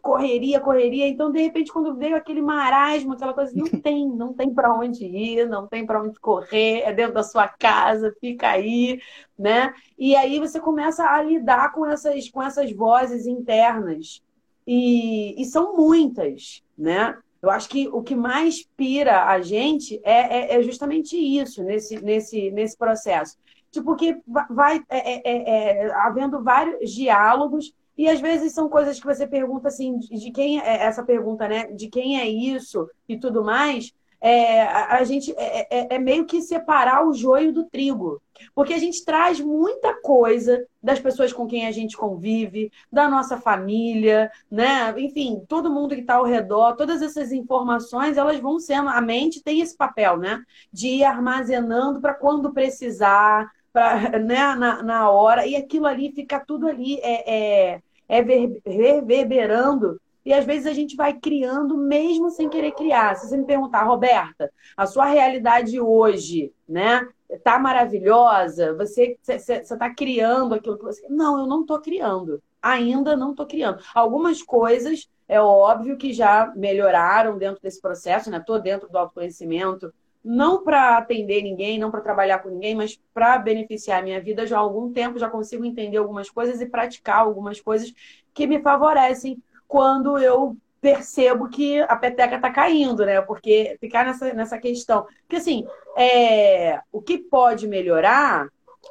correria, 0.00 0.60
correria. 0.60 1.08
Então, 1.08 1.30
de 1.30 1.40
repente, 1.40 1.72
quando 1.72 1.94
veio 1.94 2.16
aquele 2.16 2.40
marasmo, 2.40 3.12
aquela 3.12 3.34
coisa, 3.34 3.52
não 3.54 3.66
tem, 3.80 4.08
não 4.08 4.32
tem 4.32 4.52
para 4.52 4.72
onde 4.72 5.04
ir, 5.04 5.48
não 5.48 5.66
tem 5.66 5.84
para 5.84 6.02
onde 6.02 6.18
correr, 6.18 6.80
é 6.80 6.92
dentro 6.92 7.14
da 7.14 7.22
sua 7.22 7.48
casa, 7.48 8.14
fica 8.20 8.48
aí, 8.48 9.00
né? 9.38 9.74
E 9.98 10.14
aí 10.16 10.38
você 10.38 10.60
começa 10.60 11.04
a 11.04 11.22
lidar 11.22 11.72
com 11.72 11.86
essas, 11.86 12.28
com 12.30 12.42
essas 12.42 12.72
vozes 12.72 13.26
internas. 13.26 14.22
E, 14.66 15.40
e 15.40 15.44
são 15.44 15.76
muitas, 15.76 16.62
né? 16.78 17.18
Eu 17.42 17.50
acho 17.50 17.68
que 17.68 17.88
o 17.88 18.02
que 18.02 18.14
mais 18.14 18.62
pira 18.76 19.24
a 19.24 19.40
gente 19.40 20.00
é, 20.04 20.54
é, 20.54 20.56
é 20.56 20.62
justamente 20.62 21.16
isso, 21.16 21.62
nesse, 21.64 22.00
nesse, 22.00 22.50
nesse 22.52 22.76
processo. 22.76 23.36
Tipo, 23.72 23.96
que 23.96 24.20
vai 24.50 24.80
é, 24.88 25.14
é, 25.14 25.22
é, 25.24 25.86
é 25.86 25.94
havendo 25.94 26.42
vários 26.42 26.92
diálogos 26.92 27.72
e 27.96 28.08
às 28.08 28.20
vezes 28.20 28.52
são 28.52 28.68
coisas 28.68 28.98
que 28.98 29.06
você 29.06 29.26
pergunta 29.26 29.68
assim, 29.68 29.98
de 29.98 30.30
quem 30.30 30.60
é 30.60 30.82
essa 30.82 31.02
pergunta, 31.02 31.46
né? 31.46 31.66
De 31.72 31.88
quem 31.88 32.20
é 32.20 32.26
isso 32.28 32.88
e 33.08 33.18
tudo 33.18 33.44
mais. 33.44 33.92
É, 34.24 34.62
a, 34.62 34.98
a, 34.98 35.04
gente 35.04 35.34
é, 35.36 35.66
é, 35.68 35.96
é, 35.96 35.98
meio 35.98 36.24
que 36.24 36.40
separar 36.40 37.04
o 37.04 37.12
joio 37.12 37.52
do 37.52 37.64
trigo. 37.64 38.22
Porque 38.54 38.72
a 38.72 38.78
gente 38.78 39.04
traz 39.04 39.40
muita 39.40 40.00
coisa 40.00 40.64
das 40.80 41.00
pessoas 41.00 41.32
com 41.32 41.46
quem 41.46 41.66
a 41.66 41.72
gente 41.72 41.96
convive, 41.96 42.70
da 42.90 43.08
nossa 43.08 43.36
família, 43.36 44.30
né? 44.48 44.94
Enfim, 44.96 45.42
todo 45.48 45.72
mundo 45.72 45.94
que 45.94 46.02
está 46.02 46.14
ao 46.14 46.24
redor, 46.24 46.76
todas 46.76 47.02
essas 47.02 47.32
informações, 47.32 48.16
elas 48.16 48.38
vão 48.38 48.60
sendo. 48.60 48.88
A 48.88 49.00
mente 49.00 49.42
tem 49.42 49.60
esse 49.60 49.76
papel, 49.76 50.16
né? 50.16 50.40
De 50.72 50.86
ir 50.86 51.04
armazenando 51.04 52.00
para 52.00 52.14
quando 52.14 52.52
precisar, 52.52 53.50
pra, 53.72 54.18
né, 54.18 54.54
na, 54.54 54.82
na 54.82 55.10
hora, 55.10 55.46
e 55.46 55.56
aquilo 55.56 55.86
ali 55.86 56.12
fica 56.12 56.38
tudo 56.44 56.68
ali 56.68 56.98
é, 57.00 57.74
é, 57.74 57.82
é 58.08 58.22
reverberando. 58.66 60.00
E 60.24 60.32
às 60.32 60.44
vezes 60.44 60.66
a 60.66 60.72
gente 60.72 60.94
vai 60.94 61.14
criando 61.14 61.76
mesmo 61.76 62.30
sem 62.30 62.48
querer 62.48 62.72
criar. 62.72 63.16
Se 63.16 63.28
você 63.28 63.36
me 63.36 63.44
perguntar, 63.44 63.82
Roberta, 63.82 64.52
a 64.76 64.86
sua 64.86 65.06
realidade 65.06 65.80
hoje, 65.80 66.52
né? 66.68 67.06
Tá 67.42 67.58
maravilhosa? 67.58 68.74
Você 68.74 69.18
está 69.26 69.92
criando 69.92 70.54
aquilo 70.54 70.78
que 70.78 70.84
você. 70.84 71.04
Não, 71.08 71.40
eu 71.40 71.46
não 71.46 71.62
estou 71.62 71.80
criando. 71.80 72.40
Ainda 72.60 73.16
não 73.16 73.32
estou 73.32 73.46
criando. 73.46 73.82
Algumas 73.92 74.42
coisas, 74.42 75.08
é 75.28 75.40
óbvio 75.40 75.96
que 75.96 76.12
já 76.12 76.52
melhoraram 76.54 77.36
dentro 77.36 77.60
desse 77.60 77.80
processo, 77.80 78.30
né? 78.30 78.36
Estou 78.36 78.60
dentro 78.60 78.88
do 78.88 78.98
autoconhecimento, 78.98 79.92
não 80.24 80.62
para 80.62 80.98
atender 80.98 81.42
ninguém, 81.42 81.78
não 81.78 81.90
para 81.90 82.00
trabalhar 82.00 82.38
com 82.38 82.48
ninguém, 82.48 82.74
mas 82.74 82.98
para 83.12 83.38
beneficiar 83.38 84.00
a 84.00 84.02
minha 84.02 84.20
vida 84.20 84.46
já 84.46 84.56
há 84.56 84.60
algum 84.60 84.92
tempo, 84.92 85.18
já 85.18 85.28
consigo 85.28 85.64
entender 85.64 85.96
algumas 85.96 86.30
coisas 86.30 86.60
e 86.60 86.66
praticar 86.66 87.18
algumas 87.18 87.60
coisas 87.60 87.92
que 88.32 88.46
me 88.46 88.60
favorecem 88.62 89.42
quando 89.66 90.18
eu 90.18 90.56
percebo 90.80 91.48
que 91.48 91.80
a 91.80 91.96
peteca 91.96 92.36
está 92.36 92.50
caindo, 92.50 93.06
né? 93.06 93.20
Porque 93.20 93.76
ficar 93.80 94.04
nessa, 94.04 94.32
nessa 94.34 94.58
questão. 94.58 95.06
Porque 95.22 95.36
assim, 95.36 95.64
é, 95.96 96.80
o 96.90 97.00
que 97.00 97.18
pode 97.18 97.66
melhorar 97.66 98.48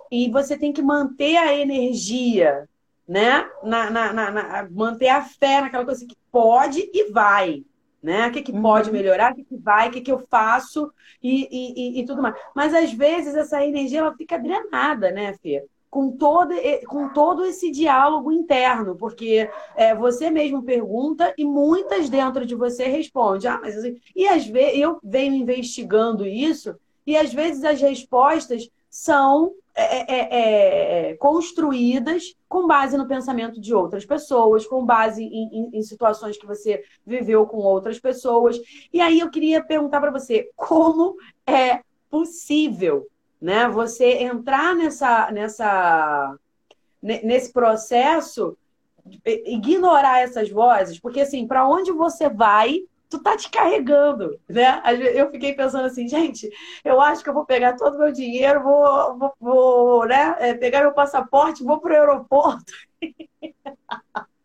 e 0.09 0.29
você 0.29 0.57
tem 0.57 0.71
que 0.71 0.81
manter 0.81 1.37
a 1.37 1.53
energia, 1.53 2.67
né? 3.07 3.49
Na, 3.63 3.89
na, 3.89 4.13
na, 4.13 4.31
na 4.31 4.67
manter 4.71 5.09
a 5.09 5.21
fé 5.21 5.61
naquela 5.61 5.85
coisa 5.85 6.05
que 6.05 6.15
pode 6.31 6.89
e 6.93 7.11
vai 7.11 7.63
né? 8.01 8.27
O 8.27 8.31
que, 8.31 8.41
que 8.41 8.51
pode 8.51 8.89
uhum. 8.89 8.95
melhorar, 8.95 9.31
o 9.31 9.35
que, 9.35 9.43
que 9.43 9.57
vai, 9.57 9.89
o 9.89 9.91
que, 9.91 10.01
que 10.01 10.11
eu 10.11 10.19
faço 10.29 10.91
e, 11.21 11.47
e, 11.51 11.99
e, 11.99 12.05
tudo 12.05 12.21
mais. 12.21 12.35
Mas 12.55 12.73
às 12.73 12.91
vezes 12.91 13.35
essa 13.35 13.63
energia 13.65 13.99
ela 13.99 14.15
fica 14.15 14.39
drenada, 14.39 15.11
né, 15.11 15.33
Fê? 15.41 15.65
Com 15.89 16.11
todo, 16.11 16.53
com 16.87 17.09
todo 17.09 17.43
esse 17.43 17.69
diálogo 17.69 18.31
interno, 18.31 18.95
porque 18.95 19.49
é, 19.75 19.93
você 19.93 20.29
mesmo 20.29 20.63
pergunta 20.63 21.33
e 21.37 21.43
muitas 21.43 22.09
dentro 22.09 22.45
de 22.45 22.55
você 22.55 22.85
respondem. 22.85 23.51
Ah, 23.51 23.59
mas 23.61 23.77
assim, 23.77 23.99
e 24.15 24.25
às 24.25 24.47
vezes 24.47 24.79
eu 24.79 24.99
venho 25.03 25.35
investigando 25.35 26.25
isso, 26.25 26.75
e 27.05 27.17
às 27.17 27.33
vezes 27.33 27.65
as 27.65 27.81
respostas 27.81 28.69
são 28.89 29.53
é 29.73 29.91
é, 29.91 30.19
é, 30.19 31.11
é, 31.11 31.13
construídas 31.15 32.35
com 32.47 32.67
base 32.67 32.97
no 32.97 33.07
pensamento 33.07 33.59
de 33.59 33.73
outras 33.73 34.05
pessoas, 34.05 34.65
com 34.65 34.85
base 34.85 35.23
em, 35.23 35.49
em, 35.53 35.69
em, 35.73 35.81
situações 35.81 36.37
que 36.37 36.45
você 36.45 36.83
viveu 37.05 37.45
com 37.45 37.57
outras 37.57 37.97
pessoas. 37.97 38.59
E 38.91 38.99
aí 38.99 39.19
eu 39.19 39.29
queria 39.29 39.63
perguntar 39.63 40.01
para 40.01 40.11
você 40.11 40.49
como 40.55 41.15
é 41.47 41.81
possível, 42.09 43.07
né, 43.41 43.69
você 43.69 44.23
entrar 44.23 44.75
nessa, 44.75 45.31
nessa, 45.31 46.35
nesse 47.01 47.53
processo, 47.53 48.57
ignorar 49.25 50.19
essas 50.19 50.49
vozes, 50.49 50.99
porque 50.99 51.21
assim, 51.21 51.47
para 51.47 51.67
onde 51.67 51.91
você 51.91 52.29
vai 52.29 52.81
tu 53.11 53.21
tá 53.21 53.35
te 53.35 53.49
carregando, 53.51 54.39
né? 54.49 54.81
Eu 55.13 55.29
fiquei 55.29 55.53
pensando 55.53 55.85
assim, 55.85 56.07
gente, 56.07 56.49
eu 56.83 56.99
acho 57.01 57.21
que 57.21 57.29
eu 57.29 57.33
vou 57.33 57.45
pegar 57.45 57.75
todo 57.75 57.95
o 57.95 57.99
meu 57.99 58.11
dinheiro, 58.11 58.63
vou, 58.63 59.17
vou, 59.19 59.33
vou 59.39 60.05
né? 60.05 60.35
É, 60.39 60.53
pegar 60.53 60.81
meu 60.81 60.93
passaporte, 60.93 61.63
vou 61.63 61.81
pro 61.81 61.93
aeroporto. 61.93 62.73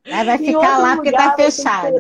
vai 0.05 0.37
ficar 0.37 0.79
lá 0.79 0.97
porque 0.97 1.13
tá 1.13 1.37
fechado. 1.37 1.95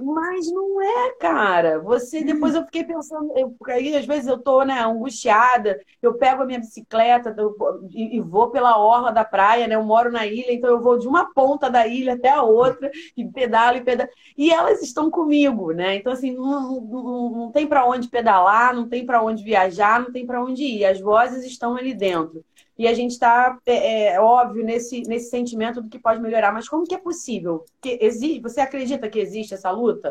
Mas 0.00 0.50
não 0.50 0.80
é, 0.80 1.12
cara. 1.18 1.80
Você 1.80 2.22
depois 2.22 2.54
eu 2.54 2.64
fiquei 2.64 2.84
pensando, 2.84 3.32
eu, 3.36 3.56
aí 3.68 3.96
às 3.96 4.06
vezes 4.06 4.26
eu 4.26 4.38
tô, 4.38 4.62
né, 4.62 4.80
angustiada, 4.80 5.80
eu 6.02 6.14
pego 6.14 6.42
a 6.42 6.46
minha 6.46 6.58
bicicleta 6.58 7.34
eu, 7.36 7.56
e, 7.90 8.16
e, 8.16 8.20
vou 8.20 8.50
pela 8.50 8.78
orla 8.78 9.10
da 9.10 9.24
praia, 9.24 9.66
né? 9.66 9.74
Eu 9.74 9.82
moro 9.84 10.10
na 10.10 10.26
ilha, 10.26 10.52
então 10.52 10.70
eu 10.70 10.80
vou 10.80 10.98
de 10.98 11.08
uma 11.08 11.32
ponta 11.32 11.70
da 11.70 11.86
ilha 11.86 12.14
até 12.14 12.30
a 12.30 12.42
outra 12.42 12.90
e 13.16 13.24
pedalo 13.24 13.78
e 13.78 13.80
pedalo. 13.82 14.10
E 14.36 14.50
elas 14.50 14.82
estão 14.82 15.10
comigo, 15.10 15.72
né? 15.72 15.96
Então 15.96 16.12
assim, 16.12 16.32
não, 16.32 16.80
não, 16.80 17.30
não 17.30 17.52
tem 17.52 17.66
para 17.66 17.86
onde 17.86 18.08
pedalar, 18.08 18.74
não 18.74 18.88
tem 18.88 19.04
para 19.04 19.22
onde 19.22 19.42
viajar, 19.42 20.00
não 20.00 20.12
tem 20.12 20.26
para 20.26 20.42
onde 20.42 20.62
ir. 20.62 20.84
As 20.84 21.00
vozes 21.00 21.44
estão 21.44 21.76
ali 21.76 21.94
dentro 21.94 22.44
e 22.80 22.88
a 22.88 22.94
gente 22.94 23.10
está, 23.10 23.58
é, 23.66 24.14
é, 24.14 24.20
óbvio, 24.22 24.64
nesse, 24.64 25.02
nesse 25.02 25.28
sentimento 25.28 25.82
do 25.82 25.88
que 25.90 25.98
pode 25.98 26.18
melhorar. 26.18 26.50
Mas 26.50 26.66
como 26.66 26.86
que 26.86 26.94
é 26.94 26.98
possível? 26.98 27.62
Que 27.78 27.98
existe, 28.00 28.40
você 28.40 28.58
acredita 28.62 29.06
que 29.06 29.18
existe 29.18 29.52
essa 29.52 29.70
luta? 29.70 30.10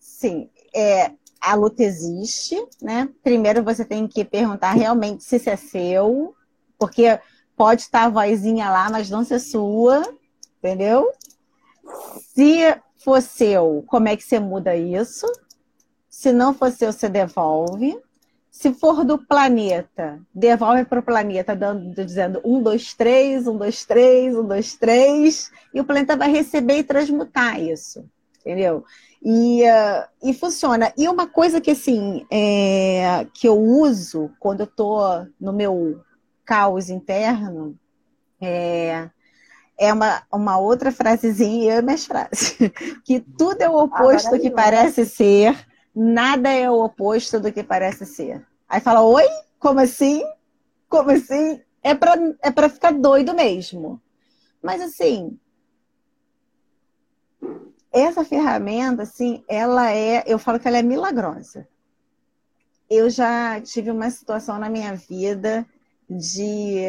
Sim, 0.00 0.48
é, 0.74 1.12
a 1.38 1.54
luta 1.54 1.82
existe, 1.82 2.56
né? 2.80 3.10
Primeiro 3.22 3.62
você 3.62 3.84
tem 3.84 4.08
que 4.08 4.24
perguntar 4.24 4.72
realmente 4.72 5.22
se 5.22 5.36
isso 5.36 5.50
é 5.50 5.56
seu, 5.56 6.34
porque 6.78 7.20
pode 7.54 7.82
estar 7.82 8.04
a 8.04 8.08
vozinha 8.08 8.70
lá, 8.70 8.88
mas 8.88 9.10
não 9.10 9.22
ser 9.22 9.38
sua, 9.38 10.02
entendeu? 10.60 11.12
Se 12.34 12.74
for 13.04 13.20
seu, 13.20 13.84
como 13.86 14.08
é 14.08 14.16
que 14.16 14.24
você 14.24 14.40
muda 14.40 14.74
isso? 14.74 15.26
Se 16.08 16.32
não 16.32 16.54
for 16.54 16.72
seu, 16.72 16.90
você 16.90 17.06
devolve. 17.06 18.00
Se 18.52 18.74
for 18.74 19.02
do 19.02 19.16
planeta, 19.16 20.20
devolve 20.32 20.84
para 20.84 21.00
o 21.00 21.02
planeta, 21.02 21.56
dando, 21.56 22.04
dizendo 22.04 22.38
um, 22.44 22.62
dois, 22.62 22.92
três, 22.92 23.48
um, 23.48 23.56
dois, 23.56 23.82
três, 23.86 24.36
um, 24.36 24.46
dois, 24.46 24.74
três, 24.74 25.50
e 25.72 25.80
o 25.80 25.84
planeta 25.84 26.14
vai 26.18 26.30
receber 26.30 26.76
e 26.76 26.84
transmutar 26.84 27.58
isso, 27.58 28.04
entendeu? 28.38 28.84
E, 29.22 29.62
uh, 29.62 30.06
e 30.22 30.34
funciona. 30.34 30.92
E 30.98 31.08
uma 31.08 31.26
coisa 31.26 31.62
que 31.62 31.70
assim 31.70 32.26
é, 32.30 33.26
que 33.32 33.48
eu 33.48 33.58
uso 33.58 34.30
quando 34.38 34.60
eu 34.60 34.66
estou 34.66 35.26
no 35.40 35.54
meu 35.54 36.02
caos 36.44 36.90
interno 36.90 37.74
é, 38.38 39.08
é 39.78 39.92
uma, 39.94 40.24
uma 40.30 40.58
outra 40.58 40.92
frasezinha, 40.92 41.72
eu 41.72 41.78
e 41.78 41.82
minhas 41.82 42.04
frases, 42.04 42.58
que 43.02 43.18
tudo 43.18 43.62
é 43.62 43.68
o 43.68 43.78
oposto 43.78 44.30
do 44.30 44.38
que 44.38 44.50
parece 44.50 45.06
ser 45.06 45.71
nada 45.94 46.50
é 46.50 46.70
o 46.70 46.84
oposto 46.84 47.38
do 47.40 47.52
que 47.52 47.62
parece 47.62 48.06
ser. 48.06 48.44
Aí 48.68 48.80
fala, 48.80 49.02
oi? 49.02 49.26
Como 49.58 49.80
assim? 49.80 50.22
Como 50.88 51.10
assim? 51.10 51.60
É 51.82 51.94
pra, 51.94 52.14
é 52.40 52.50
pra 52.50 52.68
ficar 52.68 52.92
doido 52.92 53.34
mesmo. 53.34 54.00
Mas 54.62 54.80
assim, 54.80 55.38
essa 57.92 58.24
ferramenta, 58.24 59.02
assim, 59.02 59.44
ela 59.46 59.92
é, 59.92 60.24
eu 60.26 60.38
falo 60.38 60.58
que 60.58 60.66
ela 60.66 60.78
é 60.78 60.82
milagrosa. 60.82 61.68
Eu 62.88 63.10
já 63.10 63.60
tive 63.60 63.90
uma 63.90 64.08
situação 64.10 64.58
na 64.58 64.70
minha 64.70 64.94
vida 64.94 65.66
de 66.08 66.84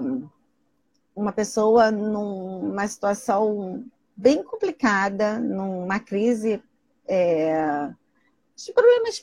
uh, 0.00 0.30
uma 1.14 1.32
pessoa 1.32 1.90
numa 1.90 2.86
situação 2.86 3.84
bem 4.16 4.42
complicada, 4.42 5.38
numa 5.38 5.98
crise 5.98 6.62
é, 7.06 7.90
de 8.56 8.72
problemas 8.72 9.20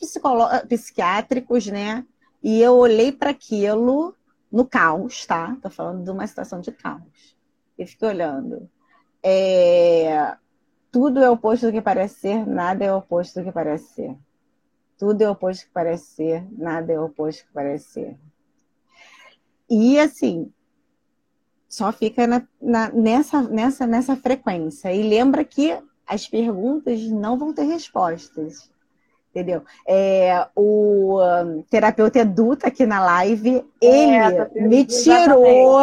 psiquiátricos, 0.68 1.68
né? 1.68 2.06
E 2.44 2.62
eu 2.62 2.74
olhei 2.74 3.12
para 3.12 3.30
aquilo 3.30 4.16
no 4.52 4.66
caos, 4.66 5.26
tá? 5.26 5.58
Tô 5.62 5.70
falando 5.70 6.04
de 6.04 6.12
uma 6.12 6.28
situação 6.28 6.60
de 6.60 6.72
caos. 6.72 7.38
E 7.78 7.86
fiquei 7.86 8.10
olhando. 8.10 8.70
É... 9.24 10.36
Tudo 10.92 11.22
é 11.22 11.30
oposto 11.30 11.68
do 11.68 11.72
que 11.72 11.82
parece 11.82 12.20
ser, 12.20 12.46
nada 12.46 12.84
é 12.84 12.94
oposto 12.94 13.40
do 13.40 13.46
que 13.46 13.52
parece 13.52 13.94
ser. 13.94 14.18
Tudo 14.98 15.22
é 15.22 15.30
oposto 15.30 15.64
do 15.64 15.68
que 15.68 15.74
parece 15.74 16.06
ser, 16.16 16.46
nada 16.52 16.92
é 16.92 17.00
oposto 17.00 17.44
do 17.44 17.48
que 17.48 17.54
parece 17.54 17.86
ser. 17.86 18.20
E 19.70 19.98
assim, 19.98 20.52
só 21.70 21.94
fica 21.94 22.28
na, 22.28 22.46
na, 22.62 22.92
nessa, 22.92 23.42
nessa, 23.44 23.88
nessa 23.88 24.18
frequência. 24.18 24.94
E 24.94 25.02
lembra 25.02 25.46
que 25.46 25.82
as 26.06 26.28
perguntas 26.28 27.02
não 27.04 27.38
vão 27.38 27.54
ter 27.54 27.64
respostas. 27.64 28.70
Entendeu? 29.32 29.64
É, 29.88 30.46
o 30.54 31.22
um, 31.22 31.64
terapeuta 31.70 32.20
Edu 32.20 32.56
tá 32.58 32.68
aqui 32.68 32.86
na 32.86 33.04
live. 33.04 33.66
Ele 33.82 34.16
é, 34.16 34.50
me 34.56 34.86
tirou 34.86 35.80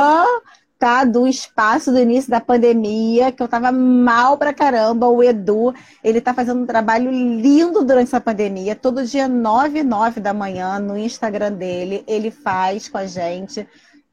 tá, 0.78 1.04
do 1.04 1.26
espaço 1.26 1.90
do 1.90 1.98
início 1.98 2.30
da 2.30 2.40
pandemia, 2.40 3.32
que 3.32 3.42
eu 3.42 3.48
tava 3.48 3.72
mal 3.72 4.38
pra 4.38 4.52
caramba. 4.52 5.08
O 5.08 5.22
Edu, 5.22 5.74
ele 6.04 6.20
tá 6.20 6.32
fazendo 6.32 6.62
um 6.62 6.66
trabalho 6.66 7.10
lindo 7.10 7.84
durante 7.84 8.08
essa 8.08 8.20
pandemia. 8.20 8.76
Todo 8.76 9.04
dia, 9.04 9.26
9 9.26 9.80
e 9.80 9.82
9 9.82 10.20
da 10.20 10.32
manhã, 10.32 10.78
no 10.78 10.96
Instagram 10.96 11.52
dele, 11.52 12.04
ele 12.06 12.30
faz 12.30 12.88
com 12.88 12.98
a 12.98 13.06
gente 13.06 13.66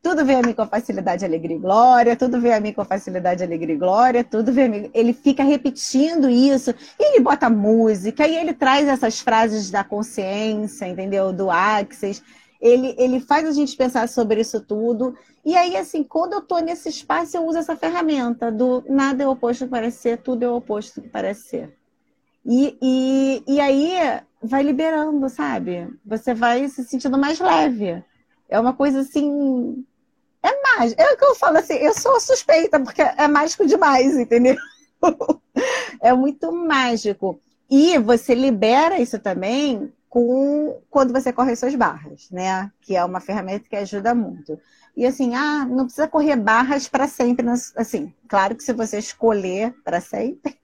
tudo 0.06 0.24
vem 0.24 0.36
a 0.36 0.41
mim 0.43 0.53
com 0.53 0.68
facilidade, 0.68 1.26
alegria 1.26 1.56
e 1.56 1.60
glória, 1.60 2.16
tudo 2.16 2.39
vem 2.39 2.53
a 2.53 2.60
mim 2.60 2.72
com 2.72 2.86
facilidade, 2.86 3.43
alegria 3.43 3.74
e 3.74 3.78
glória, 3.80 4.24
tudo 4.24 4.53
vem 4.53 4.66
a 4.66 4.70
mim. 4.70 4.91
Ele 4.93 5.14
fica 5.14 5.41
repetindo 5.43 6.30
isso, 6.30 6.70
e 6.99 7.03
ele 7.03 7.24
bota 7.24 7.49
música, 7.49 8.28
e 8.28 8.36
ele 8.36 8.53
traz 8.53 8.88
essas 8.88 9.20
frases 9.20 9.72
da 9.72 9.84
consciência, 9.84 10.88
entendeu? 10.88 11.34
Do 11.34 11.49
Axis. 11.49 12.22
Ele, 12.62 12.93
ele 12.99 13.20
faz 13.20 13.47
a 13.47 13.51
gente 13.51 13.76
pensar 13.76 14.08
sobre 14.08 14.41
isso 14.41 14.62
tudo. 14.62 15.18
E 15.43 15.56
aí, 15.56 15.76
assim, 15.76 16.03
quando 16.03 16.34
eu 16.34 16.39
estou 16.39 16.62
nesse 16.62 16.88
espaço, 16.88 17.36
eu 17.36 17.43
uso 17.43 17.58
essa 17.58 17.76
ferramenta 17.76 18.51
do 18.51 18.84
nada 18.88 19.24
é 19.24 19.28
oposto 19.28 19.66
que 19.66 19.72
parece 19.72 20.03
ser, 20.03 20.18
tudo 20.20 20.43
é 20.43 20.47
oposto 20.47 21.01
que 21.01 21.10
parece 21.10 21.49
ser. 21.49 21.76
E, 22.45 22.78
e, 22.80 23.43
e 23.47 23.60
aí 23.60 24.22
vai 24.39 24.62
liberando, 24.62 25.28
sabe? 25.30 25.89
Você 26.06 26.36
vai 26.36 26.70
se 26.70 26.84
sentindo 26.84 27.18
mais 27.18 27.39
leve. 27.39 28.03
É 28.47 28.60
uma 28.60 28.74
coisa 28.74 28.99
assim 28.99 29.84
é 30.46 30.78
mágico. 30.78 31.02
É 31.02 31.14
o 31.14 31.18
que 31.18 31.26
eu 31.26 31.36
falo 31.36 31.58
assim, 31.58 31.76
eu 31.76 31.93
sou 31.93 32.20
suspeita, 32.20 32.80
porque 32.80 33.02
é 33.02 33.28
mágico 33.28 33.66
demais, 33.66 34.16
entendeu? 34.18 34.56
é 36.02 36.14
muito 36.14 36.52
mágico. 36.52 37.39
E 37.70 37.98
você 37.98 38.36
libera 38.36 39.00
isso 39.00 39.20
também 39.20 39.91
com 40.10 40.80
quando 40.89 41.12
você 41.12 41.34
corre 41.34 41.56
suas 41.56 41.76
barras, 41.76 42.30
né? 42.32 42.72
Que 42.80 42.96
é 42.96 43.04
uma 43.04 43.20
ferramenta 43.20 43.68
que 43.68 43.76
ajuda 43.76 44.16
muito. 44.16 44.60
E 44.96 45.06
assim, 45.06 45.36
ah, 45.36 45.66
não 45.66 45.86
precisa 45.86 46.08
correr 46.08 46.38
barras 46.38 46.88
para 46.88 47.08
sempre, 47.08 47.46
assim, 47.76 48.14
claro 48.30 48.56
que 48.56 48.64
se 48.64 48.72
você 48.72 48.98
escolher 48.98 49.76
para 49.84 50.00
sempre, 50.00 50.58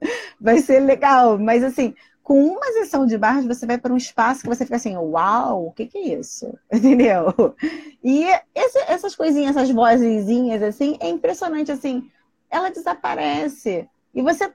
vai 0.40 0.58
ser 0.58 0.80
legal, 0.80 1.38
mas 1.38 1.62
assim, 1.62 1.94
com 2.26 2.44
uma 2.44 2.72
sessão 2.72 3.06
de 3.06 3.16
barras, 3.16 3.46
você 3.46 3.64
vai 3.64 3.78
para 3.78 3.92
um 3.92 3.96
espaço 3.96 4.42
que 4.42 4.48
você 4.48 4.64
fica 4.64 4.74
assim, 4.74 4.96
uau, 4.96 5.68
o 5.68 5.70
que, 5.70 5.86
que 5.86 5.96
é 5.96 6.18
isso? 6.18 6.58
Entendeu? 6.74 7.54
E 8.02 8.24
esse, 8.52 8.78
essas 8.88 9.14
coisinhas, 9.14 9.54
essas 9.54 9.70
vozinhas, 9.70 10.60
assim, 10.60 10.96
é 10.98 11.08
impressionante, 11.08 11.70
assim, 11.70 12.10
ela 12.50 12.68
desaparece. 12.68 13.88
E 14.12 14.22
você 14.22 14.52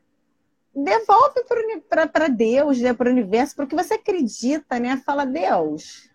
devolve 0.75 1.45
para 2.11 2.27
Deus, 2.27 2.77
né, 2.77 2.93
para 2.93 3.07
o 3.07 3.13
universo, 3.13 3.55
porque 3.55 3.73
você 3.73 3.93
acredita, 3.93 4.77
né? 4.77 5.01
Fala, 5.05 5.25
Deus, 5.25 6.11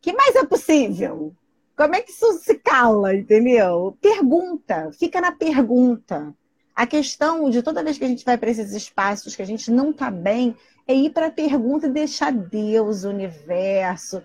que 0.00 0.12
mais 0.12 0.36
é 0.36 0.46
possível? 0.46 1.34
Como 1.76 1.92
é 1.92 2.00
que 2.00 2.12
isso 2.12 2.34
se 2.34 2.54
cala, 2.54 3.16
entendeu? 3.16 3.98
Pergunta, 4.00 4.92
fica 4.92 5.20
na 5.20 5.32
pergunta. 5.32 6.32
A 6.74 6.86
questão 6.86 7.48
de 7.50 7.62
toda 7.62 7.84
vez 7.84 7.96
que 7.96 8.04
a 8.04 8.08
gente 8.08 8.24
vai 8.24 8.36
para 8.36 8.50
esses 8.50 8.72
espaços 8.72 9.36
que 9.36 9.42
a 9.42 9.46
gente 9.46 9.70
não 9.70 9.90
está 9.90 10.10
bem, 10.10 10.56
é 10.86 10.94
ir 10.94 11.10
para 11.10 11.26
a 11.26 11.30
pergunta 11.30 11.86
e 11.86 11.90
deixar 11.90 12.32
Deus, 12.32 13.04
o 13.04 13.10
universo, 13.10 14.22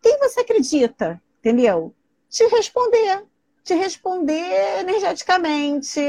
quem 0.00 0.18
você 0.18 0.40
acredita, 0.40 1.20
entendeu? 1.40 1.92
Te 2.30 2.46
responder, 2.46 3.24
te 3.64 3.74
responder 3.74 4.80
energeticamente, 4.80 6.00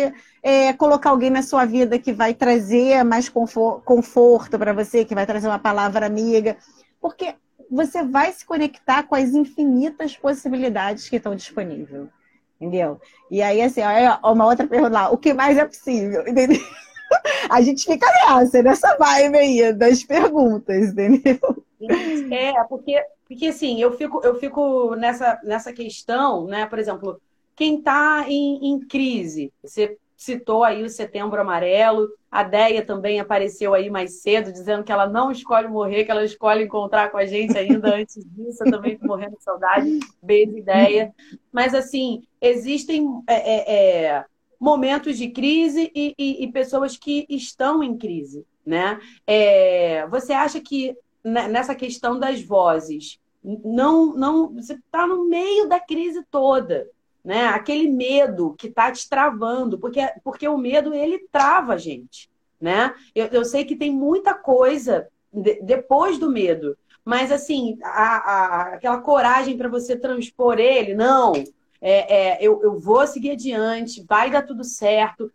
é, 0.43 0.73
colocar 0.73 1.09
alguém 1.09 1.29
na 1.29 1.41
sua 1.41 1.65
vida 1.65 1.97
que 1.97 2.13
vai 2.13 2.33
trazer 2.33 3.03
mais 3.03 3.27
conforto 3.27 4.59
para 4.59 4.73
você, 4.73 5.03
que 5.03 5.15
vai 5.15 5.25
trazer 5.25 5.47
uma 5.47 5.59
palavra 5.59 6.05
amiga, 6.05 6.57
porque 7.01 7.35
você 7.69 8.03
vai 8.03 8.31
se 8.31 8.45
conectar 8.45 9.03
com 9.03 9.15
as 9.15 9.29
infinitas 9.29 10.15
possibilidades 10.15 11.09
que 11.09 11.17
estão 11.17 11.35
disponíveis. 11.35 12.07
Entendeu? 12.59 12.99
E 13.31 13.41
aí, 13.41 13.61
assim, 13.61 13.81
ó, 13.81 14.33
uma 14.33 14.45
outra 14.45 14.67
pergunta 14.67 14.93
lá, 14.93 15.09
o 15.09 15.17
que 15.17 15.33
mais 15.33 15.57
é 15.57 15.65
possível? 15.65 16.27
Entendeu? 16.27 16.59
A 17.49 17.61
gente 17.61 17.85
fica 17.85 18.05
nessa, 18.27 18.61
nessa 18.61 18.97
vibe 18.97 19.37
aí 19.37 19.73
das 19.73 20.03
perguntas, 20.03 20.89
entendeu? 20.89 21.39
É, 22.31 22.63
porque, 22.65 23.01
porque 23.27 23.47
assim, 23.47 23.81
eu 23.81 23.93
fico, 23.93 24.21
eu 24.23 24.35
fico 24.39 24.95
nessa, 24.95 25.39
nessa 25.43 25.73
questão, 25.73 26.45
né? 26.45 26.65
Por 26.65 26.77
exemplo, 26.77 27.19
quem 27.55 27.77
está 27.79 28.25
em, 28.27 28.73
em 28.73 28.79
crise, 28.79 29.51
você 29.63 29.97
citou 30.19 30.65
aí 30.65 30.83
o 30.83 30.89
Setembro 30.89 31.39
Amarelo. 31.39 32.09
A 32.29 32.43
Deia 32.43 32.85
também 32.85 33.21
apareceu 33.21 33.73
aí 33.73 33.89
mais 33.89 34.21
cedo, 34.21 34.51
dizendo 34.51 34.83
que 34.83 34.91
ela 34.91 35.07
não 35.07 35.31
escolhe 35.31 35.69
morrer, 35.69 36.03
que 36.03 36.11
ela 36.11 36.25
escolhe 36.25 36.65
encontrar 36.65 37.09
com 37.09 37.17
a 37.17 37.25
gente 37.25 37.57
ainda 37.57 37.95
antes 37.95 38.21
disso. 38.25 38.65
Eu 38.65 38.71
também 38.71 38.93
estou 38.93 39.07
morrendo 39.07 39.37
de 39.37 39.43
saudade. 39.43 39.99
Beijo, 40.21 40.57
Ideia. 40.57 41.13
Mas, 41.53 41.73
assim, 41.73 42.21
existem 42.41 43.07
é, 43.27 43.33
é, 43.33 43.75
é, 43.75 44.25
momentos 44.59 45.17
de 45.17 45.29
crise 45.29 45.89
e, 45.95 46.13
e, 46.19 46.43
e, 46.43 46.51
pessoas 46.51 46.97
que 46.97 47.25
estão 47.29 47.81
em 47.81 47.97
crise, 47.97 48.45
né? 48.65 48.99
É, 49.25 50.05
você 50.07 50.33
acha 50.33 50.59
que 50.59 50.97
nessa 51.23 51.73
questão 51.73 52.19
das 52.19 52.41
vozes, 52.41 53.19
não, 53.41 54.13
não, 54.13 54.53
você 54.53 54.73
está 54.73 55.07
no 55.07 55.29
meio 55.29 55.69
da 55.69 55.79
crise 55.79 56.21
toda 56.29 56.87
né? 57.23 57.47
Aquele 57.47 57.89
medo 57.89 58.55
que 58.57 58.67
está 58.67 58.91
te 58.91 59.07
travando, 59.07 59.77
porque, 59.77 60.01
porque 60.23 60.47
o 60.47 60.57
medo 60.57 60.93
ele 60.93 61.27
trava 61.31 61.73
a 61.73 61.77
gente, 61.77 62.29
né? 62.59 62.93
Eu, 63.13 63.27
eu 63.27 63.45
sei 63.45 63.65
que 63.65 63.75
tem 63.75 63.91
muita 63.91 64.33
coisa 64.33 65.07
de, 65.31 65.61
depois 65.61 66.17
do 66.17 66.29
medo, 66.29 66.77
mas 67.03 67.31
assim, 67.31 67.77
a, 67.83 68.15
a, 68.15 68.61
aquela 68.75 68.99
coragem 69.01 69.57
para 69.57 69.69
você 69.69 69.95
transpor 69.95 70.59
ele, 70.59 70.93
não, 70.93 71.33
é, 71.81 72.37
é, 72.37 72.37
eu, 72.41 72.61
eu 72.61 72.79
vou 72.79 73.05
seguir 73.07 73.31
adiante, 73.31 74.03
vai 74.07 74.29
dar 74.29 74.43
tudo 74.43 74.63
certo. 74.63 75.31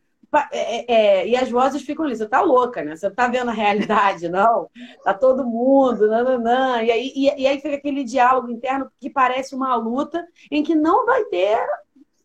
É, 0.51 0.51
é, 0.53 0.95
é, 0.95 1.29
e 1.29 1.37
as 1.37 1.51
vozes 1.51 1.83
ficam 1.83 2.05
ali, 2.05 2.17
você 2.17 2.27
tá 2.27 2.41
louca, 2.41 2.83
né? 2.83 2.97
Você 2.97 3.11
tá 3.11 3.29
vendo 3.29 3.51
a 3.51 3.55
realidade, 3.55 4.29
não? 4.29 4.69
Tá 5.05 5.15
todo 5.15 5.45
mundo, 5.45 6.09
nananã. 6.09 6.83
E 6.83 6.91
aí, 6.91 7.13
e, 7.15 7.43
e 7.43 7.47
aí 7.47 7.61
fica 7.61 7.77
aquele 7.77 8.05
diálogo 8.05 8.51
interno 8.51 8.91
que 9.01 9.11
parece 9.11 9.55
uma 9.55 9.75
luta 9.77 10.27
em 10.51 10.63
que 10.63 10.75
não 10.75 11.07
vai 11.07 11.25
ter 11.25 11.59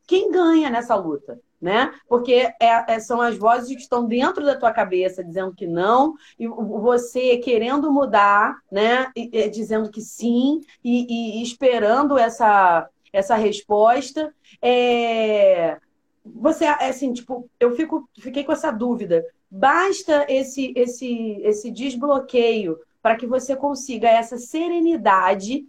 quem 0.08 0.32
ganha 0.32 0.70
nessa 0.72 0.96
luta, 0.96 1.40
né? 1.62 1.94
Porque 2.08 2.52
é, 2.60 2.94
é, 2.94 3.00
são 3.00 3.22
as 3.22 3.38
vozes 3.38 3.76
que 3.76 3.82
estão 3.82 4.06
dentro 4.06 4.44
da 4.44 4.58
tua 4.58 4.72
cabeça 4.72 5.24
dizendo 5.24 5.54
que 5.54 5.68
não, 5.68 6.16
e 6.40 6.48
você 6.48 7.38
querendo 7.38 7.92
mudar, 7.92 8.58
né? 8.72 9.12
E, 9.16 9.30
e, 9.32 9.50
dizendo 9.50 9.92
que 9.92 10.02
sim, 10.02 10.62
e, 10.84 11.40
e, 11.40 11.44
esperando 11.44 12.18
essa, 12.18 12.90
essa 13.14 13.36
resposta. 13.36 14.34
É... 14.62 15.78
Você, 16.24 16.66
assim, 16.66 17.14
tipo, 17.14 17.50
eu 17.60 17.76
fico, 17.76 18.10
fiquei 18.20 18.44
com 18.44 18.52
essa 18.52 18.72
dúvida. 18.72 19.26
Basta 19.50 20.26
esse, 20.30 20.74
esse, 20.76 21.42
esse 21.42 21.72
desbloqueio 21.72 22.78
para 23.02 23.16
que 23.16 23.26
você 23.26 23.56
consiga 23.56 24.10
essa 24.10 24.38
serenidade 24.38 25.66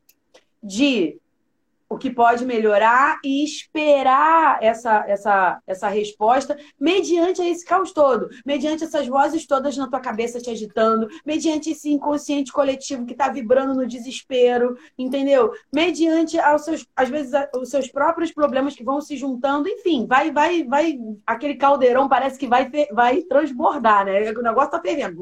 de 0.63 1.19
o 1.91 1.99
que 1.99 2.09
pode 2.09 2.47
melhorar 2.47 3.19
e 3.25 3.43
esperar 3.45 4.63
essa, 4.63 5.05
essa, 5.09 5.61
essa 5.67 5.89
resposta 5.89 6.57
mediante 6.79 7.43
esse 7.43 7.65
caos 7.65 7.91
todo, 7.91 8.31
mediante 8.47 8.85
essas 8.85 9.09
vozes 9.09 9.45
todas 9.45 9.77
na 9.77 9.91
tua 9.91 9.99
cabeça 9.99 10.41
te 10.41 10.49
agitando, 10.49 11.09
mediante 11.27 11.71
esse 11.71 11.91
inconsciente 11.91 12.53
coletivo 12.53 13.05
que 13.05 13.13
está 13.13 13.29
vibrando 13.29 13.75
no 13.75 13.89
desespero, 13.89 14.77
entendeu? 14.97 15.51
Mediante 15.75 16.39
aos 16.39 16.65
seus, 16.65 16.87
às 16.95 17.09
vezes, 17.09 17.33
os 17.57 17.69
seus 17.69 17.89
próprios 17.89 18.31
problemas 18.31 18.77
que 18.77 18.85
vão 18.85 19.01
se 19.01 19.17
juntando, 19.17 19.69
enfim, 19.69 20.07
vai, 20.07 20.31
vai, 20.31 20.63
vai, 20.63 20.97
aquele 21.27 21.57
caldeirão 21.57 22.09
parece 22.09 22.39
que 22.39 22.47
vai, 22.47 22.71
vai 22.93 23.23
transbordar, 23.23 24.05
né? 24.05 24.31
O 24.31 24.43
negócio 24.43 24.71
tá 24.71 24.81
fervendo. 24.81 25.21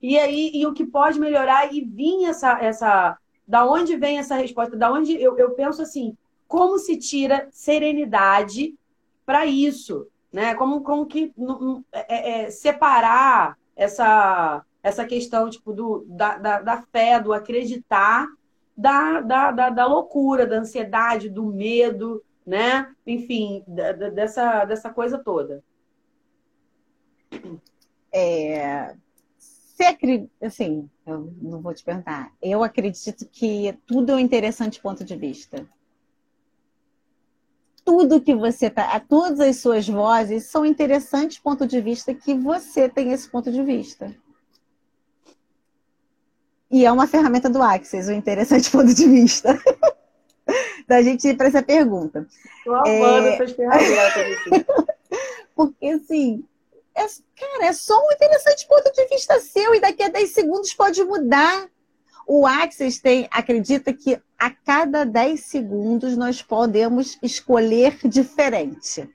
E 0.00 0.18
aí, 0.18 0.50
e 0.54 0.66
o 0.66 0.72
que 0.72 0.86
pode 0.86 1.20
melhorar 1.20 1.74
e 1.74 1.84
vir 1.84 2.24
essa, 2.24 2.58
essa 2.58 3.18
da 3.50 3.66
onde 3.66 3.96
vem 3.96 4.18
essa 4.18 4.36
resposta? 4.36 4.76
Da 4.76 4.92
onde 4.92 5.20
eu, 5.20 5.36
eu 5.36 5.50
penso 5.50 5.82
assim, 5.82 6.16
como 6.46 6.78
se 6.78 6.96
tira 6.96 7.48
serenidade 7.50 8.76
para 9.26 9.44
isso, 9.44 10.06
né? 10.32 10.54
Como, 10.54 10.82
como 10.82 11.04
que 11.04 11.32
é, 11.92 12.44
é, 12.44 12.50
separar 12.50 13.58
essa 13.74 14.64
essa 14.82 15.04
questão 15.04 15.50
tipo 15.50 15.72
do 15.72 16.06
da, 16.08 16.38
da, 16.38 16.60
da, 16.60 16.82
fé, 16.82 17.20
do 17.20 17.32
acreditar 17.32 18.26
da, 18.76 19.20
da, 19.20 19.50
da, 19.50 19.68
da 19.68 19.86
loucura, 19.86 20.46
da 20.46 20.56
ansiedade, 20.56 21.28
do 21.28 21.44
medo, 21.44 22.22
né? 22.46 22.94
Enfim, 23.04 23.64
dessa, 23.66 24.64
dessa 24.64 24.90
coisa 24.90 25.18
toda. 25.18 25.62
É, 28.12 28.94
você 29.80 29.84
acredita, 29.84 30.46
assim, 30.46 30.90
eu 31.06 31.32
não 31.40 31.62
vou 31.62 31.72
te 31.72 31.82
perguntar. 31.82 32.30
Eu 32.42 32.62
acredito 32.62 33.24
que 33.32 33.74
tudo 33.86 34.12
é 34.12 34.16
um 34.16 34.18
interessante 34.18 34.78
ponto 34.78 35.02
de 35.02 35.16
vista. 35.16 35.66
Tudo 37.82 38.20
que 38.20 38.34
você 38.34 38.68
tá, 38.68 39.00
todas 39.00 39.40
as 39.40 39.56
suas 39.56 39.88
vozes 39.88 40.44
são 40.44 40.66
interessantes 40.66 41.38
ponto 41.38 41.66
de 41.66 41.80
vista 41.80 42.12
que 42.12 42.34
você 42.34 42.90
tem 42.90 43.12
esse 43.12 43.30
ponto 43.30 43.50
de 43.50 43.62
vista. 43.62 44.14
E 46.70 46.84
é 46.84 46.92
uma 46.92 47.06
ferramenta 47.06 47.48
do 47.48 47.62
Axis, 47.62 48.06
o 48.06 48.12
interessante 48.12 48.68
ponto 48.70 48.92
de 48.92 49.08
vista. 49.08 49.58
da 50.86 51.00
gente 51.00 51.26
ir 51.26 51.36
para 51.38 51.46
essa 51.46 51.62
pergunta. 51.62 52.26
Estou 52.58 52.74
amando 52.74 53.28
é... 53.28 53.34
essas 53.34 53.52
ferramentas. 53.52 54.66
Porque, 55.56 55.86
assim, 55.86 56.44
é, 57.00 57.06
cara, 57.36 57.66
é 57.66 57.72
só 57.72 57.98
um 57.98 58.12
interessante 58.12 58.66
ponto 58.66 58.92
de 58.92 59.06
vista 59.06 59.40
seu 59.40 59.74
e 59.74 59.80
daqui 59.80 60.02
a 60.02 60.08
10 60.08 60.30
segundos 60.30 60.74
pode 60.74 61.02
mudar. 61.04 61.68
O 62.26 62.46
Axis 62.46 63.00
tem, 63.00 63.28
acredita 63.30 63.92
que 63.92 64.20
a 64.38 64.50
cada 64.50 65.04
10 65.04 65.40
segundos 65.40 66.16
nós 66.16 66.42
podemos 66.42 67.18
escolher 67.22 67.98
diferente. 68.06 69.08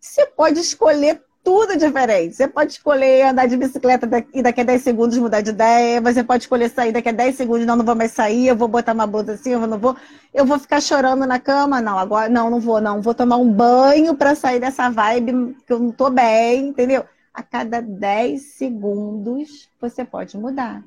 Você 0.00 0.26
pode 0.26 0.60
escolher 0.60 1.24
tudo 1.44 1.76
diferente. 1.76 2.34
Você 2.34 2.48
pode 2.48 2.72
escolher 2.72 3.26
andar 3.26 3.46
de 3.46 3.56
bicicleta 3.56 4.08
e 4.32 4.42
daqui 4.42 4.62
a 4.62 4.64
10 4.64 4.82
segundos 4.82 5.18
mudar 5.18 5.42
de 5.42 5.50
ideia. 5.50 6.00
Você 6.00 6.24
pode 6.24 6.44
escolher 6.44 6.70
sair 6.70 6.90
daqui 6.90 7.10
a 7.10 7.12
10 7.12 7.36
segundos, 7.36 7.66
não, 7.66 7.76
não 7.76 7.84
vou 7.84 7.94
mais 7.94 8.12
sair, 8.12 8.48
eu 8.48 8.56
vou 8.56 8.66
botar 8.66 8.94
uma 8.94 9.06
blusa 9.06 9.34
assim, 9.34 9.50
eu 9.50 9.66
não 9.66 9.78
vou. 9.78 9.94
Eu 10.32 10.46
vou 10.46 10.58
ficar 10.58 10.80
chorando 10.80 11.26
na 11.26 11.38
cama? 11.38 11.82
Não, 11.82 11.98
agora 11.98 12.30
não, 12.30 12.48
não 12.48 12.58
vou, 12.58 12.80
não. 12.80 13.02
Vou 13.02 13.14
tomar 13.14 13.36
um 13.36 13.52
banho 13.52 14.14
para 14.14 14.34
sair 14.34 14.58
dessa 14.58 14.88
vibe 14.88 15.54
que 15.66 15.72
eu 15.72 15.78
não 15.78 15.92
tô 15.92 16.08
bem, 16.08 16.68
entendeu? 16.68 17.04
A 17.32 17.42
cada 17.42 17.82
10 17.82 18.40
segundos 18.56 19.68
você 19.78 20.02
pode 20.02 20.38
mudar. 20.38 20.82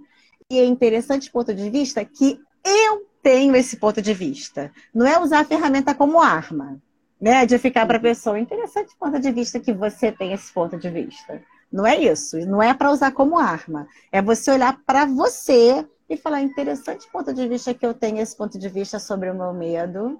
E 0.50 0.58
é 0.58 0.66
interessante 0.66 1.32
ponto 1.32 1.54
de 1.54 1.70
vista 1.70 2.04
que 2.04 2.40
eu 2.66 3.06
tenho 3.22 3.56
esse 3.56 3.78
ponto 3.78 4.02
de 4.02 4.14
vista. 4.14 4.72
Não 4.94 5.06
é 5.06 5.20
usar 5.20 5.42
a 5.42 5.46
ferramenta 5.46 5.94
como 5.94 6.20
arma 6.20 6.82
né? 7.20 7.46
De 7.46 7.58
ficar 7.58 7.86
para 7.86 7.98
a 7.98 8.02
pessoa. 8.02 8.40
Interessante 8.40 8.96
ponto 8.98 9.20
de 9.20 9.32
vista 9.32 9.60
que 9.60 9.74
você 9.74 10.12
tem 10.12 10.34
esse 10.34 10.52
ponto 10.54 10.78
de 10.78 10.90
vista. 10.90 11.42
Não 11.72 11.86
é 11.86 11.98
isso. 11.98 12.38
Não 12.46 12.62
é 12.62 12.74
para 12.74 12.92
usar 12.92 13.12
como 13.12 13.38
arma. 13.38 13.88
É 14.12 14.22
você 14.22 14.52
olhar 14.52 14.80
para 14.86 15.06
você 15.06 15.86
e 16.10 16.16
falar: 16.16 16.42
interessante 16.42 17.10
ponto 17.12 17.34
de 17.34 17.48
vista 17.48 17.74
que 17.74 17.86
eu 17.86 17.94
tenho 17.94 18.20
esse 18.20 18.36
ponto 18.36 18.58
de 18.58 18.70
vista 18.70 19.00
sobre 19.00 19.30
o 19.30 19.36
meu 19.36 19.54
medo. 19.54 20.20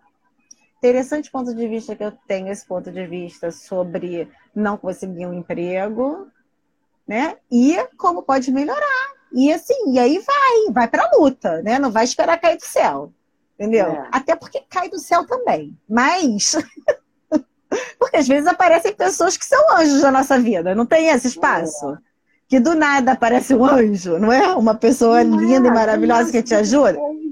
Interessante 0.78 1.32
ponto 1.32 1.56
de 1.56 1.68
vista 1.68 1.96
que 1.96 2.04
eu 2.04 2.12
tenho 2.28 2.50
esse 2.50 2.66
ponto 2.66 2.92
de 2.92 3.08
vista 3.08 3.52
sobre 3.52 4.30
não 4.54 4.78
conseguir 4.78 5.26
um 5.26 5.34
emprego, 5.34 6.28
né? 7.08 7.38
E 7.52 7.76
como 7.98 8.22
pode 8.22 8.52
melhorar. 8.52 9.18
E 9.34 9.52
assim, 9.52 9.92
e 9.92 10.00
aí 10.00 10.20
vai, 10.20 10.74
vai 10.74 10.88
para 10.88 11.04
a 11.04 11.18
luta, 11.18 11.62
né? 11.64 11.80
Não 11.80 11.92
vai 11.92 12.04
esperar 12.04 12.40
cair 12.40 12.58
do 12.58 12.66
céu. 12.66 13.12
Entendeu? 13.60 13.88
É. 13.88 14.08
Até 14.12 14.36
porque 14.36 14.62
cai 14.70 14.90
do 14.90 15.00
céu 15.00 15.26
também. 15.26 15.76
Mas. 15.90 16.56
porque 18.00 18.18
às 18.18 18.28
vezes 18.28 18.48
aparecem 18.48 18.94
pessoas 18.94 19.36
que 19.36 19.46
são 19.46 19.76
anjos 19.76 20.02
na 20.02 20.12
nossa 20.12 20.40
vida. 20.40 20.76
Não 20.76 20.86
tem 20.86 21.08
esse 21.08 21.28
espaço. 21.28 21.94
É. 21.94 21.98
Que 22.48 22.60
do 22.60 22.76
nada 22.76 23.12
aparece 23.12 23.54
um 23.54 23.66
anjo, 23.66 24.18
não 24.20 24.32
é? 24.32 24.56
Uma 24.56 24.76
pessoa 24.76 25.22
linda 25.22 25.68
é. 25.68 25.72
e 25.72 25.74
maravilhosa 25.74 26.32
que 26.32 26.42
te 26.42 26.56
ajuda 26.56 26.94
de 26.94 27.27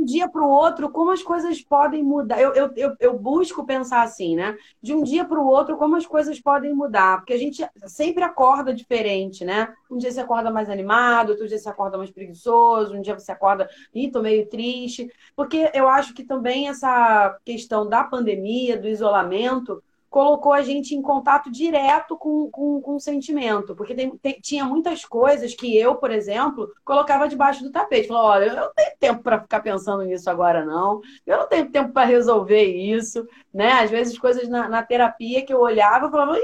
um 0.00 0.04
dia 0.04 0.28
para 0.28 0.42
o 0.42 0.48
outro, 0.48 0.90
como 0.90 1.10
as 1.10 1.22
coisas 1.22 1.60
podem 1.60 2.02
mudar. 2.02 2.40
Eu, 2.40 2.54
eu, 2.54 2.72
eu, 2.76 2.96
eu 2.98 3.18
busco 3.18 3.66
pensar 3.66 4.02
assim, 4.02 4.34
né? 4.34 4.56
De 4.82 4.94
um 4.94 5.02
dia 5.02 5.24
para 5.24 5.38
o 5.38 5.46
outro, 5.46 5.76
como 5.76 5.96
as 5.96 6.06
coisas 6.06 6.40
podem 6.40 6.74
mudar. 6.74 7.18
Porque 7.18 7.34
a 7.34 7.38
gente 7.38 7.62
sempre 7.86 8.24
acorda 8.24 8.72
diferente, 8.72 9.44
né? 9.44 9.72
Um 9.90 9.98
dia 9.98 10.10
você 10.10 10.20
acorda 10.20 10.50
mais 10.50 10.70
animado, 10.70 11.30
outro 11.30 11.46
dia 11.46 11.58
você 11.58 11.68
acorda 11.68 11.98
mais 11.98 12.10
preguiçoso, 12.10 12.94
um 12.94 13.02
dia 13.02 13.18
você 13.18 13.30
acorda, 13.30 13.68
ih, 13.94 14.10
tô 14.10 14.22
meio 14.22 14.46
triste. 14.48 15.08
Porque 15.36 15.70
eu 15.74 15.88
acho 15.88 16.14
que 16.14 16.24
também 16.24 16.68
essa 16.68 17.38
questão 17.44 17.86
da 17.86 18.02
pandemia, 18.04 18.78
do 18.78 18.88
isolamento, 18.88 19.82
colocou 20.10 20.52
a 20.52 20.60
gente 20.60 20.94
em 20.94 21.00
contato 21.00 21.50
direto 21.50 22.18
com, 22.18 22.50
com, 22.50 22.80
com 22.82 22.96
o 22.96 23.00
sentimento. 23.00 23.76
Porque 23.76 23.94
tem, 23.94 24.10
tem, 24.18 24.40
tinha 24.40 24.64
muitas 24.64 25.04
coisas 25.04 25.54
que 25.54 25.74
eu, 25.78 25.94
por 25.94 26.10
exemplo, 26.10 26.68
colocava 26.84 27.28
debaixo 27.28 27.62
do 27.62 27.70
tapete. 27.70 28.08
Falava, 28.08 28.26
olha, 28.26 28.44
eu 28.46 28.56
não 28.56 28.74
tenho 28.74 28.96
tempo 28.98 29.22
para 29.22 29.40
ficar 29.40 29.60
pensando 29.60 30.02
nisso 30.02 30.28
agora, 30.28 30.64
não. 30.64 31.00
Eu 31.24 31.38
não 31.38 31.46
tenho 31.46 31.70
tempo 31.70 31.92
para 31.92 32.06
resolver 32.06 32.64
isso. 32.64 33.24
Né? 33.54 33.70
Às 33.70 33.90
vezes, 33.90 34.18
coisas 34.18 34.48
na, 34.48 34.68
na 34.68 34.82
terapia 34.82 35.46
que 35.46 35.54
eu 35.54 35.60
olhava 35.60 36.08
e 36.08 36.10
falava, 36.10 36.38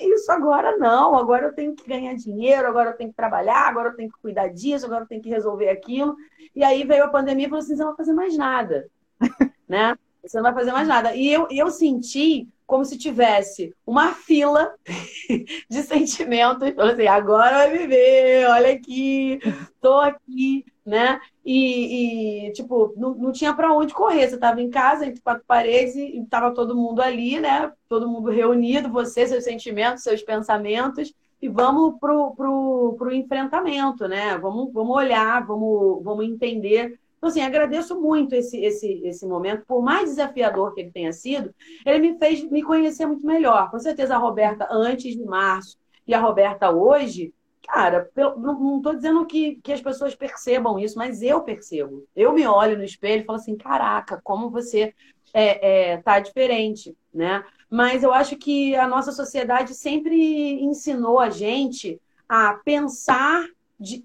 isso 0.00 0.30
agora 0.30 0.76
não, 0.76 1.16
agora 1.16 1.46
eu 1.46 1.54
tenho 1.54 1.74
que 1.74 1.88
ganhar 1.88 2.14
dinheiro, 2.14 2.68
agora 2.68 2.90
eu 2.90 2.96
tenho 2.96 3.10
que 3.10 3.16
trabalhar, 3.16 3.66
agora 3.66 3.88
eu 3.88 3.96
tenho 3.96 4.10
que 4.12 4.20
cuidar 4.20 4.48
disso, 4.48 4.86
agora 4.86 5.04
eu 5.04 5.08
tenho 5.08 5.22
que 5.22 5.30
resolver 5.30 5.70
aquilo. 5.70 6.14
E 6.54 6.62
aí 6.62 6.84
veio 6.84 7.04
a 7.04 7.08
pandemia 7.08 7.46
e 7.46 7.48
falou 7.48 7.62
assim: 7.62 7.74
você 7.74 7.82
não 7.82 7.88
vai 7.88 7.96
fazer 7.96 8.12
mais 8.12 8.36
nada. 8.36 8.88
né? 9.66 9.96
Você 10.22 10.36
não 10.36 10.44
vai 10.44 10.54
fazer 10.54 10.72
mais 10.72 10.88
nada. 10.88 11.14
E 11.14 11.32
eu, 11.32 11.46
eu 11.50 11.70
senti 11.70 12.48
como 12.66 12.84
se 12.84 12.98
tivesse 12.98 13.74
uma 13.86 14.12
fila 14.12 14.74
de 15.70 15.82
sentimentos. 15.82 16.74
Falou 16.74 16.92
assim, 16.92 17.06
agora 17.06 17.56
vai 17.56 17.78
viver, 17.78 18.46
olha 18.46 18.72
aqui, 18.74 19.40
tô 19.80 19.94
aqui, 19.94 20.66
né? 20.84 21.18
E, 21.42 22.48
e 22.48 22.52
tipo, 22.52 22.92
não, 22.94 23.14
não 23.14 23.32
tinha 23.32 23.54
para 23.54 23.72
onde 23.72 23.94
correr. 23.94 24.28
Você 24.28 24.34
estava 24.34 24.60
em 24.60 24.68
casa, 24.68 25.06
entre 25.06 25.22
quatro 25.22 25.44
paredes, 25.46 25.94
e 25.96 26.18
estava 26.18 26.52
todo 26.52 26.76
mundo 26.76 27.00
ali, 27.00 27.40
né? 27.40 27.72
Todo 27.88 28.08
mundo 28.08 28.30
reunido, 28.30 28.90
você, 28.90 29.26
seus 29.26 29.44
sentimentos, 29.44 30.02
seus 30.02 30.22
pensamentos. 30.22 31.14
E 31.40 31.48
vamos 31.48 31.98
pro, 31.98 32.34
pro, 32.34 32.96
pro 32.98 33.14
enfrentamento, 33.14 34.06
né? 34.06 34.36
Vamos, 34.36 34.70
vamos 34.74 34.94
olhar, 34.94 35.46
vamos, 35.46 36.02
vamos 36.04 36.26
entender 36.26 36.98
então, 37.18 37.28
assim, 37.28 37.40
agradeço 37.40 38.00
muito 38.00 38.32
esse, 38.34 38.56
esse, 38.64 39.02
esse 39.04 39.26
momento, 39.26 39.66
por 39.66 39.82
mais 39.82 40.10
desafiador 40.10 40.72
que 40.72 40.80
ele 40.80 40.92
tenha 40.92 41.12
sido, 41.12 41.52
ele 41.84 42.12
me 42.12 42.18
fez 42.18 42.48
me 42.48 42.62
conhecer 42.62 43.06
muito 43.06 43.26
melhor. 43.26 43.70
Com 43.70 43.78
certeza, 43.78 44.14
a 44.14 44.18
Roberta 44.18 44.68
antes 44.70 45.16
de 45.16 45.24
março 45.24 45.76
e 46.06 46.14
a 46.14 46.20
Roberta 46.20 46.70
hoje, 46.70 47.34
cara, 47.66 48.08
não 48.16 48.76
estou 48.76 48.94
dizendo 48.94 49.26
que, 49.26 49.56
que 49.56 49.72
as 49.72 49.80
pessoas 49.80 50.14
percebam 50.14 50.78
isso, 50.78 50.96
mas 50.96 51.20
eu 51.20 51.42
percebo. 51.42 52.06
Eu 52.14 52.32
me 52.32 52.46
olho 52.46 52.78
no 52.78 52.84
espelho 52.84 53.22
e 53.22 53.24
falo 53.24 53.38
assim: 53.38 53.56
caraca, 53.56 54.20
como 54.22 54.48
você 54.48 54.94
é, 55.34 55.90
é, 55.90 55.96
tá 55.98 56.20
diferente, 56.20 56.96
né? 57.12 57.44
Mas 57.68 58.04
eu 58.04 58.12
acho 58.12 58.36
que 58.36 58.76
a 58.76 58.86
nossa 58.86 59.10
sociedade 59.10 59.74
sempre 59.74 60.62
ensinou 60.62 61.18
a 61.18 61.30
gente 61.30 62.00
a 62.28 62.54
pensar 62.64 63.44
de, 63.78 64.04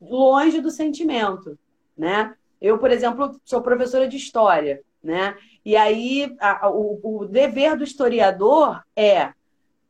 longe 0.00 0.60
do 0.60 0.70
sentimento 0.70 1.58
né? 1.96 2.34
Eu, 2.60 2.78
por 2.78 2.90
exemplo, 2.90 3.38
sou 3.44 3.60
professora 3.60 4.08
de 4.08 4.16
história, 4.16 4.82
né? 5.02 5.36
E 5.64 5.76
aí 5.76 6.34
a, 6.40 6.68
o, 6.68 7.00
o 7.20 7.26
dever 7.26 7.76
do 7.76 7.84
historiador 7.84 8.82
é 8.94 9.32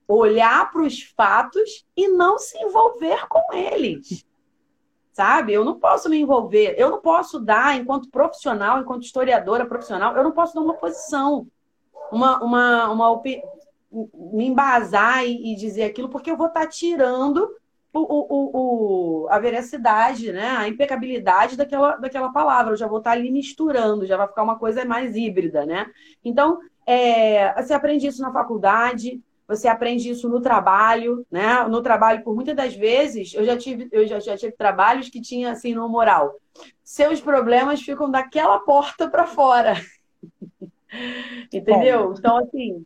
olhar 0.08 0.70
para 0.70 0.82
os 0.82 1.02
fatos 1.02 1.84
e 1.96 2.08
não 2.08 2.38
se 2.38 2.56
envolver 2.58 3.26
com 3.28 3.52
eles. 3.52 4.24
Sabe? 5.12 5.52
Eu 5.52 5.64
não 5.64 5.78
posso 5.78 6.10
me 6.10 6.18
envolver, 6.18 6.74
eu 6.76 6.90
não 6.90 7.00
posso 7.00 7.40
dar, 7.40 7.74
enquanto 7.76 8.10
profissional, 8.10 8.80
enquanto 8.80 9.04
historiadora 9.04 9.64
profissional, 9.64 10.14
eu 10.14 10.22
não 10.22 10.32
posso 10.32 10.54
dar 10.54 10.60
uma 10.60 10.74
posição, 10.74 11.46
uma, 12.12 12.42
uma, 12.42 12.90
uma 12.90 13.22
me 14.14 14.46
embasar 14.46 15.24
e, 15.24 15.52
e 15.52 15.56
dizer 15.56 15.84
aquilo, 15.84 16.10
porque 16.10 16.30
eu 16.30 16.36
vou 16.36 16.48
estar 16.48 16.66
tirando 16.66 17.48
o, 18.02 19.24
o, 19.24 19.28
a 19.28 19.38
veracidade, 19.38 20.32
né? 20.32 20.50
a 20.56 20.68
impecabilidade 20.68 21.56
daquela, 21.56 21.96
daquela 21.96 22.32
palavra. 22.32 22.72
Eu 22.72 22.76
já 22.76 22.86
vou 22.86 22.98
estar 22.98 23.12
ali 23.12 23.30
misturando, 23.30 24.06
já 24.06 24.16
vai 24.16 24.28
ficar 24.28 24.42
uma 24.42 24.58
coisa 24.58 24.84
mais 24.84 25.14
híbrida, 25.16 25.64
né? 25.64 25.86
Então, 26.24 26.58
é, 26.86 27.60
você 27.60 27.74
aprende 27.74 28.06
isso 28.06 28.22
na 28.22 28.32
faculdade, 28.32 29.20
você 29.46 29.68
aprende 29.68 30.10
isso 30.10 30.28
no 30.28 30.40
trabalho, 30.40 31.24
né? 31.30 31.62
No 31.68 31.80
trabalho, 31.80 32.22
por 32.24 32.34
muitas 32.34 32.56
das 32.56 32.74
vezes, 32.74 33.32
eu 33.34 33.44
já 33.44 33.56
tive, 33.56 33.88
eu 33.92 34.06
já, 34.06 34.18
já 34.18 34.36
tive 34.36 34.52
trabalhos 34.52 35.08
que 35.08 35.20
tinha 35.20 35.52
assim 35.52 35.74
no 35.74 35.88
moral. 35.88 36.34
Seus 36.82 37.20
problemas 37.20 37.80
ficam 37.80 38.10
daquela 38.10 38.58
porta 38.60 39.08
para 39.08 39.26
fora. 39.26 39.74
Entendeu? 41.52 42.14
Então, 42.16 42.36
assim, 42.38 42.84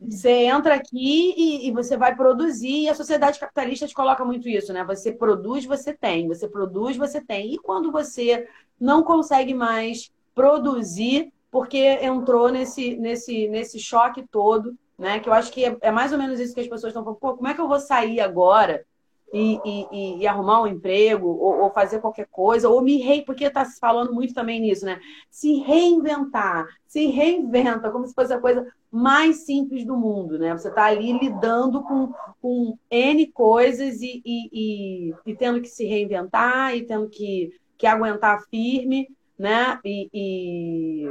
você 0.00 0.46
entra 0.46 0.74
aqui 0.74 1.34
e, 1.36 1.68
e, 1.68 1.70
você 1.70 1.96
vai 1.96 2.16
produzir, 2.16 2.84
e 2.84 2.88
a 2.88 2.94
sociedade 2.94 3.38
capitalista 3.38 3.86
te 3.86 3.94
coloca 3.94 4.24
muito 4.24 4.48
isso, 4.48 4.72
né? 4.72 4.82
Você 4.84 5.12
produz, 5.12 5.66
você 5.66 5.92
tem, 5.92 6.26
você 6.26 6.48
produz, 6.48 6.96
você 6.96 7.20
tem. 7.20 7.52
E 7.52 7.58
quando 7.58 7.92
você 7.92 8.48
não 8.80 9.02
consegue 9.02 9.52
mais 9.52 10.10
produzir, 10.34 11.32
porque 11.50 11.78
entrou 12.02 12.50
nesse, 12.50 12.96
nesse, 12.96 13.46
nesse 13.48 13.78
choque 13.78 14.26
todo, 14.26 14.74
né? 14.98 15.20
Que 15.20 15.28
eu 15.28 15.34
acho 15.34 15.52
que 15.52 15.64
é, 15.64 15.76
é 15.82 15.90
mais 15.90 16.12
ou 16.12 16.18
menos 16.18 16.40
isso 16.40 16.54
que 16.54 16.60
as 16.60 16.68
pessoas 16.68 16.90
estão 16.90 17.04
falando, 17.04 17.18
pô, 17.18 17.36
como 17.36 17.48
é 17.48 17.54
que 17.54 17.60
eu 17.60 17.68
vou 17.68 17.80
sair 17.80 18.20
agora 18.20 18.86
e, 19.32 19.60
e, 19.64 20.18
e, 20.18 20.26
arrumar 20.26 20.62
um 20.62 20.66
emprego, 20.66 21.28
ou, 21.28 21.62
ou, 21.62 21.70
fazer 21.70 22.00
qualquer 22.00 22.26
coisa, 22.26 22.68
ou 22.68 22.82
me 22.82 22.96
rei, 22.98 23.22
porque 23.22 23.44
está 23.44 23.64
se 23.64 23.78
falando 23.78 24.12
muito 24.12 24.34
também 24.34 24.60
nisso, 24.60 24.84
né? 24.84 25.00
Se 25.30 25.54
reinventar, 25.60 26.66
se 26.86 27.06
reinventa, 27.06 27.90
como 27.90 28.06
se 28.06 28.14
fosse 28.14 28.32
a 28.32 28.40
coisa 28.40 28.66
mais 28.90 29.44
simples 29.44 29.84
do 29.84 29.96
mundo, 29.96 30.38
né? 30.38 30.52
Você 30.52 30.68
está 30.68 30.86
ali 30.86 31.12
lidando 31.12 31.82
com, 31.82 32.12
com 32.42 32.76
N 32.90 33.26
coisas 33.28 34.00
e, 34.00 34.20
e, 34.24 35.14
e, 35.24 35.36
tendo 35.36 35.60
que 35.60 35.68
se 35.68 35.84
reinventar 35.84 36.76
e 36.76 36.84
tendo 36.84 37.08
que, 37.08 37.52
que 37.78 37.86
aguentar 37.86 38.42
firme, 38.50 39.08
né? 39.38 39.78
E, 39.84 41.08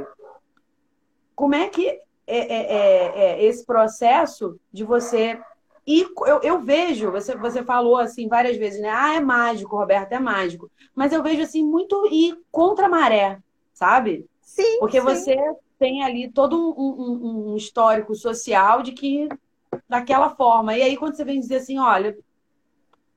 como 1.34 1.54
é 1.54 1.70
que 1.70 1.88
é, 1.88 2.00
é, 2.26 2.36
é, 2.36 3.06
é 3.16 3.44
esse 3.44 3.64
processo 3.64 4.60
de 4.70 4.84
você 4.84 5.40
e 5.90 6.06
eu, 6.24 6.40
eu, 6.44 6.60
vejo, 6.60 7.10
você, 7.10 7.36
você 7.36 7.64
falou 7.64 7.96
assim 7.96 8.28
várias 8.28 8.56
vezes, 8.56 8.80
né? 8.80 8.88
Ah, 8.88 9.14
é 9.16 9.20
mágico, 9.20 9.76
Roberto, 9.76 10.12
é 10.12 10.20
mágico. 10.20 10.70
Mas 10.94 11.12
eu 11.12 11.20
vejo 11.20 11.42
assim 11.42 11.64
muito 11.64 12.06
ir 12.12 12.38
contra 12.52 12.86
a 12.86 12.88
maré, 12.88 13.40
sabe? 13.74 14.24
Sim. 14.40 14.78
Porque 14.78 15.00
sim. 15.00 15.04
você 15.04 15.36
tem 15.80 16.04
ali 16.04 16.30
todo 16.30 16.56
um, 16.56 16.92
um, 16.92 17.52
um, 17.52 17.56
histórico 17.56 18.14
social 18.14 18.84
de 18.84 18.92
que 18.92 19.28
daquela 19.88 20.30
forma. 20.30 20.76
E 20.76 20.82
aí, 20.82 20.96
quando 20.96 21.16
você 21.16 21.24
vem 21.24 21.40
dizer 21.40 21.56
assim, 21.56 21.76
olha, 21.80 22.16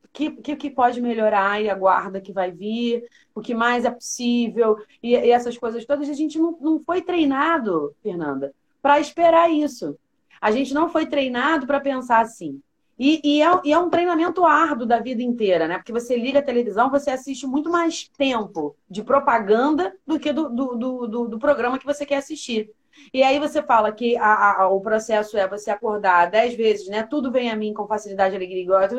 o 0.03 0.07
que, 0.11 0.31
que, 0.31 0.55
que, 0.55 0.69
pode 0.71 0.99
melhorar 0.99 1.61
e 1.61 1.69
aguarda 1.69 2.21
que 2.21 2.33
vai 2.33 2.51
vir, 2.51 3.07
o 3.35 3.41
que 3.41 3.53
mais 3.53 3.85
é 3.85 3.91
possível, 3.91 4.77
e, 5.01 5.11
e 5.11 5.29
essas 5.29 5.59
coisas 5.59 5.85
todas, 5.85 6.09
a 6.09 6.13
gente 6.13 6.39
não, 6.39 6.57
não 6.59 6.79
foi 6.79 7.03
treinado, 7.03 7.93
Fernanda, 8.01 8.51
para 8.81 8.99
esperar 8.99 9.51
isso. 9.51 9.95
A 10.43 10.51
gente 10.51 10.73
não 10.73 10.89
foi 10.89 11.05
treinado 11.05 11.65
para 11.65 11.79
pensar 11.79 12.19
assim. 12.19 12.61
E, 12.99 13.21
e, 13.23 13.41
é, 13.41 13.61
e, 13.63 13.71
é, 13.71 13.79
um 13.79 13.89
treinamento 13.89 14.43
árduo 14.43 14.85
da 14.85 14.99
vida 14.99 15.23
inteira, 15.23 15.69
né? 15.69 15.77
Porque 15.77 15.93
você 15.93 16.17
liga 16.17 16.39
a 16.39 16.43
televisão, 16.43 16.91
você 16.91 17.11
assiste 17.11 17.47
muito 17.47 17.69
mais 17.69 18.09
tempo 18.17 18.75
de 18.89 19.01
propaganda 19.01 19.95
do 20.05 20.19
que 20.19 20.33
do, 20.33 20.49
do, 20.49 21.07
do, 21.07 21.27
do 21.29 21.39
programa 21.39 21.79
que 21.79 21.85
você 21.85 22.05
quer 22.05 22.17
assistir. 22.17 22.69
E 23.13 23.23
aí 23.23 23.39
você 23.39 23.63
fala 23.63 23.89
que 23.93 24.17
a, 24.17 24.63
a, 24.63 24.67
o 24.67 24.81
processo 24.81 25.37
é 25.37 25.47
você 25.47 25.71
acordar 25.71 26.29
dez 26.29 26.55
vezes, 26.55 26.89
né? 26.89 27.03
Tudo 27.03 27.31
vem 27.31 27.49
a 27.49 27.55
mim 27.55 27.73
com 27.73 27.87
facilidade, 27.87 28.35
alegria 28.35 28.63
e 28.63 28.65
glória. 28.65 28.89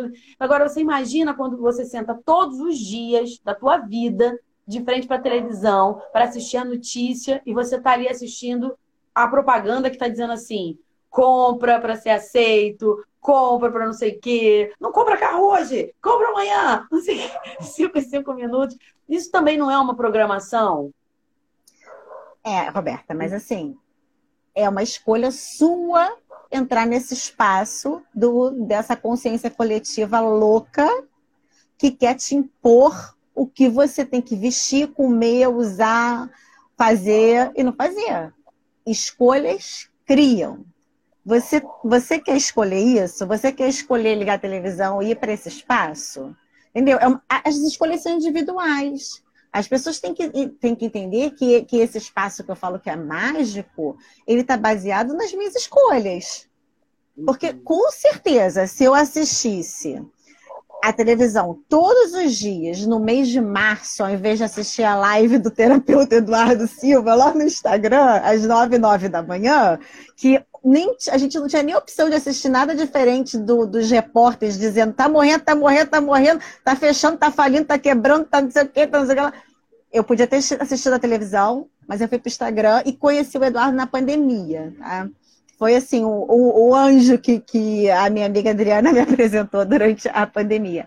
Agora 0.40 0.66
você 0.66 0.80
imagina 0.80 1.34
quando 1.34 1.58
você 1.58 1.84
senta 1.84 2.18
todos 2.24 2.58
os 2.58 2.78
dias 2.78 3.38
da 3.44 3.54
tua 3.54 3.76
vida 3.76 4.40
de 4.66 4.82
frente 4.82 5.06
para 5.06 5.16
a 5.16 5.22
televisão 5.22 6.00
para 6.10 6.24
assistir 6.24 6.56
a 6.56 6.64
notícia 6.64 7.42
e 7.44 7.52
você 7.52 7.76
está 7.76 7.92
ali 7.92 8.08
assistindo 8.08 8.74
a 9.14 9.28
propaganda 9.28 9.90
que 9.90 9.96
está 9.96 10.08
dizendo 10.08 10.32
assim: 10.32 10.78
compra 11.14 11.80
para 11.80 11.94
ser 11.94 12.10
aceito, 12.10 13.06
compra 13.20 13.70
para 13.70 13.86
não 13.86 13.92
sei 13.92 14.16
o 14.16 14.20
quê, 14.20 14.74
não 14.80 14.90
compra 14.90 15.16
carro 15.16 15.44
hoje, 15.44 15.94
compra 16.02 16.28
amanhã, 16.30 16.88
não 16.90 17.00
sei 17.00 17.30
cinco 17.62 17.96
em 17.96 18.02
cinco 18.02 18.34
minutos. 18.34 18.76
Isso 19.08 19.30
também 19.30 19.56
não 19.56 19.70
é 19.70 19.78
uma 19.78 19.94
programação? 19.94 20.92
É, 22.42 22.68
Roberta, 22.68 23.14
mas 23.14 23.32
assim, 23.32 23.76
é 24.56 24.68
uma 24.68 24.82
escolha 24.82 25.30
sua 25.30 26.16
entrar 26.50 26.84
nesse 26.84 27.14
espaço 27.14 28.02
do, 28.12 28.50
dessa 28.66 28.96
consciência 28.96 29.48
coletiva 29.48 30.18
louca 30.18 30.88
que 31.78 31.92
quer 31.92 32.16
te 32.16 32.34
impor 32.34 33.16
o 33.32 33.46
que 33.46 33.68
você 33.68 34.04
tem 34.04 34.20
que 34.20 34.34
vestir, 34.34 34.88
comer, 34.88 35.46
usar, 35.46 36.28
fazer 36.76 37.52
e 37.54 37.62
não 37.62 37.72
fazer. 37.72 38.34
Escolhas 38.84 39.88
criam. 40.04 40.64
Você, 41.24 41.62
você 41.82 42.18
quer 42.18 42.36
escolher 42.36 42.80
isso? 42.80 43.26
Você 43.26 43.50
quer 43.50 43.68
escolher 43.68 44.14
ligar 44.14 44.34
a 44.34 44.38
televisão 44.38 45.02
e 45.02 45.10
ir 45.10 45.16
para 45.16 45.32
esse 45.32 45.48
espaço? 45.48 46.36
Entendeu? 46.70 46.98
É 46.98 47.06
as 47.44 47.56
escolhas 47.56 48.02
são 48.02 48.12
individuais. 48.12 49.22
As 49.52 49.68
pessoas 49.68 50.00
têm 50.00 50.12
que, 50.12 50.28
têm 50.60 50.74
que 50.74 50.84
entender 50.84 51.30
que, 51.30 51.62
que 51.62 51.78
esse 51.78 51.96
espaço 51.96 52.42
que 52.42 52.50
eu 52.50 52.56
falo 52.56 52.80
que 52.80 52.90
é 52.90 52.96
mágico, 52.96 53.96
ele 54.26 54.40
está 54.40 54.56
baseado 54.56 55.14
nas 55.14 55.32
minhas 55.32 55.54
escolhas. 55.54 56.48
Porque, 57.24 57.50
uhum. 57.50 57.60
com 57.62 57.90
certeza, 57.92 58.66
se 58.66 58.82
eu 58.82 58.92
assistisse 58.92 60.02
a 60.82 60.92
televisão 60.92 61.58
todos 61.68 62.12
os 62.12 62.36
dias, 62.36 62.84
no 62.84 62.98
mês 62.98 63.28
de 63.28 63.40
março, 63.40 64.02
ao 64.02 64.10
invés 64.10 64.38
de 64.38 64.44
assistir 64.44 64.82
a 64.82 64.96
live 64.96 65.38
do 65.38 65.50
terapeuta 65.50 66.16
Eduardo 66.16 66.66
Silva 66.66 67.14
lá 67.14 67.32
no 67.32 67.42
Instagram, 67.42 68.20
às 68.22 68.44
nove, 68.44 68.76
nove 68.76 69.08
da 69.08 69.22
manhã, 69.22 69.78
que 70.16 70.44
nem, 70.64 70.96
a 71.10 71.18
gente 71.18 71.38
não 71.38 71.46
tinha 71.46 71.62
nem 71.62 71.74
opção 71.74 72.08
de 72.08 72.16
assistir 72.16 72.48
nada 72.48 72.74
diferente 72.74 73.36
do, 73.36 73.66
dos 73.66 73.90
repórteres 73.90 74.58
dizendo 74.58 74.94
tá 74.94 75.08
morrendo, 75.08 75.44
tá 75.44 75.54
morrendo, 75.54 75.90
tá 75.90 76.00
morrendo, 76.00 76.40
tá 76.64 76.74
fechando, 76.74 77.18
tá 77.18 77.30
falindo, 77.30 77.66
tá 77.66 77.78
quebrando, 77.78 78.24
tá 78.24 78.40
não 78.40 78.50
sei 78.50 78.62
o 78.62 78.68
quê, 78.68 78.86
tá 78.86 78.98
não 78.98 79.06
sei 79.06 79.20
o 79.20 79.30
que. 79.30 79.38
Eu 79.92 80.02
podia 80.02 80.26
ter 80.26 80.36
assistido 80.36 80.94
a 80.94 80.98
televisão, 80.98 81.68
mas 81.86 82.00
eu 82.00 82.08
fui 82.08 82.18
pro 82.18 82.28
Instagram 82.28 82.82
e 82.86 82.92
conheci 82.92 83.36
o 83.36 83.44
Eduardo 83.44 83.76
na 83.76 83.86
pandemia, 83.86 84.74
tá? 84.78 85.08
Foi 85.58 85.76
assim, 85.76 86.02
o, 86.04 86.08
o, 86.08 86.68
o 86.68 86.74
anjo 86.74 87.18
que, 87.18 87.38
que 87.38 87.88
a 87.90 88.10
minha 88.10 88.26
amiga 88.26 88.50
Adriana 88.50 88.90
me 88.92 89.00
apresentou 89.00 89.64
durante 89.64 90.08
a 90.08 90.26
pandemia. 90.26 90.86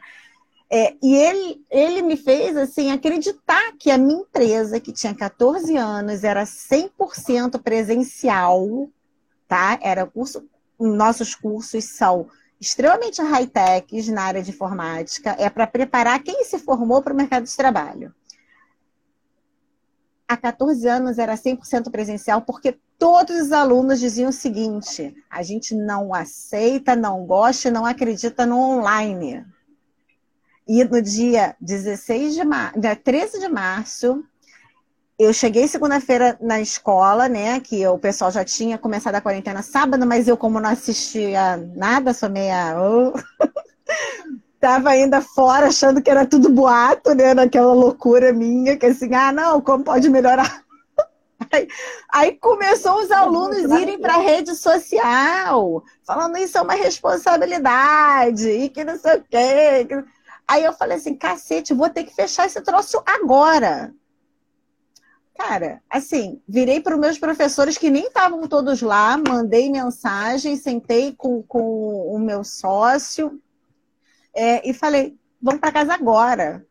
É, 0.69 0.95
e 1.01 1.15
ele, 1.15 1.61
ele 1.71 2.01
me 2.01 2.17
fez 2.17 2.57
assim 2.57 2.91
acreditar 2.91 3.71
que 3.79 3.89
a 3.89 3.97
minha 3.97 4.19
empresa, 4.19 4.79
que 4.79 4.91
tinha 4.91 5.15
14 5.15 5.77
anos, 5.77 6.25
era 6.25 6.43
100% 6.43 7.61
presencial, 7.61 8.89
tá? 9.47 9.79
Era 9.81 10.05
curso, 10.05 10.47
nossos 10.79 11.33
cursos 11.33 11.85
são 11.85 12.29
extremamente 12.59 13.21
high-techs 13.21 14.07
na 14.07 14.23
área 14.23 14.41
de 14.41 14.51
informática, 14.51 15.35
é 15.39 15.49
para 15.49 15.67
preparar 15.67 16.21
quem 16.23 16.43
se 16.43 16.57
formou 16.59 17.01
para 17.01 17.13
o 17.13 17.15
mercado 17.15 17.45
de 17.45 17.55
trabalho. 17.55 18.13
Há 20.27 20.35
14 20.35 20.85
anos 20.87 21.17
era 21.17 21.35
100% 21.35 21.89
presencial, 21.89 22.41
porque 22.41 22.77
todos 22.99 23.43
os 23.43 23.51
alunos 23.51 23.99
diziam 23.99 24.29
o 24.29 24.33
seguinte: 24.33 25.15
a 25.29 25.41
gente 25.41 25.73
não 25.73 26.13
aceita, 26.13 26.95
não 26.95 27.25
gosta, 27.25 27.71
não 27.71 27.85
acredita 27.85 28.45
no 28.45 28.57
online. 28.57 29.45
E 30.67 30.83
no 30.83 31.01
dia 31.01 31.55
16 31.61 32.35
de 32.35 32.43
mar... 32.43 32.77
dia 32.77 32.93
13 32.93 33.39
de 33.39 33.47
março, 33.47 34.21
eu 35.19 35.33
cheguei 35.33 35.67
segunda-feira 35.67 36.37
na 36.39 36.61
escola, 36.61 37.27
né? 37.27 37.59
Que 37.59 37.85
o 37.87 37.97
pessoal 37.97 38.31
já 38.31 38.45
tinha 38.45 38.77
começado 38.77 39.15
a 39.15 39.21
quarentena 39.21 39.63
sábado, 39.63 40.05
mas 40.05 40.27
eu, 40.27 40.37
como 40.37 40.59
não 40.59 40.69
assistia 40.69 41.57
nada, 41.75 42.13
sou 42.13 42.29
meia. 42.29 42.75
Tava 44.59 44.89
ainda 44.89 45.21
fora 45.21 45.67
achando 45.67 46.01
que 46.01 46.09
era 46.09 46.25
tudo 46.25 46.49
boato, 46.49 47.15
né? 47.15 47.33
Naquela 47.33 47.73
loucura 47.73 48.31
minha, 48.31 48.77
que 48.77 48.85
assim, 48.85 49.13
ah, 49.13 49.31
não, 49.31 49.59
como 49.59 49.83
pode 49.83 50.07
melhorar? 50.09 50.63
Aí, 51.51 51.67
aí 52.11 52.31
começou 52.33 52.99
os 52.99 53.11
alunos 53.11 53.71
irem 53.79 53.99
para 53.99 54.15
a 54.15 54.19
rede 54.19 54.55
social, 54.55 55.83
falando 56.03 56.35
isso 56.35 56.57
é 56.57 56.61
uma 56.61 56.73
responsabilidade, 56.73 58.49
e 58.49 58.67
que 58.69 58.83
não 58.83 58.97
sei 58.97 59.17
o 59.17 59.23
quê. 59.23 59.87
Aí 60.47 60.63
eu 60.63 60.73
falei 60.73 60.97
assim, 60.97 61.15
cacete, 61.15 61.75
vou 61.75 61.89
ter 61.89 62.05
que 62.05 62.15
fechar 62.15 62.47
esse 62.47 62.59
troço 62.61 63.01
agora. 63.05 63.93
Cara, 65.37 65.83
assim, 65.87 66.41
virei 66.47 66.81
para 66.81 66.95
os 66.95 66.99
meus 66.99 67.19
professores 67.19 67.77
que 67.77 67.91
nem 67.91 68.07
estavam 68.07 68.47
todos 68.47 68.81
lá, 68.81 69.15
mandei 69.17 69.69
mensagem, 69.69 70.57
sentei 70.57 71.13
com, 71.15 71.43
com 71.43 72.11
o 72.11 72.17
meu 72.17 72.43
sócio 72.43 73.39
é, 74.33 74.67
e 74.67 74.73
falei: 74.73 75.15
vamos 75.39 75.61
para 75.61 75.71
casa 75.71 75.93
agora. 75.93 76.65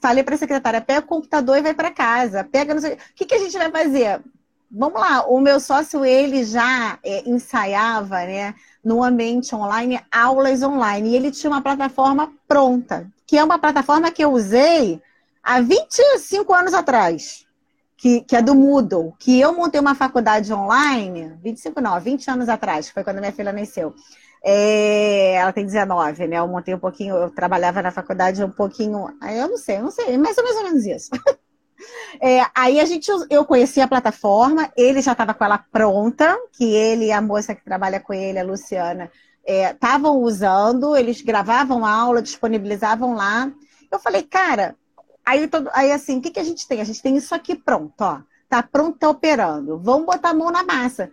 Falei 0.00 0.22
para 0.22 0.36
a 0.36 0.38
secretária: 0.38 0.80
pega 0.80 1.00
o 1.00 1.08
computador 1.08 1.58
e 1.58 1.62
vai 1.62 1.74
para 1.74 1.90
casa. 1.90 2.44
Pega, 2.44 2.74
não 2.74 2.80
sei. 2.80 2.94
O 2.94 2.98
que, 3.16 3.26
que 3.26 3.34
a 3.34 3.38
gente 3.38 3.58
vai 3.58 3.70
fazer? 3.72 4.22
Vamos 4.70 5.00
lá, 5.00 5.26
o 5.26 5.40
meu 5.40 5.58
sócio, 5.58 6.04
ele 6.04 6.44
já 6.44 6.96
é, 7.02 7.28
ensaiava, 7.28 8.18
né, 8.18 8.54
no 8.84 9.02
ambiente 9.02 9.52
online, 9.52 10.00
aulas 10.12 10.62
online. 10.62 11.10
E 11.10 11.16
ele 11.16 11.32
tinha 11.32 11.50
uma 11.50 11.60
plataforma 11.60 12.32
pronta, 12.46 13.10
que 13.26 13.36
é 13.36 13.42
uma 13.42 13.58
plataforma 13.58 14.12
que 14.12 14.22
eu 14.22 14.30
usei 14.30 15.02
há 15.42 15.60
25 15.60 16.54
anos 16.54 16.72
atrás 16.72 17.49
que, 18.00 18.22
que 18.22 18.34
é 18.34 18.40
do 18.40 18.54
Moodle, 18.54 19.14
que 19.18 19.38
eu 19.38 19.52
montei 19.52 19.78
uma 19.78 19.94
faculdade 19.94 20.50
online, 20.54 21.36
25 21.42 21.82
não, 21.82 22.00
20 22.00 22.30
anos 22.30 22.48
atrás, 22.48 22.88
que 22.88 22.94
foi 22.94 23.04
quando 23.04 23.18
minha 23.18 23.30
filha 23.30 23.52
nasceu. 23.52 23.94
É, 24.42 25.34
ela 25.34 25.52
tem 25.52 25.66
19, 25.66 26.26
né? 26.26 26.38
Eu 26.38 26.48
montei 26.48 26.74
um 26.74 26.78
pouquinho, 26.78 27.14
eu 27.14 27.30
trabalhava 27.30 27.82
na 27.82 27.90
faculdade 27.90 28.42
um 28.42 28.50
pouquinho, 28.50 29.06
eu 29.22 29.48
não 29.48 29.58
sei, 29.58 29.76
eu 29.76 29.82
não 29.82 29.90
sei, 29.90 30.16
mais 30.16 30.38
ou 30.38 30.44
menos 30.64 30.86
isso. 30.86 31.10
É, 32.20 32.44
aí 32.54 32.78
a 32.78 32.84
gente, 32.84 33.10
eu 33.30 33.42
conheci 33.46 33.80
a 33.80 33.88
plataforma, 33.88 34.70
ele 34.76 35.00
já 35.00 35.12
estava 35.12 35.32
com 35.32 35.42
ela 35.42 35.64
pronta, 35.72 36.36
que 36.52 36.64
ele 36.74 37.06
e 37.06 37.12
a 37.12 37.22
moça 37.22 37.54
que 37.54 37.64
trabalha 37.64 37.98
com 37.98 38.12
ele, 38.12 38.38
a 38.38 38.44
Luciana, 38.44 39.10
estavam 39.46 40.16
é, 40.16 40.18
usando, 40.18 40.94
eles 40.94 41.22
gravavam 41.22 41.86
aula, 41.86 42.20
disponibilizavam 42.20 43.14
lá. 43.14 43.50
Eu 43.90 43.98
falei, 43.98 44.22
cara, 44.22 44.76
Aí, 45.30 45.46
todo, 45.46 45.70
aí 45.72 45.92
assim, 45.92 46.18
o 46.18 46.20
que, 46.20 46.32
que 46.32 46.40
a 46.40 46.44
gente 46.44 46.66
tem? 46.66 46.80
A 46.80 46.84
gente 46.84 47.00
tem 47.00 47.16
isso 47.16 47.32
aqui 47.32 47.54
pronto, 47.54 48.00
ó. 48.00 48.20
Tá 48.48 48.64
pronto, 48.64 48.98
tá 48.98 49.08
operando. 49.08 49.78
Vamos 49.78 50.04
botar 50.04 50.30
a 50.30 50.34
mão 50.34 50.50
na 50.50 50.64
massa. 50.64 51.08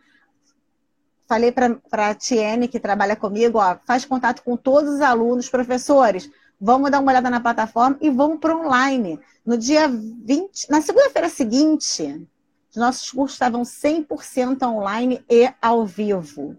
Falei 1.28 1.52
para 1.52 1.78
a 1.92 2.16
Tiene, 2.16 2.68
que 2.68 2.80
trabalha 2.80 3.16
comigo, 3.16 3.60
ó, 3.60 3.78
faz 3.86 4.06
contato 4.06 4.42
com 4.42 4.58
todos 4.58 4.96
os 4.96 5.02
alunos, 5.02 5.50
professores. 5.50 6.32
vamos 6.60 6.90
dar 6.90 7.00
uma 7.00 7.12
olhada 7.12 7.30
na 7.30 7.40
plataforma 7.40 7.96
e 8.02 8.10
vamos 8.10 8.40
para 8.40 8.58
online. 8.58 9.20
No 9.46 9.56
dia 9.56 9.88
20, 9.88 10.68
na 10.68 10.82
segunda-feira 10.82 11.30
seguinte, 11.30 12.28
os 12.72 12.76
nossos 12.76 13.12
cursos 13.12 13.36
estavam 13.36 13.62
100% 13.62 14.64
online 14.64 15.24
e 15.30 15.48
ao 15.62 15.86
vivo. 15.86 16.58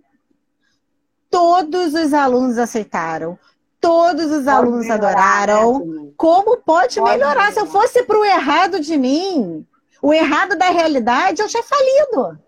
Todos 1.29 1.93
os 1.93 2.15
alunos 2.15 2.57
aceitaram. 2.57 3.37
Todos 3.81 4.31
os 4.33 4.49
alunos 4.49 4.89
adoraram. 4.91 5.85
Né, 5.85 6.11
Como 6.16 6.57
pode, 6.57 6.97
pode 6.97 7.01
melhorar? 7.01 7.35
melhorar? 7.35 7.53
Se 7.53 7.61
eu 7.61 7.66
fosse 7.66 8.03
para 8.03 8.18
o 8.18 8.24
errado 8.24 8.81
de 8.81 8.97
mim, 8.97 9.66
o 10.03 10.12
errado 10.12 10.57
da 10.57 10.70
realidade, 10.70 11.41
eu 11.41 11.49
tinha 11.49 11.62
falido. 11.62 12.39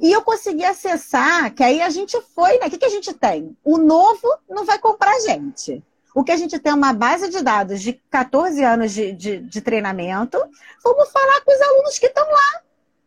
E 0.00 0.10
eu 0.12 0.22
consegui 0.22 0.64
acessar, 0.64 1.54
que 1.54 1.62
aí 1.62 1.80
a 1.80 1.88
gente 1.88 2.20
foi, 2.34 2.58
né? 2.58 2.66
O 2.66 2.70
que, 2.70 2.78
que 2.78 2.84
a 2.84 2.90
gente 2.90 3.12
tem? 3.12 3.56
O 3.64 3.78
novo 3.78 4.28
não 4.48 4.64
vai 4.64 4.78
comprar 4.78 5.12
a 5.12 5.20
gente. 5.20 5.82
O 6.14 6.22
que 6.22 6.32
a 6.32 6.36
gente 6.36 6.58
tem 6.58 6.72
é 6.72 6.74
uma 6.74 6.92
base 6.92 7.28
de 7.28 7.42
dados 7.42 7.80
de 7.80 7.92
14 8.10 8.62
anos 8.62 8.92
de, 8.92 9.12
de, 9.12 9.38
de 9.38 9.60
treinamento. 9.60 10.38
Vamos 10.82 11.10
falar 11.10 11.40
com 11.42 11.52
os 11.52 11.60
alunos 11.60 11.98
que 11.98 12.06
estão 12.06 12.24
lá 12.24 12.63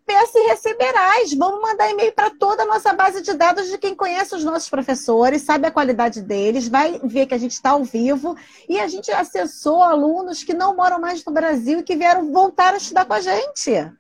peça 0.08 0.40
e 0.40 0.48
receberás. 0.48 1.34
Vamos 1.34 1.62
mandar 1.62 1.92
e-mail 1.92 2.14
para 2.14 2.30
toda 2.30 2.64
a 2.64 2.66
nossa 2.66 2.94
base 2.94 3.22
de 3.22 3.34
dados 3.34 3.68
de 3.68 3.78
quem 3.78 3.94
conhece 3.94 4.34
os 4.34 4.44
nossos 4.44 4.70
professores, 4.70 5.42
sabe 5.42 5.68
a 5.68 5.72
qualidade 5.72 6.22
deles, 6.22 6.70
vai 6.70 6.98
ver 7.04 7.26
que 7.26 7.34
a 7.34 7.38
gente 7.38 7.52
está 7.52 7.72
ao 7.72 7.84
vivo. 7.84 8.38
E 8.70 8.80
a 8.80 8.88
gente 8.88 9.12
acessou 9.12 9.84
alunos 9.84 10.44
que 10.44 10.54
não 10.54 10.74
moram 10.76 11.00
mais 11.00 11.24
no 11.26 11.34
Brasil 11.34 11.80
e 11.80 11.84
que 11.84 11.98
vieram 11.98 12.32
voltar 12.32 12.74
a 12.74 12.78
estudar 12.78 13.04
com 13.04 13.14
a 13.14 13.20
gente. 13.20 13.92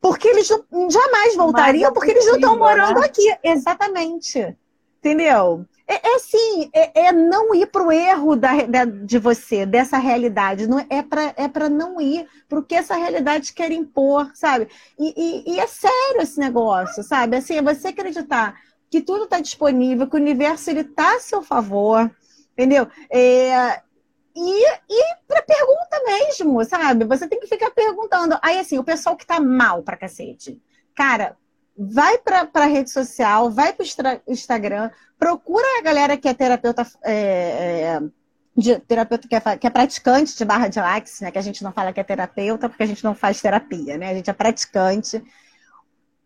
Porque 0.00 0.26
eles 0.26 0.48
não, 0.48 0.90
jamais 0.90 1.36
voltariam, 1.36 1.92
porque 1.92 2.12
eles 2.12 2.26
não 2.26 2.36
estão 2.36 2.58
morando 2.58 3.00
né? 3.00 3.06
aqui. 3.06 3.36
Exatamente. 3.44 4.56
Entendeu? 4.98 5.66
É, 5.90 6.08
é 6.08 6.14
assim, 6.14 6.70
é, 6.72 7.06
é, 7.06 7.12
não 7.12 7.52
ir 7.52 7.66
para 7.66 7.82
o 7.82 7.90
erro 7.90 8.36
da, 8.36 8.64
da, 8.64 8.84
de 8.84 9.18
você, 9.18 9.66
dessa 9.66 9.98
realidade. 9.98 10.68
Não, 10.68 10.78
é 10.88 11.02
para 11.02 11.34
é 11.36 11.48
para 11.48 11.68
não 11.68 12.00
ir 12.00 12.28
para 12.48 12.60
o 12.60 12.62
que 12.62 12.76
essa 12.76 12.94
realidade 12.94 13.52
quer 13.52 13.72
impor, 13.72 14.30
sabe? 14.32 14.68
E, 14.96 15.12
e, 15.16 15.54
e, 15.54 15.60
é 15.60 15.66
sério 15.66 16.22
esse 16.22 16.38
negócio, 16.38 17.02
sabe? 17.02 17.36
Assim, 17.36 17.56
é 17.56 17.62
você 17.62 17.88
acreditar 17.88 18.54
que 18.88 19.00
tudo 19.00 19.24
está 19.24 19.40
disponível, 19.40 20.08
que 20.08 20.16
o 20.16 20.20
universo 20.20 20.70
está 20.70 21.16
a 21.16 21.20
seu 21.20 21.42
favor, 21.42 22.08
entendeu? 22.52 22.86
É, 23.10 23.82
e, 24.36 24.64
e 24.88 25.16
para 25.26 25.42
pergunta 25.42 26.02
mesmo, 26.06 26.64
sabe? 26.64 27.04
Você 27.04 27.26
tem 27.26 27.40
que 27.40 27.48
ficar 27.48 27.70
perguntando. 27.72 28.38
Aí, 28.42 28.58
assim, 28.60 28.78
o 28.78 28.84
pessoal 28.84 29.16
que 29.16 29.26
tá 29.26 29.40
mal 29.40 29.82
pra 29.82 29.96
cacete. 29.96 30.60
Cara, 30.94 31.36
vai 31.82 32.18
para 32.18 32.46
a 32.52 32.66
rede 32.66 32.90
social, 32.90 33.50
vai 33.50 33.72
para 33.72 33.82
o 34.26 34.32
Instagram, 34.32 34.90
procura 35.18 35.66
a 35.78 35.82
galera 35.82 36.14
que 36.14 36.28
é 36.28 36.34
terapeuta, 36.34 36.86
é, 37.02 37.14
é, 37.14 38.00
de, 38.54 38.78
terapeuta 38.80 39.26
que 39.26 39.34
é, 39.34 39.40
que 39.56 39.66
é, 39.66 39.70
praticante 39.70 40.36
de 40.36 40.44
barra 40.44 40.68
de 40.68 40.78
lax, 40.78 41.22
né? 41.22 41.30
Que 41.30 41.38
a 41.38 41.42
gente 41.42 41.64
não 41.64 41.72
fala 41.72 41.90
que 41.90 41.98
é 41.98 42.04
terapeuta, 42.04 42.68
porque 42.68 42.82
a 42.82 42.86
gente 42.86 43.02
não 43.02 43.14
faz 43.14 43.40
terapia, 43.40 43.96
né? 43.96 44.10
A 44.10 44.14
gente 44.14 44.28
é 44.28 44.32
praticante. 44.34 45.24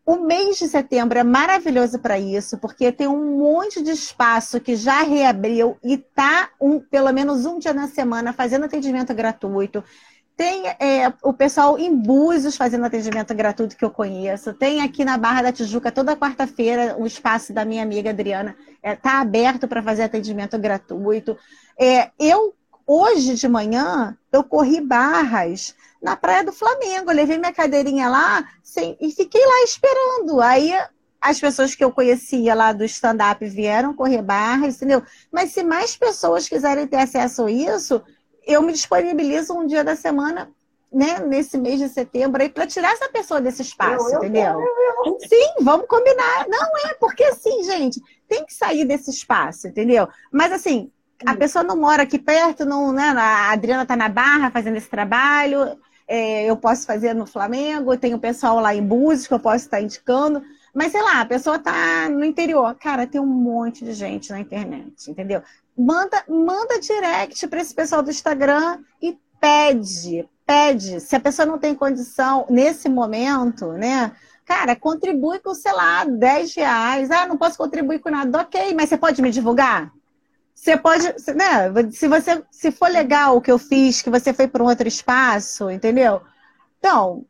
O 0.04 0.16
mês 0.16 0.58
de 0.58 0.66
setembro 0.66 1.18
é 1.20 1.22
maravilhoso 1.22 2.00
para 2.00 2.18
isso, 2.18 2.58
porque 2.58 2.90
tem 2.90 3.06
um 3.06 3.38
monte 3.38 3.80
de 3.80 3.92
espaço 3.92 4.60
que 4.60 4.74
já 4.74 5.02
reabriu 5.02 5.78
e 5.84 5.96
tá 5.96 6.50
um, 6.60 6.80
pelo 6.80 7.12
menos 7.12 7.46
um 7.46 7.60
dia 7.60 7.72
na 7.72 7.86
semana 7.86 8.32
fazendo 8.32 8.64
atendimento 8.64 9.14
gratuito. 9.14 9.84
Tem 10.36 10.66
é, 10.66 11.12
o 11.22 11.32
pessoal 11.32 11.78
em 11.78 11.94
Búzios 11.94 12.56
fazendo 12.56 12.84
atendimento 12.84 13.32
gratuito 13.34 13.76
que 13.76 13.84
eu 13.84 13.90
conheço. 13.90 14.52
Tem 14.52 14.82
aqui 14.82 15.04
na 15.04 15.16
Barra 15.16 15.42
da 15.42 15.52
Tijuca, 15.52 15.92
toda 15.92 16.16
quarta-feira, 16.16 16.96
o 16.98 17.06
espaço 17.06 17.52
da 17.52 17.64
minha 17.64 17.84
amiga 17.84 18.10
Adriana 18.10 18.56
está 18.76 18.88
é, 18.90 18.96
tá 18.96 19.20
aberto 19.20 19.68
para 19.68 19.82
fazer 19.82 20.02
atendimento 20.02 20.58
gratuito. 20.58 21.38
É, 21.78 22.10
eu, 22.18 22.52
hoje 22.84 23.34
de 23.34 23.46
manhã, 23.46 24.16
eu 24.32 24.42
corri 24.42 24.80
barras 24.80 25.74
na 26.02 26.16
Praia 26.16 26.42
do 26.42 26.52
Flamengo. 26.52 27.12
Eu 27.12 27.16
levei 27.16 27.38
minha 27.38 27.52
cadeirinha 27.52 28.08
lá 28.08 28.44
e 29.00 29.12
fiquei 29.12 29.40
lá 29.40 29.62
esperando. 29.62 30.40
Aí 30.40 30.72
as 31.20 31.38
pessoas 31.40 31.76
que 31.76 31.82
eu 31.82 31.92
conhecia 31.92 32.54
lá 32.54 32.72
do 32.72 32.84
stand-up 32.84 33.46
vieram 33.48 33.94
correr 33.94 34.20
barras, 34.20 34.76
entendeu? 34.76 35.02
Mas 35.32 35.52
se 35.52 35.62
mais 35.62 35.96
pessoas 35.96 36.48
quiserem 36.48 36.88
ter 36.88 36.98
acesso 36.98 37.46
a 37.46 37.50
isso, 37.50 38.02
eu 38.46 38.62
me 38.62 38.72
disponibilizo 38.72 39.54
um 39.54 39.66
dia 39.66 39.82
da 39.82 39.96
semana, 39.96 40.50
né, 40.92 41.18
nesse 41.20 41.58
mês 41.58 41.80
de 41.80 41.88
setembro 41.88 42.40
aí, 42.40 42.48
para 42.48 42.66
tirar 42.66 42.92
essa 42.92 43.08
pessoa 43.08 43.40
desse 43.40 43.62
espaço, 43.62 44.08
eu, 44.10 44.18
entendeu? 44.18 44.60
Eu, 44.60 45.04
eu, 45.06 45.18
Sim, 45.20 45.62
vamos 45.62 45.86
combinar. 45.88 46.46
Não 46.48 46.88
é, 46.88 46.94
porque 46.94 47.24
assim, 47.24 47.64
gente, 47.64 48.00
tem 48.28 48.44
que 48.44 48.54
sair 48.54 48.84
desse 48.84 49.10
espaço, 49.10 49.66
entendeu? 49.66 50.08
Mas 50.30 50.52
assim, 50.52 50.90
a 51.26 51.34
pessoa 51.34 51.64
não 51.64 51.76
mora 51.76 52.04
aqui 52.04 52.18
perto, 52.18 52.64
não, 52.64 52.92
né? 52.92 53.08
A 53.16 53.50
Adriana 53.50 53.82
está 53.82 53.96
na 53.96 54.08
Barra 54.08 54.50
fazendo 54.50 54.76
esse 54.76 54.88
trabalho, 54.88 55.76
é, 56.06 56.44
eu 56.44 56.56
posso 56.56 56.86
fazer 56.86 57.14
no 57.14 57.26
Flamengo, 57.26 57.96
tem 57.96 58.14
o 58.14 58.18
pessoal 58.18 58.60
lá 58.60 58.74
em 58.74 58.86
Búzios 58.86 59.26
que 59.26 59.34
eu 59.34 59.40
posso 59.40 59.64
estar 59.64 59.80
indicando. 59.80 60.42
Mas 60.74 60.92
sei 60.92 61.02
lá, 61.02 61.20
a 61.20 61.26
pessoa 61.26 61.58
tá 61.58 62.08
no 62.10 62.24
interior. 62.24 62.74
Cara, 62.74 63.06
tem 63.06 63.20
um 63.20 63.26
monte 63.26 63.84
de 63.84 63.92
gente 63.92 64.30
na 64.30 64.40
internet, 64.40 65.10
entendeu? 65.10 65.40
Manda, 65.76 66.24
manda 66.28 66.80
direct 66.80 67.46
para 67.48 67.60
esse 67.60 67.74
pessoal 67.74 68.02
do 68.02 68.10
Instagram 68.10 68.80
e 69.00 69.18
pede, 69.40 70.28
pede. 70.46 71.00
Se 71.00 71.16
a 71.16 71.20
pessoa 71.20 71.46
não 71.46 71.58
tem 71.58 71.74
condição 71.74 72.46
nesse 72.48 72.88
momento, 72.88 73.72
né? 73.72 74.12
Cara, 74.44 74.76
contribui 74.76 75.38
com, 75.38 75.54
sei 75.54 75.72
lá, 75.72 76.04
10 76.04 76.54
reais. 76.54 77.10
Ah, 77.10 77.26
não 77.26 77.36
posso 77.36 77.56
contribuir 77.56 77.98
com 77.98 78.10
nada. 78.10 78.40
Ok, 78.40 78.74
mas 78.74 78.88
você 78.88 78.96
pode 78.96 79.22
me 79.22 79.30
divulgar? 79.30 79.90
Você 80.54 80.76
pode, 80.76 81.04
né? 81.34 81.90
Se 81.90 82.06
você, 82.06 82.44
se 82.50 82.70
for 82.70 82.88
legal 82.88 83.36
o 83.36 83.40
que 83.40 83.50
eu 83.50 83.58
fiz, 83.58 84.02
que 84.02 84.10
você 84.10 84.32
foi 84.32 84.46
para 84.46 84.62
um 84.62 84.66
outro 84.66 84.86
espaço, 84.86 85.70
entendeu? 85.70 86.22
Então, 86.78 87.24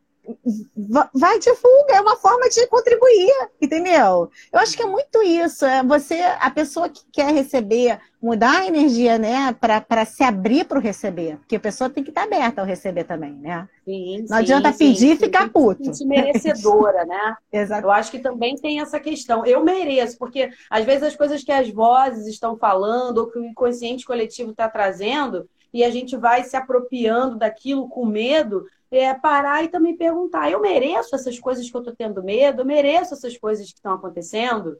vai 1.13 1.39
divulga, 1.39 1.95
é 1.95 2.01
uma 2.01 2.15
forma 2.15 2.49
de 2.49 2.65
contribuir, 2.67 3.49
entendeu? 3.61 4.29
Eu 4.51 4.59
acho 4.59 4.75
que 4.75 4.83
é 4.83 4.85
muito 4.85 5.21
isso, 5.21 5.65
é 5.65 5.83
você, 5.83 6.21
a 6.39 6.49
pessoa 6.49 6.89
que 6.89 7.01
quer 7.11 7.33
receber, 7.33 7.99
mudar 8.21 8.61
a 8.61 8.67
energia, 8.67 9.17
né, 9.17 9.55
para 9.59 10.05
se 10.05 10.23
abrir 10.23 10.65
para 10.65 10.79
o 10.79 10.81
receber, 10.81 11.37
porque 11.37 11.55
a 11.55 11.59
pessoa 11.59 11.89
tem 11.89 12.03
que 12.03 12.09
estar 12.09 12.23
aberta 12.23 12.61
ao 12.61 12.67
receber 12.67 13.03
também, 13.03 13.33
né? 13.33 13.67
Sim, 13.83 14.21
Não 14.21 14.27
sim, 14.27 14.33
adianta 14.33 14.71
sim, 14.73 14.77
pedir 14.87 15.11
e 15.11 15.15
ficar 15.15 15.49
puto. 15.49 15.93
Se 15.93 16.05
merecedora, 16.05 17.05
né? 17.05 17.35
Exato. 17.53 17.85
Eu 17.85 17.91
acho 17.91 18.09
que 18.09 18.17
também 18.17 18.55
tem 18.55 18.81
essa 18.81 18.99
questão. 18.99 19.45
Eu 19.45 19.63
mereço, 19.63 20.17
porque 20.17 20.49
às 20.69 20.83
vezes 20.83 21.03
as 21.03 21.15
coisas 21.15 21.43
que 21.43 21.51
as 21.51 21.69
vozes 21.69 22.25
estão 22.25 22.57
falando, 22.57 23.19
ou 23.19 23.27
que 23.27 23.37
o 23.37 23.45
inconsciente 23.45 24.05
coletivo 24.05 24.51
está 24.51 24.67
trazendo, 24.67 25.47
e 25.75 25.83
a 25.83 25.91
gente 25.91 26.15
vai 26.15 26.41
se 26.45 26.55
apropriando 26.55 27.37
daquilo 27.37 27.89
com 27.89 28.05
medo, 28.05 28.65
é 28.89 29.13
parar 29.13 29.61
e 29.61 29.67
também 29.67 29.97
perguntar: 29.97 30.49
eu 30.49 30.61
mereço 30.61 31.13
essas 31.13 31.37
coisas 31.37 31.69
que 31.69 31.75
eu 31.75 31.81
estou 31.81 31.93
tendo 31.93 32.23
medo? 32.23 32.61
Eu 32.61 32.65
mereço 32.65 33.13
essas 33.13 33.37
coisas 33.37 33.67
que 33.67 33.75
estão 33.75 33.91
acontecendo? 33.91 34.77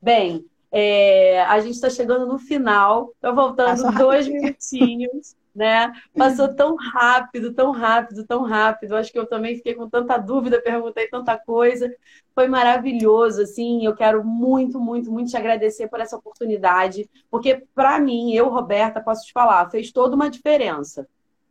Bem, 0.00 0.42
é, 0.72 1.42
a 1.42 1.60
gente 1.60 1.74
está 1.74 1.90
chegando 1.90 2.26
no 2.26 2.38
final, 2.38 3.10
estou 3.14 3.34
voltando 3.34 3.92
dois 3.98 4.26
minutinhos, 4.26 5.36
né? 5.54 5.92
Passou 6.16 6.54
tão 6.54 6.76
rápido, 6.76 7.52
tão 7.52 7.70
rápido, 7.70 8.26
tão 8.26 8.42
rápido. 8.42 8.96
Acho 8.96 9.12
que 9.12 9.18
eu 9.18 9.26
também 9.26 9.56
fiquei 9.56 9.74
com 9.74 9.88
tanta 9.88 10.16
dúvida, 10.18 10.62
perguntei 10.62 11.08
tanta 11.08 11.36
coisa. 11.38 11.90
Foi 12.34 12.48
maravilhoso, 12.48 13.42
assim. 13.42 13.84
Eu 13.84 13.94
quero 13.94 14.24
muito, 14.24 14.80
muito, 14.80 15.10
muito 15.10 15.30
te 15.30 15.36
agradecer 15.36 15.88
por 15.88 16.00
essa 16.00 16.16
oportunidade, 16.16 17.08
porque 17.30 17.66
para 17.74 17.98
mim, 18.00 18.32
eu, 18.32 18.48
Roberta, 18.48 19.00
posso 19.00 19.26
te 19.26 19.32
falar, 19.32 19.70
fez 19.70 19.90
toda 19.92 20.14
uma 20.14 20.30
diferença 20.30 21.06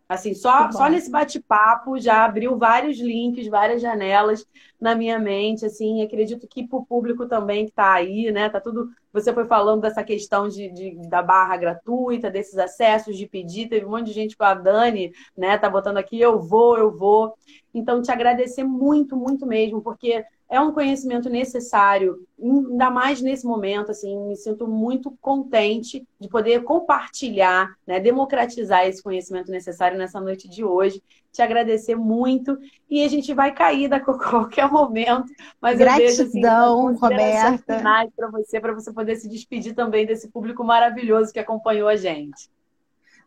Assim, 0.10 0.34
só, 0.34 0.72
só 0.72 0.88
nesse 0.88 1.12
bate-papo 1.12 2.00
já 2.00 2.24
abriu 2.24 2.58
vários 2.58 2.98
links, 2.98 3.48
várias 3.48 3.82
janelas 3.82 4.46
na 4.80 4.96
minha 4.96 5.20
mente, 5.20 5.66
assim, 5.66 6.02
acredito 6.02 6.48
que 6.48 6.66
para 6.66 6.78
o 6.80 6.86
público 6.86 7.28
também 7.28 7.66
que 7.66 7.72
está 7.72 7.94
aí, 7.94 8.32
né? 8.32 8.48
Tá 8.50 8.62
tudo. 8.62 8.90
Você 9.12 9.34
foi 9.34 9.46
falando 9.46 9.82
dessa 9.82 10.04
questão 10.04 10.48
de, 10.48 10.72
de, 10.72 11.10
da 11.10 11.22
barra 11.22 11.58
gratuita, 11.58 12.30
desses 12.32 12.58
acessos 12.58 13.18
de 13.18 13.28
pedir, 13.28 13.68
teve 13.68 13.86
um 13.86 13.90
monte 13.90 14.06
de 14.06 14.14
gente 14.14 14.38
com 14.38 14.46
a 14.46 14.54
Dani, 14.54 15.12
né? 15.36 15.58
Tá 15.58 15.70
botando 15.70 15.98
aqui, 15.98 16.20
eu 16.22 16.40
vou, 16.40 16.78
eu 16.78 16.90
vou. 16.90 17.34
Então, 17.74 18.02
te 18.02 18.12
agradecer 18.12 18.64
muito, 18.64 19.18
muito 19.18 19.46
mesmo, 19.46 19.82
porque 19.82 20.24
é 20.50 20.60
um 20.62 20.72
conhecimento 20.72 21.30
necessário, 21.30 22.26
ainda 22.42 22.90
mais 22.90 23.22
nesse 23.22 23.46
momento, 23.46 23.92
assim, 23.92 24.18
me 24.28 24.36
sinto 24.36 24.66
muito 24.66 25.12
contente 25.20 26.08
de 26.20 26.30
poder 26.30 26.64
compartilhar, 26.64 27.76
né, 27.86 28.00
democratizar 28.00 28.86
esse 28.88 29.04
conhecimento 29.04 29.52
necessário 29.52 29.98
nessa 29.98 30.22
noite 30.22 30.48
de 30.48 30.64
hoje. 30.64 31.04
Te 31.34 31.42
agradecer 31.42 31.96
muito 31.96 32.58
e 32.90 33.04
a 33.04 33.08
gente 33.10 33.34
vai 33.34 33.54
cair 33.54 33.94
a 33.94 34.00
qualquer 34.00 34.72
momento, 34.72 35.26
mas 35.62 35.78
Gratidão, 35.78 36.00
eu 36.02 36.16
vejo 36.16 36.26
assim, 36.26 37.02
Roberta, 37.02 38.10
para 38.16 38.32
você, 38.32 38.60
para 38.60 38.74
você 38.74 38.94
poder 38.94 39.16
se 39.18 39.28
despedir 39.28 39.76
também 39.76 40.06
desse 40.06 40.30
público 40.30 40.64
maravilhoso 40.64 41.34
que 41.34 41.40
acompanhou 41.40 41.90
a 41.90 41.98
gente. 41.98 42.50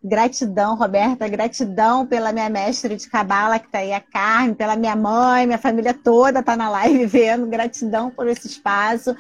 Gratidão, 0.03 0.77
Roberta, 0.77 1.29
gratidão 1.29 2.07
pela 2.07 2.33
minha 2.33 2.49
mestre 2.49 2.97
de 2.97 3.07
cabala 3.09 3.59
que 3.59 3.67
está 3.67 3.81
aí, 3.81 3.93
a 3.93 4.01
Carmen, 4.01 4.55
pela 4.55 4.75
minha 4.75 4.97
mãe, 4.97 5.47
minha 5.47 5.59
família 5.59 5.93
toda 5.93 6.41
está 6.41 6.57
na 6.57 6.71
live 6.71 7.05
vendo. 7.07 7.47
Gratidão 7.47 8.11
por 8.11 8.27
esse 8.27 8.47
espaço. 8.47 9.15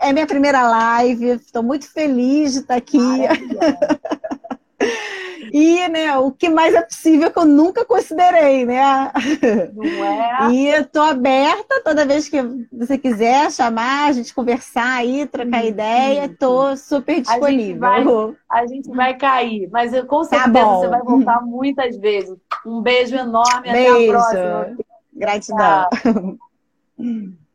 É 0.00 0.12
minha 0.12 0.26
primeira 0.26 0.68
live, 0.68 1.36
estou 1.36 1.62
muito 1.62 1.88
feliz 1.88 2.54
de 2.54 2.58
estar 2.58 2.74
aqui. 2.74 2.98
E, 5.52 5.88
né, 5.88 6.16
o 6.16 6.30
que 6.30 6.48
mais 6.48 6.74
é 6.74 6.82
possível 6.82 7.30
que 7.30 7.38
eu 7.38 7.44
nunca 7.44 7.84
considerei, 7.84 8.64
né? 8.64 9.10
Não 9.74 10.04
é? 10.04 10.52
E 10.52 10.68
estou 10.68 11.02
aberta 11.02 11.82
toda 11.84 12.06
vez 12.06 12.28
que 12.28 12.42
você 12.72 12.98
quiser 12.98 13.50
chamar, 13.50 14.06
a 14.06 14.12
gente 14.12 14.34
conversar 14.34 14.98
aí, 14.98 15.26
trocar 15.26 15.62
uhum. 15.62 15.68
ideia, 15.68 16.26
estou 16.26 16.76
super 16.76 17.20
disponível. 17.20 17.88
A 17.88 17.98
gente, 17.98 18.08
vai, 18.08 18.34
a 18.50 18.66
gente 18.66 18.90
vai 18.90 19.16
cair, 19.16 19.68
mas 19.70 19.92
eu, 19.92 20.06
com 20.06 20.20
tá 20.22 20.44
certeza 20.44 20.52
tá 20.52 20.64
você 20.64 20.88
vai 20.88 21.02
voltar 21.02 21.42
muitas 21.42 21.96
vezes. 21.96 22.36
Um 22.64 22.80
beijo 22.80 23.14
enorme, 23.16 23.72
beijo. 23.72 23.94
até 23.94 24.04
a 24.04 24.08
próxima. 24.08 24.76
Gratidão. 25.14 26.38